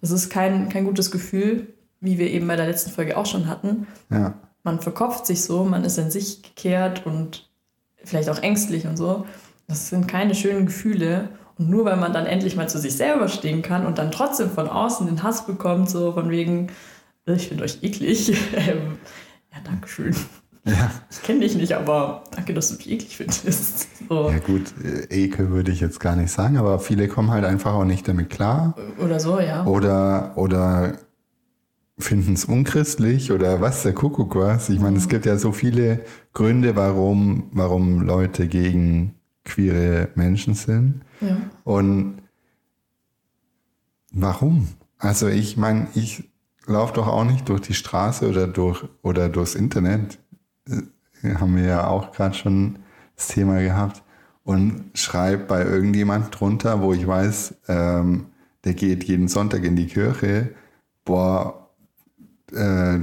das 0.00 0.10
ist 0.12 0.30
kein, 0.30 0.68
kein 0.68 0.84
gutes 0.84 1.10
Gefühl, 1.10 1.74
wie 2.00 2.18
wir 2.18 2.30
eben 2.30 2.46
bei 2.46 2.56
der 2.56 2.66
letzten 2.66 2.90
Folge 2.90 3.16
auch 3.16 3.26
schon 3.26 3.48
hatten. 3.48 3.86
Ja. 4.10 4.34
Man 4.62 4.80
verkopft 4.80 5.26
sich 5.26 5.42
so, 5.42 5.64
man 5.64 5.84
ist 5.84 5.98
in 5.98 6.10
sich 6.10 6.42
gekehrt 6.42 7.04
und 7.06 7.50
vielleicht 8.04 8.30
auch 8.30 8.38
ängstlich 8.38 8.86
und 8.86 8.96
so. 8.96 9.26
Das 9.66 9.88
sind 9.88 10.06
keine 10.06 10.34
schönen 10.34 10.66
Gefühle. 10.66 11.30
Und 11.58 11.70
nur 11.70 11.84
weil 11.84 11.96
man 11.96 12.12
dann 12.12 12.26
endlich 12.26 12.56
mal 12.56 12.68
zu 12.68 12.78
sich 12.78 12.96
selber 12.96 13.28
stehen 13.28 13.62
kann 13.62 13.86
und 13.86 13.98
dann 13.98 14.10
trotzdem 14.10 14.50
von 14.50 14.68
außen 14.68 15.06
den 15.06 15.22
Hass 15.22 15.46
bekommt, 15.46 15.88
so 15.88 16.12
von 16.12 16.28
wegen, 16.30 16.68
"Äh, 17.26 17.34
ich 17.34 17.48
finde 17.48 17.64
euch 17.64 17.82
eklig. 17.82 18.36
Ja, 19.54 19.60
Dankeschön. 19.62 20.16
Ja. 20.66 20.90
Ich 21.10 21.22
kenne 21.22 21.40
dich 21.40 21.56
nicht, 21.56 21.74
aber 21.74 22.24
danke, 22.34 22.54
dass 22.54 22.68
du 22.68 22.76
mich 22.76 22.90
eklig 22.90 23.16
findest. 23.16 23.88
So. 24.08 24.30
Ja 24.30 24.38
gut, 24.38 24.74
äh, 24.82 25.24
Ekel 25.24 25.50
würde 25.50 25.72
ich 25.72 25.80
jetzt 25.80 26.00
gar 26.00 26.16
nicht 26.16 26.30
sagen, 26.30 26.56
aber 26.56 26.78
viele 26.78 27.08
kommen 27.08 27.30
halt 27.30 27.44
einfach 27.44 27.74
auch 27.74 27.84
nicht 27.84 28.08
damit 28.08 28.30
klar. 28.30 28.74
Oder 28.98 29.20
so, 29.20 29.40
ja. 29.40 29.64
Oder, 29.66 30.32
oder 30.36 30.98
finden 31.98 32.32
es 32.34 32.44
unchristlich 32.44 33.30
oder 33.30 33.60
was, 33.60 33.82
der 33.82 33.92
Kuckuck 33.92 34.34
was. 34.36 34.68
Ich 34.68 34.80
meine, 34.80 34.96
es 34.96 35.06
mhm. 35.06 35.10
gibt 35.10 35.26
ja 35.26 35.38
so 35.38 35.52
viele 35.52 36.04
Gründe, 36.32 36.76
warum, 36.76 37.50
warum 37.52 38.00
Leute 38.00 38.48
gegen 38.48 39.14
queere 39.44 40.08
Menschen 40.14 40.54
sind. 40.54 41.02
Ja. 41.20 41.36
Und 41.64 42.22
warum? 44.12 44.68
Also 44.98 45.28
ich 45.28 45.56
meine, 45.56 45.88
ich 45.94 46.24
laufe 46.66 46.94
doch 46.94 47.06
auch 47.06 47.24
nicht 47.24 47.48
durch 47.48 47.60
die 47.60 47.74
Straße 47.74 48.28
oder 48.28 48.46
durch 48.46 48.84
oder 49.02 49.28
durchs 49.28 49.54
Internet. 49.54 50.18
Äh, 50.68 51.34
haben 51.34 51.56
wir 51.56 51.64
ja 51.64 51.86
auch 51.86 52.12
gerade 52.12 52.34
schon 52.34 52.78
das 53.16 53.28
Thema 53.28 53.60
gehabt 53.60 54.02
und 54.44 54.90
schreibe 54.94 55.44
bei 55.44 55.64
irgendjemand 55.64 56.38
drunter, 56.38 56.82
wo 56.82 56.92
ich 56.92 57.06
weiß, 57.06 57.54
ähm, 57.68 58.26
der 58.64 58.74
geht 58.74 59.04
jeden 59.04 59.28
Sonntag 59.28 59.64
in 59.64 59.76
die 59.76 59.86
Kirche, 59.86 60.54
boah, 61.04 61.70
äh, 62.52 62.98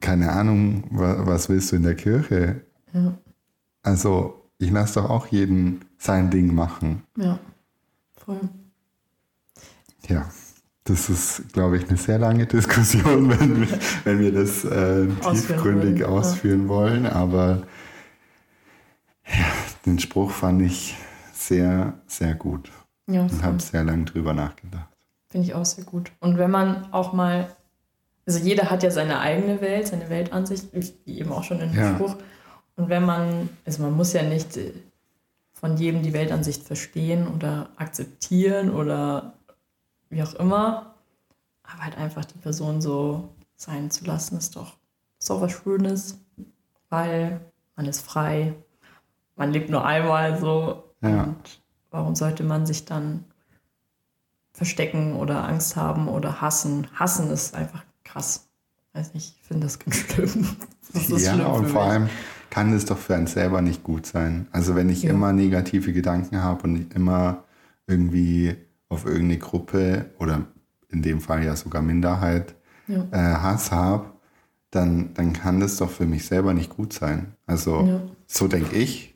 keine 0.00 0.30
Ahnung, 0.30 0.84
was, 0.90 1.26
was, 1.26 1.48
willst 1.48 1.72
du 1.72 1.76
in 1.76 1.82
der 1.82 1.94
Kirche? 1.94 2.62
Ja. 2.92 3.16
Also 3.82 4.42
ich 4.58 4.70
lasse 4.70 5.00
doch 5.00 5.10
auch 5.10 5.26
jeden 5.28 5.84
sein 5.98 6.30
Ding 6.30 6.54
machen. 6.54 7.02
Ja, 7.16 7.38
voll. 8.16 8.40
Ja. 10.08 10.26
Das 10.86 11.10
ist, 11.10 11.52
glaube 11.52 11.78
ich, 11.78 11.88
eine 11.88 11.98
sehr 11.98 12.18
lange 12.18 12.46
Diskussion, 12.46 13.28
wenn 13.40 13.60
wir, 13.60 13.78
wenn 14.04 14.20
wir 14.20 14.32
das 14.32 14.64
äh, 14.64 15.06
tiefgründig 15.06 16.00
wollen. 16.00 16.10
ausführen 16.10 16.68
wollen. 16.68 17.06
Aber 17.06 17.62
ja, 19.26 19.46
den 19.84 19.98
Spruch 19.98 20.30
fand 20.30 20.62
ich 20.62 20.96
sehr, 21.32 21.94
sehr 22.06 22.34
gut. 22.34 22.70
Ja, 23.08 23.22
und 23.22 23.42
habe 23.42 23.60
sehr 23.60 23.84
lange 23.84 24.04
drüber 24.04 24.32
nachgedacht. 24.32 24.88
Finde 25.28 25.48
ich 25.48 25.54
auch 25.54 25.64
sehr 25.64 25.84
gut. 25.84 26.12
Und 26.20 26.38
wenn 26.38 26.50
man 26.50 26.92
auch 26.92 27.12
mal, 27.12 27.48
also 28.24 28.38
jeder 28.38 28.70
hat 28.70 28.84
ja 28.84 28.90
seine 28.90 29.18
eigene 29.18 29.60
Welt, 29.60 29.88
seine 29.88 30.08
Weltansicht, 30.08 30.68
wie 31.04 31.18
eben 31.18 31.32
auch 31.32 31.42
schon 31.42 31.60
in 31.60 31.72
dem 31.72 31.80
ja. 31.80 31.94
Spruch. 31.94 32.16
Und 32.76 32.88
wenn 32.88 33.04
man, 33.04 33.48
also 33.64 33.82
man 33.82 33.96
muss 33.96 34.12
ja 34.12 34.22
nicht 34.22 34.56
äh, 34.56 34.72
von 35.52 35.76
jedem 35.76 36.02
die 36.02 36.12
Weltansicht 36.12 36.62
verstehen 36.62 37.26
oder 37.26 37.70
akzeptieren 37.76 38.70
oder 38.70 39.34
wie 40.10 40.22
auch 40.22 40.34
immer. 40.34 40.94
Aber 41.62 41.84
halt 41.84 41.98
einfach 41.98 42.24
die 42.24 42.38
Person 42.38 42.80
so 42.80 43.28
sein 43.56 43.90
zu 43.90 44.04
lassen, 44.04 44.38
ist 44.38 44.56
doch, 44.56 44.76
ist 45.18 45.30
doch 45.30 45.40
was 45.40 45.52
Schönes, 45.52 46.18
weil 46.90 47.40
man 47.74 47.86
ist 47.86 48.02
frei, 48.02 48.54
man 49.36 49.52
lebt 49.52 49.70
nur 49.70 49.84
einmal 49.84 50.38
so. 50.38 50.84
Ja. 51.02 51.24
Und 51.24 51.60
warum 51.90 52.14
sollte 52.14 52.42
man 52.42 52.66
sich 52.66 52.84
dann 52.84 53.24
verstecken 54.52 55.14
oder 55.16 55.46
Angst 55.46 55.76
haben 55.76 56.08
oder 56.08 56.40
hassen? 56.40 56.86
Hassen 56.94 57.30
ist 57.30 57.54
einfach 57.54 57.84
krass. 58.04 58.48
Weiß 58.92 59.12
nicht, 59.14 59.36
ich 59.38 59.46
finde 59.46 59.66
das 59.66 59.78
ganz 59.80 59.96
schlimm. 59.96 60.56
Das 60.92 61.22
ja, 61.22 61.34
schlimm 61.34 61.46
und 61.46 61.66
vor 61.68 61.82
allem 61.82 62.08
kann 62.48 62.72
es 62.72 62.86
doch 62.86 62.96
für 62.96 63.14
einen 63.14 63.26
selber 63.26 63.60
nicht 63.60 63.82
gut 63.82 64.06
sein. 64.06 64.46
Also 64.52 64.74
wenn 64.74 64.88
ich 64.88 65.02
ja. 65.02 65.10
immer 65.10 65.32
negative 65.32 65.92
Gedanken 65.92 66.42
habe 66.42 66.62
und 66.62 66.94
immer 66.94 67.44
irgendwie 67.86 68.56
auf 68.88 69.04
irgendeine 69.04 69.38
Gruppe 69.38 70.10
oder 70.18 70.46
in 70.88 71.02
dem 71.02 71.20
Fall 71.20 71.44
ja 71.44 71.56
sogar 71.56 71.82
Minderheit 71.82 72.54
ja. 72.86 73.06
äh, 73.10 73.36
Hass 73.36 73.72
habe, 73.72 74.12
dann, 74.70 75.14
dann 75.14 75.32
kann 75.32 75.60
das 75.60 75.76
doch 75.76 75.90
für 75.90 76.06
mich 76.06 76.26
selber 76.26 76.54
nicht 76.54 76.70
gut 76.70 76.92
sein. 76.92 77.34
Also 77.46 77.82
ja. 77.82 78.00
so 78.26 78.48
denke 78.48 78.76
ich. 78.76 79.14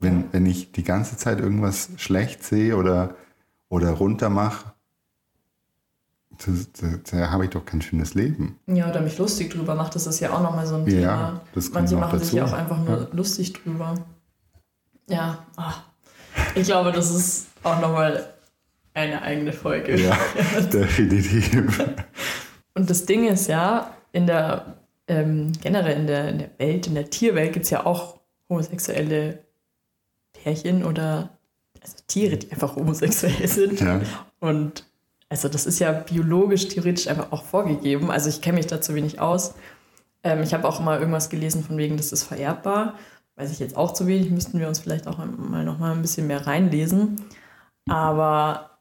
Wenn, 0.00 0.24
wenn 0.32 0.46
ich 0.46 0.72
die 0.72 0.82
ganze 0.82 1.16
Zeit 1.16 1.38
irgendwas 1.38 1.90
schlecht 1.96 2.42
sehe 2.42 2.76
oder, 2.76 3.14
oder 3.68 3.92
runter 3.92 4.30
mache, 4.30 4.72
da, 7.10 7.30
habe 7.30 7.44
ich 7.44 7.50
doch 7.50 7.64
kein 7.64 7.82
schönes 7.82 8.14
Leben. 8.14 8.58
Ja, 8.66 8.90
oder 8.90 9.00
mich 9.00 9.16
lustig 9.18 9.52
drüber 9.52 9.76
macht, 9.76 9.94
das 9.94 10.08
ist 10.08 10.18
ja 10.18 10.32
auch 10.32 10.42
nochmal 10.42 10.66
so 10.66 10.74
ein 10.74 10.86
ja, 10.86 10.90
Thema. 10.90 11.40
Das 11.54 11.70
Manche 11.70 11.96
machen 11.96 12.18
dazu. 12.18 12.30
sich 12.30 12.42
auch 12.42 12.52
einfach 12.52 12.78
nur 12.78 13.02
ja. 13.02 13.06
lustig 13.12 13.52
drüber. 13.52 13.94
Ja, 15.08 15.46
ach. 15.56 15.82
ich 16.54 16.64
glaube, 16.64 16.90
das 16.90 17.14
ist 17.14 17.46
auch 17.62 17.80
nochmal 17.80 18.32
eine 18.94 19.22
eigene 19.22 19.52
Folge. 19.52 20.00
Ja, 20.00 20.18
definitiv. 20.72 21.82
Und 22.74 22.90
das 22.90 23.06
Ding 23.06 23.26
ist 23.26 23.48
ja, 23.48 23.94
in 24.12 24.26
der 24.26 24.82
ähm, 25.08 25.52
generell 25.60 25.98
in 25.98 26.06
der, 26.06 26.28
in 26.28 26.38
der 26.38 26.50
Welt, 26.58 26.86
in 26.86 26.94
der 26.94 27.10
Tierwelt 27.10 27.52
gibt 27.52 27.64
es 27.64 27.70
ja 27.70 27.84
auch 27.84 28.20
homosexuelle 28.48 29.40
Pärchen 30.32 30.84
oder 30.84 31.38
also 31.80 31.96
Tiere, 32.06 32.36
die 32.36 32.50
einfach 32.52 32.76
homosexuell 32.76 33.46
sind. 33.48 33.80
Ja. 33.80 34.00
Und 34.40 34.84
also 35.28 35.48
das 35.48 35.66
ist 35.66 35.78
ja 35.78 35.92
biologisch, 35.92 36.68
theoretisch 36.68 37.08
einfach 37.08 37.32
auch 37.32 37.44
vorgegeben. 37.44 38.10
Also 38.10 38.28
ich 38.28 38.40
kenne 38.40 38.58
mich 38.58 38.66
dazu 38.66 38.94
wenig 38.94 39.20
aus. 39.20 39.54
Ähm, 40.22 40.42
ich 40.42 40.54
habe 40.54 40.68
auch 40.68 40.80
mal 40.80 40.98
irgendwas 40.98 41.30
gelesen 41.30 41.64
von 41.64 41.76
wegen, 41.78 41.96
das 41.96 42.12
ist 42.12 42.24
vererbbar. 42.24 42.98
Weiß 43.36 43.50
ich 43.50 43.58
jetzt 43.58 43.76
auch 43.76 43.92
zu 43.94 44.06
wenig, 44.06 44.30
müssten 44.30 44.60
wir 44.60 44.68
uns 44.68 44.78
vielleicht 44.78 45.08
auch 45.08 45.18
mal 45.18 45.64
noch 45.64 45.78
mal 45.78 45.92
ein 45.92 46.02
bisschen 46.02 46.26
mehr 46.26 46.46
reinlesen. 46.46 47.24
Aber 47.88 48.71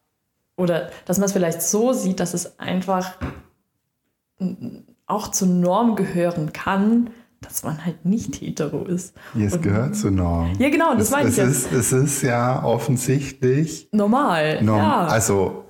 oder 0.61 0.89
dass 1.05 1.17
man 1.17 1.25
es 1.25 1.33
vielleicht 1.33 1.61
so 1.61 1.91
sieht, 1.91 2.19
dass 2.19 2.33
es 2.33 2.59
einfach 2.59 3.17
auch 5.07 5.29
zur 5.29 5.47
Norm 5.47 5.95
gehören 5.95 6.53
kann, 6.53 7.09
dass 7.41 7.63
man 7.63 7.83
halt 7.83 8.05
nicht 8.05 8.39
hetero 8.39 8.85
ist. 8.85 9.15
Ja, 9.33 9.47
es 9.47 9.53
und, 9.53 9.63
gehört 9.63 9.95
zur 9.95 10.11
Norm. 10.11 10.53
Ja, 10.59 10.69
genau, 10.69 10.93
das 10.93 11.05
es, 11.05 11.11
meine 11.11 11.29
ich 11.29 11.37
es 11.37 11.63
jetzt. 11.63 11.71
Ist, 11.71 11.91
es 11.91 11.91
ist 11.91 12.21
ja 12.21 12.63
offensichtlich 12.63 13.89
normal. 13.91 14.63
Norm, 14.63 14.77
ja. 14.77 15.05
Also 15.07 15.65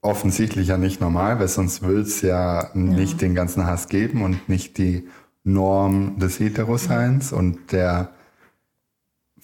offensichtlich 0.00 0.68
ja 0.68 0.78
nicht 0.78 1.00
normal, 1.00 1.38
weil 1.38 1.48
sonst 1.48 1.82
würde 1.82 2.02
es 2.02 2.20
ja, 2.22 2.64
ja, 2.64 2.70
nicht 2.74 3.22
den 3.22 3.34
ganzen 3.36 3.66
Hass 3.66 3.88
geben 3.88 4.22
und 4.22 4.48
nicht 4.48 4.78
die 4.78 5.08
Norm 5.44 6.18
des 6.18 6.40
Heteroseins 6.40 7.30
ja. 7.30 7.36
und 7.36 7.70
der 7.72 8.10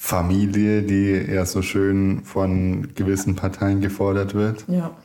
Familie, 0.00 0.82
die 0.82 1.10
ja 1.10 1.44
so 1.44 1.60
schön 1.60 2.22
von 2.22 2.94
gewissen 2.94 3.34
Parteien 3.34 3.80
gefordert 3.80 4.32
wird. 4.32 4.64
Ja. 4.68 4.96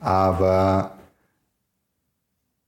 Aber 0.00 0.96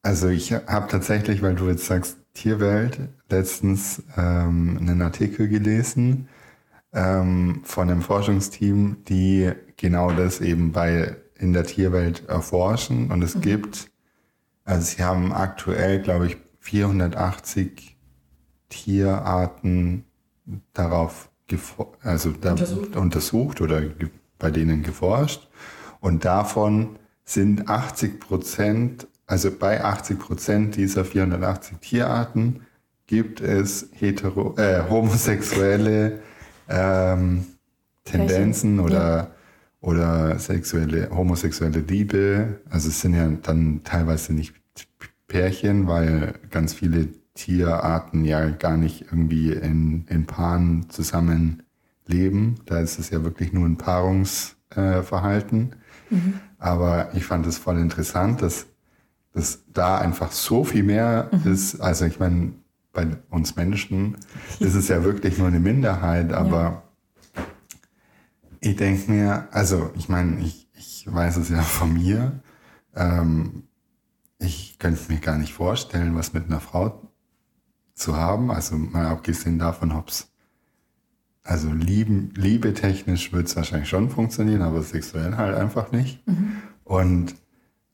also 0.02 0.28
ich 0.28 0.52
habe 0.52 0.86
tatsächlich, 0.88 1.40
weil 1.40 1.54
du 1.54 1.68
jetzt 1.68 1.86
sagst 1.86 2.18
Tierwelt, 2.34 3.00
letztens 3.30 4.02
ähm, 4.18 4.76
einen 4.78 5.00
Artikel 5.00 5.48
gelesen 5.48 6.28
ähm, 6.92 7.62
von 7.64 7.90
einem 7.90 8.02
Forschungsteam, 8.02 8.98
die 9.08 9.50
genau 9.78 10.12
das 10.12 10.40
eben 10.42 10.72
bei 10.72 11.16
in 11.38 11.54
der 11.54 11.64
Tierwelt 11.64 12.28
erforschen. 12.28 13.10
Und 13.10 13.22
es 13.22 13.34
mhm. 13.34 13.40
gibt, 13.40 13.90
also 14.64 14.82
sie 14.82 15.02
haben 15.02 15.32
aktuell, 15.32 16.02
glaube 16.02 16.26
ich, 16.26 16.36
480 16.60 17.96
Tierarten 18.68 20.04
darauf 20.74 21.29
also 22.02 22.32
da 22.32 22.52
untersucht. 22.52 22.96
untersucht 22.96 23.60
oder 23.60 23.82
bei 24.38 24.50
denen 24.50 24.82
geforscht. 24.82 25.48
Und 26.00 26.24
davon 26.24 26.98
sind 27.24 27.68
80 27.68 28.20
Prozent, 28.20 29.06
also 29.26 29.50
bei 29.50 29.84
80 29.84 30.18
Prozent 30.18 30.76
dieser 30.76 31.04
480 31.04 31.78
Tierarten 31.78 32.62
gibt 33.06 33.40
es 33.40 33.88
hetero, 33.92 34.56
äh, 34.56 34.82
homosexuelle 34.88 36.20
ähm, 36.68 37.44
Tendenzen 38.04 38.80
oder, 38.80 39.16
ja. 39.16 39.30
oder 39.80 40.38
sexuelle, 40.38 41.10
homosexuelle 41.10 41.80
Liebe. 41.80 42.60
Also 42.70 42.88
es 42.88 43.00
sind 43.00 43.14
ja 43.14 43.28
dann 43.28 43.82
teilweise 43.84 44.32
nicht 44.32 44.54
Pärchen, 45.26 45.86
weil 45.86 46.34
ganz 46.50 46.74
viele 46.74 47.08
Tierarten 47.40 48.24
ja 48.24 48.50
gar 48.50 48.76
nicht 48.76 49.06
irgendwie 49.10 49.52
in, 49.52 50.04
in 50.08 50.26
Paaren 50.26 50.90
zusammen 50.90 51.62
leben. 52.06 52.56
Da 52.66 52.80
ist 52.80 52.98
es 52.98 53.08
ja 53.08 53.24
wirklich 53.24 53.54
nur 53.54 53.66
ein 53.66 53.78
Paarungsverhalten. 53.78 55.72
Äh, 56.10 56.14
mhm. 56.14 56.34
Aber 56.58 57.14
ich 57.14 57.24
fand 57.24 57.46
es 57.46 57.56
voll 57.56 57.78
interessant, 57.78 58.42
dass, 58.42 58.66
dass 59.32 59.60
da 59.72 59.98
einfach 59.98 60.32
so 60.32 60.64
viel 60.64 60.82
mehr 60.82 61.30
mhm. 61.32 61.50
ist. 61.50 61.80
Also 61.80 62.04
ich 62.04 62.18
meine, 62.18 62.52
bei 62.92 63.06
uns 63.30 63.56
Menschen 63.56 64.18
ist 64.58 64.74
es 64.74 64.88
ja 64.88 65.02
wirklich 65.02 65.38
nur 65.38 65.48
eine 65.48 65.60
Minderheit, 65.60 66.34
aber 66.34 66.82
ja. 67.34 67.42
ich 68.60 68.76
denke 68.76 69.10
mir, 69.10 69.48
also 69.52 69.90
ich 69.96 70.10
meine, 70.10 70.40
ich, 70.40 70.68
ich 70.74 71.06
weiß 71.10 71.38
es 71.38 71.48
ja 71.48 71.62
von 71.62 71.94
mir, 71.94 72.40
ähm, 72.94 73.62
ich 74.38 74.78
könnte 74.78 75.10
mir 75.10 75.20
gar 75.20 75.38
nicht 75.38 75.54
vorstellen, 75.54 76.16
was 76.16 76.34
mit 76.34 76.46
einer 76.46 76.60
Frau 76.60 77.09
zu 78.00 78.16
haben. 78.16 78.50
Also 78.50 78.76
mal 78.76 79.06
abgesehen 79.06 79.58
davon, 79.58 79.92
ob 79.92 80.08
es 80.08 80.28
also 81.42 81.72
lieben, 81.72 82.32
liebetechnisch 82.36 83.32
wird 83.32 83.46
es 83.48 83.56
wahrscheinlich 83.56 83.88
schon 83.88 84.10
funktionieren, 84.10 84.62
aber 84.62 84.82
sexuell 84.82 85.36
halt 85.36 85.56
einfach 85.56 85.90
nicht. 85.92 86.26
Mhm. 86.26 86.52
Und 86.84 87.34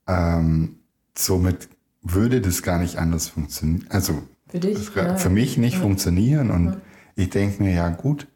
ähm, 0.06 0.76
somit 1.16 1.68
würde 2.02 2.40
das 2.40 2.62
gar 2.62 2.78
nicht 2.78 2.96
anders 2.96 3.28
funktionieren. 3.28 3.86
Also 3.90 4.22
Für 4.48 4.60
dich? 4.60 4.94
Ja. 4.94 5.16
für 5.16 5.30
mich 5.30 5.56
nicht 5.58 5.74
Ja. 5.74 5.80
funktionieren. 5.80 6.50
Und 6.50 6.66
Ja. 6.66 6.76
ich 7.16 7.30
denke 7.30 7.62
mir, 7.62 7.72
ja 7.74 7.88
gut, 7.90 8.26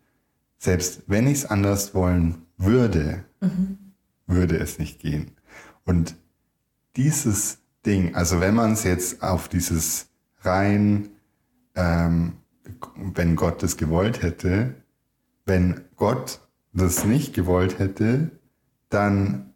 selbst 0.58 1.02
wenn 1.06 1.26
ich 1.26 1.38
es 1.38 1.46
anders 1.46 1.94
wollen 1.94 2.42
würde, 2.56 3.24
Mhm. 3.40 3.78
würde 4.26 4.58
es 4.58 4.78
nicht 4.78 5.00
gehen. 5.00 5.32
Und 5.84 6.14
dieses 6.96 7.58
Ding, 7.86 8.14
also 8.14 8.40
wenn 8.40 8.54
man 8.54 8.72
es 8.72 8.84
jetzt 8.84 9.22
auf 9.22 9.48
dieses 9.48 10.08
rein, 10.42 11.08
ähm, 11.74 12.34
wenn 12.96 13.36
Gott 13.36 13.62
das 13.62 13.76
gewollt 13.76 14.22
hätte, 14.22 14.74
wenn 15.46 15.80
Gott 15.96 16.40
das 16.72 17.04
nicht 17.04 17.34
gewollt 17.34 17.78
hätte, 17.78 18.30
dann 18.88 19.54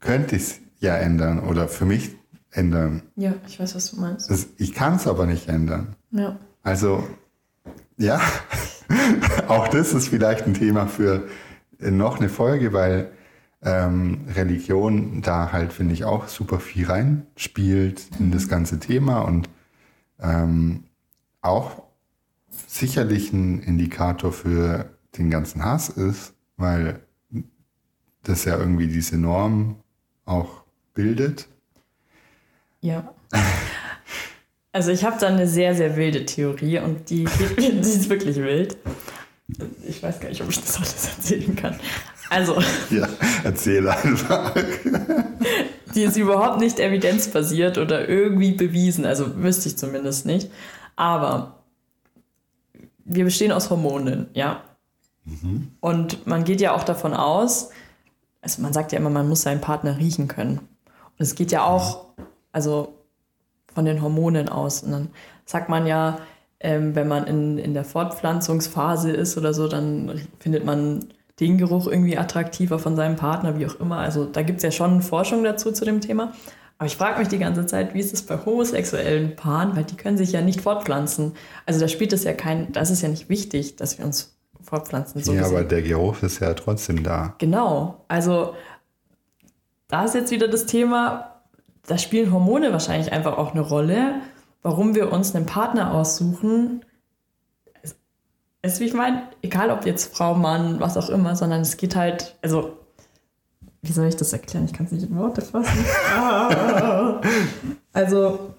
könnte 0.00 0.36
ich 0.36 0.42
es 0.42 0.60
ja 0.78 0.96
ändern 0.96 1.40
oder 1.40 1.68
für 1.68 1.86
mich 1.86 2.16
ändern. 2.50 3.02
Ja, 3.16 3.34
ich 3.46 3.58
weiß, 3.58 3.74
was 3.74 3.90
du 3.90 4.00
meinst. 4.00 4.30
Das, 4.30 4.48
ich 4.58 4.74
kann 4.74 4.96
es 4.96 5.06
aber 5.06 5.26
nicht 5.26 5.48
ändern. 5.48 5.96
Ja. 6.10 6.38
Also, 6.62 7.06
ja, 7.96 8.20
auch 9.48 9.68
das 9.68 9.94
ist 9.94 10.08
vielleicht 10.08 10.46
ein 10.46 10.54
Thema 10.54 10.86
für 10.86 11.28
noch 11.78 12.18
eine 12.18 12.28
Folge, 12.28 12.72
weil 12.72 13.10
ähm, 13.62 14.26
Religion 14.34 15.22
da 15.22 15.52
halt, 15.52 15.72
finde 15.72 15.94
ich, 15.94 16.04
auch 16.04 16.28
super 16.28 16.60
viel 16.60 16.86
reinspielt 16.86 18.08
in 18.18 18.30
das 18.30 18.48
ganze 18.48 18.78
Thema 18.78 19.20
und 19.20 19.48
ähm, 20.20 20.84
auch 21.42 21.82
sicherlich 22.66 23.32
ein 23.32 23.60
Indikator 23.60 24.32
für 24.32 24.90
den 25.18 25.30
ganzen 25.30 25.64
Hass 25.64 25.88
ist, 25.90 26.34
weil 26.56 27.00
das 28.22 28.44
ja 28.44 28.56
irgendwie 28.58 28.86
diese 28.86 29.18
Norm 29.18 29.76
auch 30.24 30.62
bildet. 30.94 31.48
Ja. 32.80 33.12
Also 34.72 34.90
ich 34.90 35.04
habe 35.04 35.18
da 35.20 35.28
eine 35.28 35.46
sehr, 35.46 35.74
sehr 35.74 35.96
wilde 35.96 36.24
Theorie 36.24 36.78
und 36.78 37.10
die, 37.10 37.24
die 37.58 37.66
ist 37.66 38.08
wirklich 38.08 38.36
wild. 38.36 38.76
Ich 39.86 40.02
weiß 40.02 40.20
gar 40.20 40.28
nicht, 40.30 40.40
ob 40.40 40.48
ich 40.48 40.60
das 40.60 40.76
alles 40.76 41.08
erzählen 41.16 41.56
kann. 41.56 41.78
Also, 42.30 42.58
Ja, 42.88 43.06
erzähl 43.44 43.86
einfach. 43.86 44.54
die 45.94 46.02
ist 46.02 46.16
überhaupt 46.16 46.60
nicht 46.60 46.80
evidenzbasiert 46.80 47.76
oder 47.76 48.08
irgendwie 48.08 48.52
bewiesen. 48.52 49.04
Also 49.04 49.42
wüsste 49.42 49.68
ich 49.68 49.76
zumindest 49.76 50.24
nicht. 50.24 50.50
Aber 50.96 51.62
wir 53.04 53.24
bestehen 53.24 53.52
aus 53.52 53.70
Hormonen, 53.70 54.28
ja. 54.34 54.62
Und 55.80 56.26
man 56.26 56.44
geht 56.44 56.60
ja 56.60 56.74
auch 56.74 56.84
davon 56.84 57.14
aus, 57.14 57.70
also 58.40 58.60
man 58.60 58.72
sagt 58.72 58.92
ja 58.92 58.98
immer, 58.98 59.10
man 59.10 59.28
muss 59.28 59.42
seinen 59.42 59.60
Partner 59.60 59.98
riechen 59.98 60.28
können. 60.28 60.58
Und 60.58 61.18
es 61.18 61.34
geht 61.34 61.52
ja 61.52 61.64
auch, 61.64 62.06
also 62.50 62.94
von 63.72 63.84
den 63.84 64.02
Hormonen 64.02 64.48
aus. 64.48 64.82
Und 64.82 64.90
dann 64.90 65.10
sagt 65.44 65.68
man 65.68 65.86
ja, 65.86 66.18
ähm, 66.60 66.94
wenn 66.94 67.08
man 67.08 67.26
in, 67.26 67.58
in 67.58 67.74
der 67.74 67.84
Fortpflanzungsphase 67.84 69.10
ist 69.12 69.38
oder 69.38 69.54
so, 69.54 69.68
dann 69.68 70.20
findet 70.38 70.64
man 70.64 71.06
den 71.40 71.58
Geruch 71.58 71.86
irgendwie 71.86 72.18
attraktiver 72.18 72.78
von 72.78 72.96
seinem 72.96 73.16
Partner, 73.16 73.58
wie 73.58 73.66
auch 73.66 73.80
immer. 73.80 73.98
Also 73.98 74.24
da 74.24 74.42
gibt 74.42 74.58
es 74.58 74.62
ja 74.64 74.70
schon 74.70 75.02
Forschung 75.02 75.44
dazu 75.44 75.72
zu 75.72 75.84
dem 75.84 76.00
Thema. 76.00 76.32
Aber 76.78 76.86
ich 76.86 76.96
frage 76.96 77.18
mich 77.18 77.28
die 77.28 77.38
ganze 77.38 77.66
Zeit, 77.66 77.94
wie 77.94 78.00
ist 78.00 78.12
es 78.12 78.22
bei 78.22 78.36
homosexuellen 78.44 79.36
Paaren, 79.36 79.76
weil 79.76 79.84
die 79.84 79.96
können 79.96 80.18
sich 80.18 80.32
ja 80.32 80.40
nicht 80.40 80.60
fortpflanzen. 80.60 81.34
Also 81.64 81.78
da 81.78 81.88
spielt 81.88 82.12
es 82.12 82.24
ja 82.24 82.32
kein, 82.32 82.72
das 82.72 82.90
ist 82.90 83.02
ja 83.02 83.08
nicht 83.08 83.28
wichtig, 83.28 83.76
dass 83.76 83.98
wir 83.98 84.04
uns 84.04 84.36
fortpflanzen. 84.62 85.22
So 85.22 85.32
ja, 85.32 85.42
gesehen. 85.42 85.56
aber 85.56 85.64
der 85.64 85.82
Geruch 85.82 86.22
ist 86.22 86.40
ja 86.40 86.54
trotzdem 86.54 87.02
da. 87.02 87.34
Genau. 87.38 88.04
Also 88.08 88.54
da 89.88 90.04
ist 90.04 90.14
jetzt 90.14 90.30
wieder 90.30 90.48
das 90.48 90.66
Thema, 90.66 91.42
da 91.86 91.98
spielen 91.98 92.32
Hormone 92.32 92.72
wahrscheinlich 92.72 93.12
einfach 93.12 93.36
auch 93.36 93.52
eine 93.52 93.60
Rolle, 93.60 94.14
warum 94.62 94.94
wir 94.94 95.12
uns 95.12 95.34
einen 95.34 95.46
Partner 95.46 95.92
aussuchen. 95.92 96.84
Es 98.62 98.74
ist, 98.74 98.80
wie 98.80 98.84
ich 98.86 98.94
meine, 98.94 99.24
egal 99.42 99.70
ob 99.70 99.84
jetzt 99.84 100.14
Frau, 100.14 100.34
Mann, 100.34 100.80
was 100.80 100.96
auch 100.96 101.10
immer, 101.10 101.36
sondern 101.36 101.60
es 101.60 101.76
geht 101.76 101.96
halt, 101.96 102.36
also, 102.42 102.78
wie 103.82 103.92
soll 103.92 104.06
ich 104.06 104.16
das 104.16 104.32
erklären? 104.32 104.64
Ich 104.64 104.72
kann 104.72 104.86
es 104.86 104.92
nicht 104.92 105.10
in 105.10 105.16
Worte 105.16 105.42
fassen. 105.42 105.84
Ah. 106.14 107.20
also, 107.92 108.54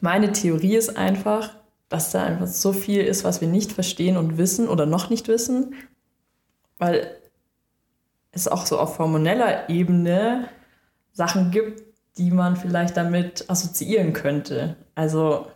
meine 0.00 0.32
Theorie 0.32 0.74
ist 0.76 0.96
einfach, 0.96 1.50
dass 1.88 2.10
da 2.10 2.24
einfach 2.24 2.48
so 2.48 2.72
viel 2.72 3.02
ist, 3.02 3.22
was 3.22 3.40
wir 3.40 3.48
nicht 3.48 3.72
verstehen 3.72 4.16
und 4.16 4.36
wissen 4.36 4.68
oder 4.68 4.84
noch 4.84 5.10
nicht 5.10 5.28
wissen, 5.28 5.74
weil 6.78 7.16
es 8.32 8.48
auch 8.48 8.66
so 8.66 8.78
auf 8.78 8.98
hormoneller 8.98 9.68
Ebene 9.68 10.48
Sachen 11.12 11.52
gibt, 11.52 11.82
die 12.18 12.32
man 12.32 12.56
vielleicht 12.56 12.96
damit 12.96 13.48
assoziieren 13.48 14.12
könnte. 14.12 14.76
Also 14.96 15.46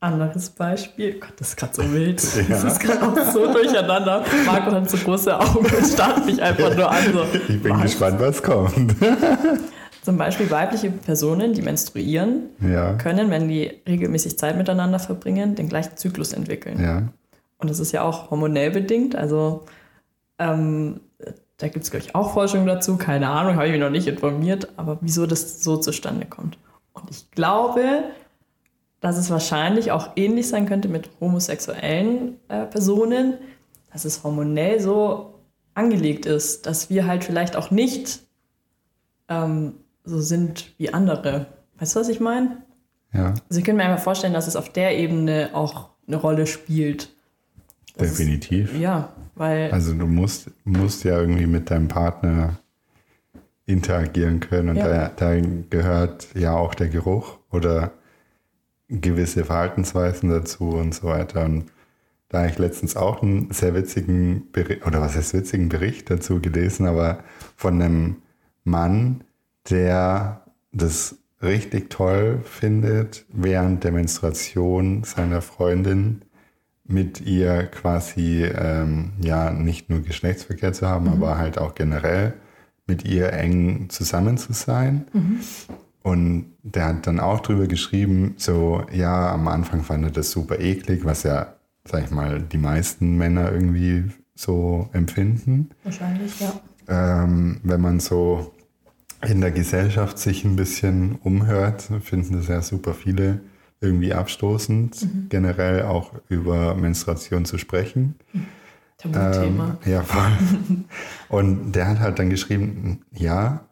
anderes 0.00 0.50
Beispiel, 0.50 1.20
Gott, 1.20 1.32
das 1.36 1.48
ist 1.50 1.56
gerade 1.56 1.74
so 1.74 1.92
wild. 1.92 2.16
Das 2.48 2.62
Ja. 2.62 2.68
ist 2.68 2.80
gerade 2.80 3.02
auch 3.06 3.32
so 3.32 3.52
durcheinander. 3.52 4.24
Marco 4.46 4.72
hat 4.72 4.88
so 4.90 4.96
große 4.96 5.38
Augen 5.38 5.58
und 5.58 5.86
starrt 5.86 6.24
mich 6.26 6.40
einfach 6.40 6.74
nur 6.74 6.90
an. 6.90 6.98
So, 7.12 7.24
Ich 7.48 7.62
bin 7.62 7.72
was? 7.74 7.82
gespannt, 7.82 8.18
was 8.20 8.42
kommt. 8.42 8.94
Zum 10.02 10.16
Beispiel 10.16 10.50
weibliche 10.50 10.90
Personen, 10.90 11.52
die 11.52 11.60
menstruieren, 11.60 12.44
ja, 12.60 12.94
können, 12.94 13.28
wenn 13.30 13.48
die 13.48 13.70
regelmäßig 13.86 14.38
Zeit 14.38 14.56
miteinander 14.56 14.98
verbringen, 14.98 15.54
den 15.54 15.68
gleichen 15.68 15.96
Zyklus 15.96 16.32
entwickeln. 16.32 16.82
ja. 16.82 17.02
Und 17.58 17.68
das 17.68 17.78
ist 17.78 17.92
ja 17.92 18.00
auch 18.00 18.30
hormonell 18.30 18.70
bedingt. 18.70 19.14
Also 19.14 19.66
ähm, 20.38 21.00
da 21.58 21.68
gibt 21.68 21.84
es, 21.84 21.90
glaube 21.90 22.06
ich, 22.06 22.14
auch 22.14 22.32
Forschung 22.32 22.64
dazu. 22.64 22.96
Keine 22.96 23.28
Ahnung, 23.28 23.56
habe 23.56 23.66
ich 23.66 23.72
mich 23.72 23.80
noch 23.82 23.90
nicht 23.90 24.06
informiert. 24.06 24.68
Aber 24.78 24.96
wieso 25.02 25.26
das 25.26 25.62
so 25.62 25.76
zustande 25.76 26.24
kommt. 26.24 26.56
Und 26.94 27.10
ich 27.10 27.30
glaube, 27.32 27.82
dass 29.00 29.16
es 29.16 29.30
wahrscheinlich 29.30 29.92
auch 29.92 30.10
ähnlich 30.16 30.48
sein 30.48 30.66
könnte 30.66 30.88
mit 30.88 31.10
homosexuellen 31.20 32.36
äh, 32.48 32.66
Personen, 32.66 33.34
dass 33.92 34.04
es 34.04 34.22
hormonell 34.22 34.80
so 34.80 35.34
angelegt 35.74 36.26
ist, 36.26 36.66
dass 36.66 36.90
wir 36.90 37.06
halt 37.06 37.24
vielleicht 37.24 37.56
auch 37.56 37.70
nicht 37.70 38.20
ähm, 39.28 39.74
so 40.04 40.20
sind 40.20 40.72
wie 40.78 40.92
andere. 40.92 41.46
Weißt 41.78 41.96
du, 41.96 42.00
was 42.00 42.08
ich 42.08 42.20
meine? 42.20 42.58
Ja, 43.12 43.34
Also 43.48 43.58
ich 43.58 43.64
könnte 43.64 43.82
mir 43.82 43.84
einfach 43.88 44.02
vorstellen, 44.04 44.34
dass 44.34 44.46
es 44.46 44.56
auf 44.56 44.68
der 44.68 44.96
Ebene 44.98 45.50
auch 45.52 45.90
eine 46.06 46.16
Rolle 46.16 46.46
spielt. 46.46 47.10
Das 47.96 48.10
ist- 48.10 48.18
definitiv. 48.18 48.78
Ja, 48.78 49.12
weil 49.34 49.70
Also 49.72 49.94
du 49.94 50.06
musst, 50.06 50.50
musst 50.64 51.04
ja 51.04 51.18
irgendwie 51.18 51.46
mit 51.46 51.70
deinem 51.70 51.88
Partner 51.88 52.58
interagieren 53.66 54.40
können 54.40 54.70
und 54.70 54.76
Ja. 54.76 55.08
da, 55.08 55.32
da 55.34 55.40
gehört 55.70 56.28
ja 56.34 56.54
auch 56.56 56.74
der 56.74 56.88
Geruch 56.88 57.38
oder 57.52 57.92
gewisse 58.90 59.44
Verhaltensweisen 59.44 60.28
dazu 60.30 60.70
und 60.70 60.94
so 60.94 61.08
weiter. 61.08 61.44
Und 61.44 61.66
da 62.28 62.38
habe 62.38 62.50
ich 62.50 62.58
letztens 62.58 62.96
auch 62.96 63.22
einen 63.22 63.50
sehr 63.50 63.74
witzigen 63.74 64.50
Bericht, 64.52 64.86
oder 64.86 65.00
was 65.00 65.16
heißt 65.16 65.34
witzigen 65.34 65.68
Bericht 65.68 66.10
dazu 66.10 66.40
gelesen, 66.40 66.86
aber 66.86 67.24
von 67.56 67.80
einem 67.80 68.16
Mann, 68.64 69.24
der 69.68 70.44
das 70.72 71.16
richtig 71.42 71.90
toll 71.90 72.40
findet, 72.44 73.24
während 73.32 73.84
der 73.84 73.92
Menstruation 73.92 75.04
seiner 75.04 75.40
Freundin 75.40 76.22
mit 76.84 77.20
ihr 77.20 77.66
quasi 77.66 78.44
ähm, 78.44 79.12
ja 79.20 79.50
nicht 79.50 79.90
nur 79.90 80.00
Geschlechtsverkehr 80.00 80.72
zu 80.72 80.86
haben, 80.88 81.08
aber 81.08 81.38
halt 81.38 81.56
auch 81.58 81.74
generell 81.74 82.34
mit 82.86 83.04
ihr 83.04 83.32
eng 83.32 83.88
zusammen 83.88 84.36
zu 84.36 84.52
sein. 84.52 85.06
Und 86.02 86.52
der 86.62 86.86
hat 86.86 87.06
dann 87.06 87.20
auch 87.20 87.40
drüber 87.40 87.66
geschrieben, 87.66 88.34
so 88.36 88.84
ja, 88.92 89.32
am 89.32 89.48
Anfang 89.48 89.82
fand 89.82 90.04
er 90.04 90.10
das 90.10 90.30
super 90.30 90.58
eklig, 90.58 91.04
was 91.04 91.24
ja, 91.24 91.54
sag 91.84 92.04
ich 92.04 92.10
mal, 92.10 92.40
die 92.40 92.58
meisten 92.58 93.16
Männer 93.16 93.52
irgendwie 93.52 94.04
so 94.34 94.88
empfinden. 94.92 95.70
wahrscheinlich, 95.84 96.40
ja. 96.40 96.52
Ähm, 96.88 97.60
wenn 97.62 97.80
man 97.80 98.00
so 98.00 98.54
in 99.26 99.40
der 99.42 99.50
Gesellschaft 99.50 100.18
sich 100.18 100.44
ein 100.44 100.56
bisschen 100.56 101.16
umhört, 101.16 101.90
finden 102.02 102.34
das 102.34 102.48
ja 102.48 102.62
super 102.62 102.94
viele 102.94 103.40
irgendwie 103.80 104.12
abstoßend, 104.12 105.06
generell 105.28 105.82
auch 105.82 106.12
über 106.28 106.74
Menstruation 106.74 107.44
zu 107.44 107.58
sprechen. 107.58 108.16
Tabuthema. 108.98 109.78
Ähm, 109.84 109.92
ja, 109.92 110.02
voll. 110.02 110.32
Und 111.28 111.72
der 111.72 111.88
hat 111.88 112.00
halt 112.00 112.18
dann 112.18 112.30
geschrieben, 112.30 113.02
ja, 113.12 113.64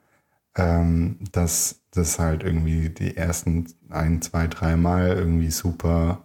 ähm, 0.56 1.18
dass 1.32 1.77
das 1.90 2.18
halt 2.18 2.42
irgendwie 2.42 2.90
die 2.90 3.16
ersten 3.16 3.66
ein, 3.88 4.22
zwei, 4.22 4.46
drei 4.46 4.76
Mal 4.76 5.08
irgendwie 5.16 5.50
super 5.50 6.24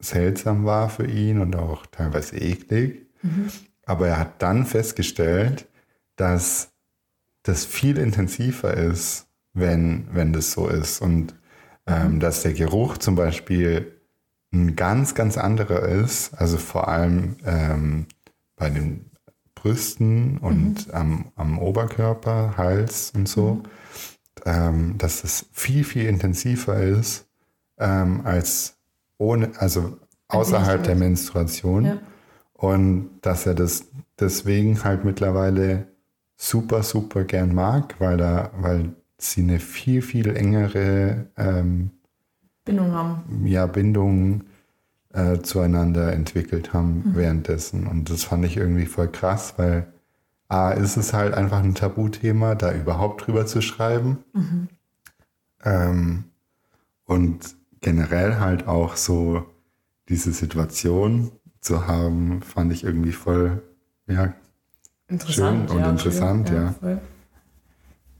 seltsam 0.00 0.64
war 0.64 0.90
für 0.90 1.06
ihn 1.06 1.40
und 1.40 1.56
auch 1.56 1.86
teilweise 1.86 2.36
eklig. 2.36 3.06
Aber 3.86 4.08
er 4.08 4.18
hat 4.18 4.42
dann 4.42 4.66
festgestellt, 4.66 5.66
dass 6.16 6.72
das 7.42 7.64
viel 7.64 7.98
intensiver 7.98 8.74
ist, 8.74 9.26
wenn, 9.52 10.08
wenn 10.12 10.32
das 10.32 10.52
so 10.52 10.68
ist. 10.68 11.00
Und 11.00 11.34
ähm, 11.86 12.20
dass 12.20 12.42
der 12.42 12.54
Geruch 12.54 12.98
zum 12.98 13.14
Beispiel 13.14 14.00
ein 14.52 14.76
ganz, 14.76 15.14
ganz 15.14 15.36
anderer 15.36 15.82
ist. 15.82 16.34
Also 16.34 16.56
vor 16.56 16.88
allem 16.88 17.36
ähm, 17.44 18.06
bei 18.56 18.70
den 18.70 19.10
Brüsten 19.54 20.38
und 20.38 20.92
am, 20.92 21.32
am 21.36 21.58
Oberkörper, 21.58 22.54
Hals 22.56 23.12
und 23.14 23.28
so. 23.28 23.62
Ähm, 24.44 24.96
dass 24.98 25.24
es 25.24 25.46
viel, 25.52 25.84
viel 25.84 26.06
intensiver 26.06 26.76
ist 26.82 27.26
ähm, 27.78 28.22
als 28.24 28.76
ohne, 29.18 29.52
also 29.58 29.98
außerhalb 30.28 30.82
der 30.84 30.96
Menstruation. 30.96 31.84
Ja. 31.84 31.98
Und 32.52 33.10
dass 33.22 33.46
er 33.46 33.54
das 33.54 33.86
deswegen 34.18 34.82
halt 34.84 35.04
mittlerweile 35.04 35.86
super, 36.36 36.82
super 36.82 37.24
gern 37.24 37.54
mag, 37.54 37.94
weil, 38.00 38.20
er, 38.20 38.50
weil 38.56 38.94
sie 39.18 39.42
eine 39.42 39.60
viel, 39.60 40.02
viel 40.02 40.36
engere 40.36 41.26
ähm, 41.36 41.90
Bindung 42.64 42.92
haben. 42.92 43.46
ja, 43.46 43.66
Bindung 43.66 44.44
äh, 45.12 45.38
zueinander 45.40 46.12
entwickelt 46.12 46.72
haben 46.72 47.02
Mhm. 47.06 47.16
währenddessen. 47.16 47.86
Und 47.86 48.10
das 48.10 48.24
fand 48.24 48.44
ich 48.44 48.56
irgendwie 48.56 48.86
voll 48.86 49.08
krass, 49.08 49.54
weil 49.58 49.86
A, 50.48 50.70
ist 50.70 50.96
es 50.96 51.12
halt 51.12 51.34
einfach 51.34 51.62
ein 51.62 51.74
Tabuthema, 51.74 52.54
da 52.54 52.72
überhaupt 52.72 53.26
drüber 53.26 53.46
zu 53.46 53.60
schreiben. 53.62 54.18
Mhm. 54.32 54.68
Ähm, 55.64 56.24
und 57.04 57.56
generell 57.80 58.38
halt 58.38 58.66
auch 58.66 58.96
so 58.96 59.46
diese 60.08 60.32
Situation 60.32 61.32
zu 61.60 61.86
haben, 61.86 62.42
fand 62.42 62.72
ich 62.72 62.84
irgendwie 62.84 63.12
voll, 63.12 63.62
ja, 64.06 64.34
Interessant. 65.08 65.68
Schön 65.70 65.76
und 65.76 65.84
ja, 65.84 65.90
interessant, 65.90 66.50
ja. 66.50 66.72
voll. 66.72 67.00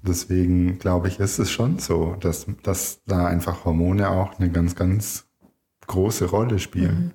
deswegen 0.03 0.79
glaube 0.79 1.09
ich, 1.09 1.19
ist 1.19 1.39
es 1.39 1.51
schon 1.51 1.79
so, 1.79 2.17
dass, 2.21 2.47
dass 2.63 3.03
da 3.07 3.27
einfach 3.27 3.65
Hormone 3.65 4.11
auch 4.11 4.39
eine 4.39 4.51
ganz, 4.51 4.77
ganz 4.77 5.27
große 5.87 6.27
Rolle 6.27 6.59
spielen. 6.59 7.13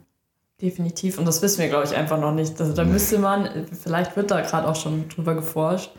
Definitiv. 0.62 1.18
Und 1.18 1.26
das 1.26 1.41
wissen 1.41 1.60
wir, 1.60 1.70
glaube 1.70 1.86
ich, 1.86 1.95
einfach 1.95 2.20
noch 2.20 2.34
nicht. 2.34 2.60
Also, 2.60 2.74
da 2.74 2.84
müsste 2.84 3.18
man, 3.18 3.68
vielleicht 3.82 4.16
wird 4.18 4.32
da 4.32 4.41
gerade 4.41 4.68
auch 4.68 4.76
schon 4.76 5.07
drüber 5.07 5.36
geforscht. 5.36 5.91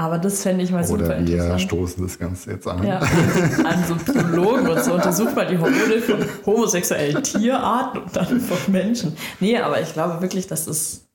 Aber 0.00 0.16
das 0.16 0.42
fände 0.42 0.64
ich 0.64 0.70
mal 0.70 0.82
super 0.82 1.04
Oder 1.04 1.08
wir 1.10 1.16
interessant. 1.18 1.60
stoßen 1.60 2.02
das 2.02 2.18
Ganze 2.18 2.52
jetzt 2.52 2.66
an. 2.66 2.82
Ja, 2.86 3.00
an 3.00 3.84
so 3.86 3.96
Biologen 3.96 4.66
und 4.66 4.82
so 4.82 4.94
untersucht 4.94 5.36
mal 5.36 5.46
die 5.46 5.58
Hormone 5.58 6.00
von 6.00 6.24
homosexuellen 6.46 7.22
Tierarten 7.22 8.04
und 8.04 8.16
dann 8.16 8.40
von 8.40 8.72
Menschen. 8.72 9.14
Nee, 9.40 9.58
aber 9.58 9.78
ich 9.82 9.92
glaube 9.92 10.22
wirklich, 10.22 10.46
dass 10.46 10.64
das 10.64 11.06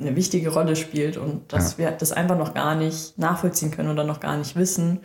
eine 0.00 0.16
wichtige 0.16 0.52
Rolle 0.52 0.74
spielt 0.74 1.16
und 1.16 1.52
dass 1.52 1.78
wir 1.78 1.92
das 1.92 2.10
einfach 2.10 2.36
noch 2.36 2.54
gar 2.54 2.74
nicht 2.74 3.16
nachvollziehen 3.18 3.70
können 3.70 3.90
oder 3.90 4.02
noch 4.02 4.18
gar 4.18 4.36
nicht 4.36 4.56
wissen. 4.56 4.98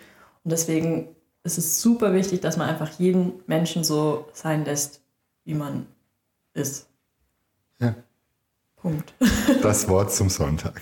Und 0.43 0.51
deswegen 0.51 1.09
ist 1.43 1.59
es 1.59 1.81
super 1.81 2.13
wichtig, 2.13 2.41
dass 2.41 2.57
man 2.57 2.67
einfach 2.67 2.89
jeden 2.97 3.33
Menschen 3.45 3.83
so 3.83 4.25
sein 4.33 4.65
lässt, 4.65 5.01
wie 5.43 5.53
man 5.53 5.85
ist. 6.55 6.87
Ja. 7.79 7.93
Punkt. 8.77 9.13
Das 9.61 9.87
Wort 9.87 10.11
zum 10.11 10.29
Sonntag. 10.29 10.81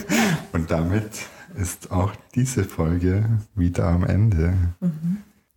Und 0.52 0.70
damit 0.70 1.10
ist 1.56 1.90
auch 1.90 2.12
diese 2.34 2.64
Folge 2.64 3.38
wieder 3.54 3.84
am 3.86 4.04
Ende. 4.04 4.54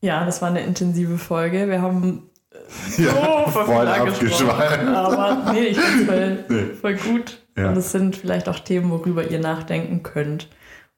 Ja, 0.01 0.25
das 0.25 0.41
war 0.41 0.49
eine 0.49 0.61
intensive 0.61 1.17
Folge. 1.17 1.67
Wir 1.69 1.81
haben 1.81 2.23
Ja, 2.97 3.45
so 3.45 3.51
voll 3.65 3.87
abgeschweift. 3.87 4.87
Aber 4.87 5.51
nee, 5.53 5.65
ich 5.67 5.79
finde 5.79 6.05
voll, 6.05 6.45
Nee. 6.49 6.73
voll 6.73 6.95
gut. 6.95 7.41
Ja. 7.57 7.69
Und 7.69 7.77
es 7.77 7.91
sind 7.91 8.15
vielleicht 8.15 8.49
auch 8.49 8.59
Themen, 8.59 8.89
worüber 8.91 9.29
ihr 9.29 9.39
nachdenken 9.39 10.03
könnt. 10.03 10.49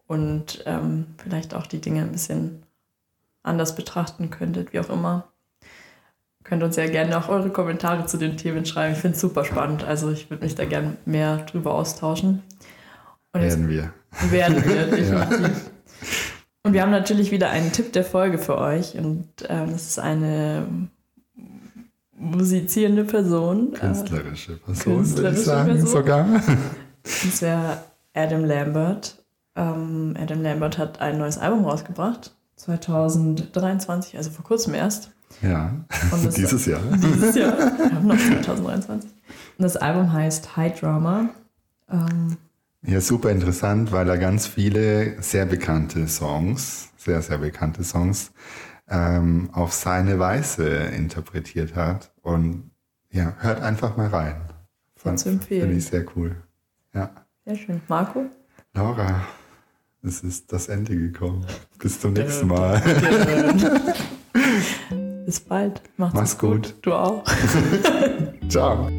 Und 0.07 0.63
ähm, 0.65 1.07
vielleicht 1.17 1.53
auch 1.53 1.67
die 1.67 1.81
Dinge 1.81 2.01
ein 2.01 2.11
bisschen 2.13 2.63
anders 3.43 3.75
betrachten 3.75 4.29
könntet, 4.29 4.71
wie 4.73 4.79
auch 4.79 4.89
immer. 4.89 5.27
Könnt 6.47 6.63
uns 6.63 6.77
ja 6.77 6.85
gerne 6.87 7.17
auch 7.17 7.27
eure 7.27 7.49
Kommentare 7.49 8.05
zu 8.05 8.17
den 8.17 8.37
Themen 8.37 8.65
schreiben. 8.65 8.93
Ich 8.93 8.99
finde 8.99 9.15
es 9.15 9.21
super 9.21 9.43
spannend. 9.43 9.83
Also 9.83 10.09
ich 10.11 10.29
würde 10.29 10.45
mich 10.45 10.55
da 10.55 10.63
gerne 10.63 10.95
mehr 11.05 11.39
drüber 11.39 11.73
austauschen. 11.75 12.41
Und 13.33 13.41
Werden 13.41 13.67
wir. 13.67 13.91
werden 14.31 14.63
wir, 14.63 14.85
definitiv. 14.87 15.69
Und 16.63 16.71
wir 16.71 16.81
haben 16.81 16.91
natürlich 16.91 17.31
wieder 17.31 17.49
einen 17.49 17.73
Tipp 17.73 17.91
der 17.91 18.05
Folge 18.05 18.37
für 18.37 18.57
euch. 18.57 18.97
Und 18.97 19.27
ähm, 19.49 19.71
das 19.73 19.87
ist 19.87 19.99
eine 19.99 20.67
musizierende 22.17 23.03
Person. 23.03 23.73
Äh, 23.73 23.79
Künstlerische 23.79 24.53
Person, 24.55 24.85
würde 24.85 25.01
ich 25.01 25.07
künstlerische 25.09 25.41
sagen, 25.43 25.67
Person. 25.71 25.87
sogar. 25.89 26.43
das 27.03 27.41
wäre 27.41 27.83
Adam 28.13 28.45
Lambert. 28.45 29.21
Ähm, 29.57 30.15
Adam 30.17 30.41
Lambert 30.41 30.77
hat 30.77 31.01
ein 31.01 31.17
neues 31.17 31.37
Album 31.37 31.65
rausgebracht. 31.65 32.33
2023, 32.55 34.15
also 34.15 34.29
vor 34.31 34.45
kurzem 34.45 34.73
erst. 34.73 35.11
Ja, 35.41 35.71
dieses 36.35 36.65
Jahr. 36.65 36.81
Dieses 36.91 37.35
Jahr. 37.35 37.57
Wir 37.57 37.91
haben 37.93 38.07
noch 38.07 38.17
2023. 38.17 39.09
Und 39.57 39.63
das 39.63 39.77
Album 39.77 40.11
heißt 40.11 40.55
High 40.57 40.79
Drama. 40.79 41.29
Ähm, 41.91 42.37
Ja, 42.83 43.01
super 43.01 43.29
interessant, 43.31 43.91
weil 43.91 44.07
er 44.09 44.17
ganz 44.17 44.47
viele 44.47 45.21
sehr 45.21 45.45
bekannte 45.45 46.07
Songs, 46.07 46.89
sehr, 46.97 47.21
sehr 47.21 47.37
bekannte 47.39 47.83
Songs, 47.83 48.31
ähm, 48.89 49.49
auf 49.53 49.73
seine 49.73 50.17
Weise 50.19 50.67
interpretiert 50.67 51.75
hat. 51.75 52.11
Und 52.21 52.71
ja, 53.11 53.33
hört 53.39 53.61
einfach 53.61 53.95
mal 53.97 54.07
rein. 54.07 54.41
Fand- 54.95 55.19
zu 55.19 55.29
empfehlen. 55.29 55.61
Finde 55.63 55.77
ich 55.77 55.85
sehr 55.85 56.05
cool. 56.15 56.35
Ja. 56.93 57.09
sehr 57.45 57.55
schön. 57.57 57.81
Marco? 57.87 58.25
Laura, 58.73 59.21
es 60.03 60.21
ist 60.21 60.51
das 60.51 60.67
Ende 60.67 60.95
gekommen. 60.95 61.45
Bis 61.79 61.99
zum 61.99 62.13
nächsten 62.13 62.47
Mal. 62.47 62.81
Bis 65.27 65.41
bald. 65.41 65.81
Macht's, 65.97 66.15
Mach's 66.15 66.37
gut. 66.37 66.75
Du 66.83 66.93
auch. 66.93 67.21
Ciao. 68.47 68.89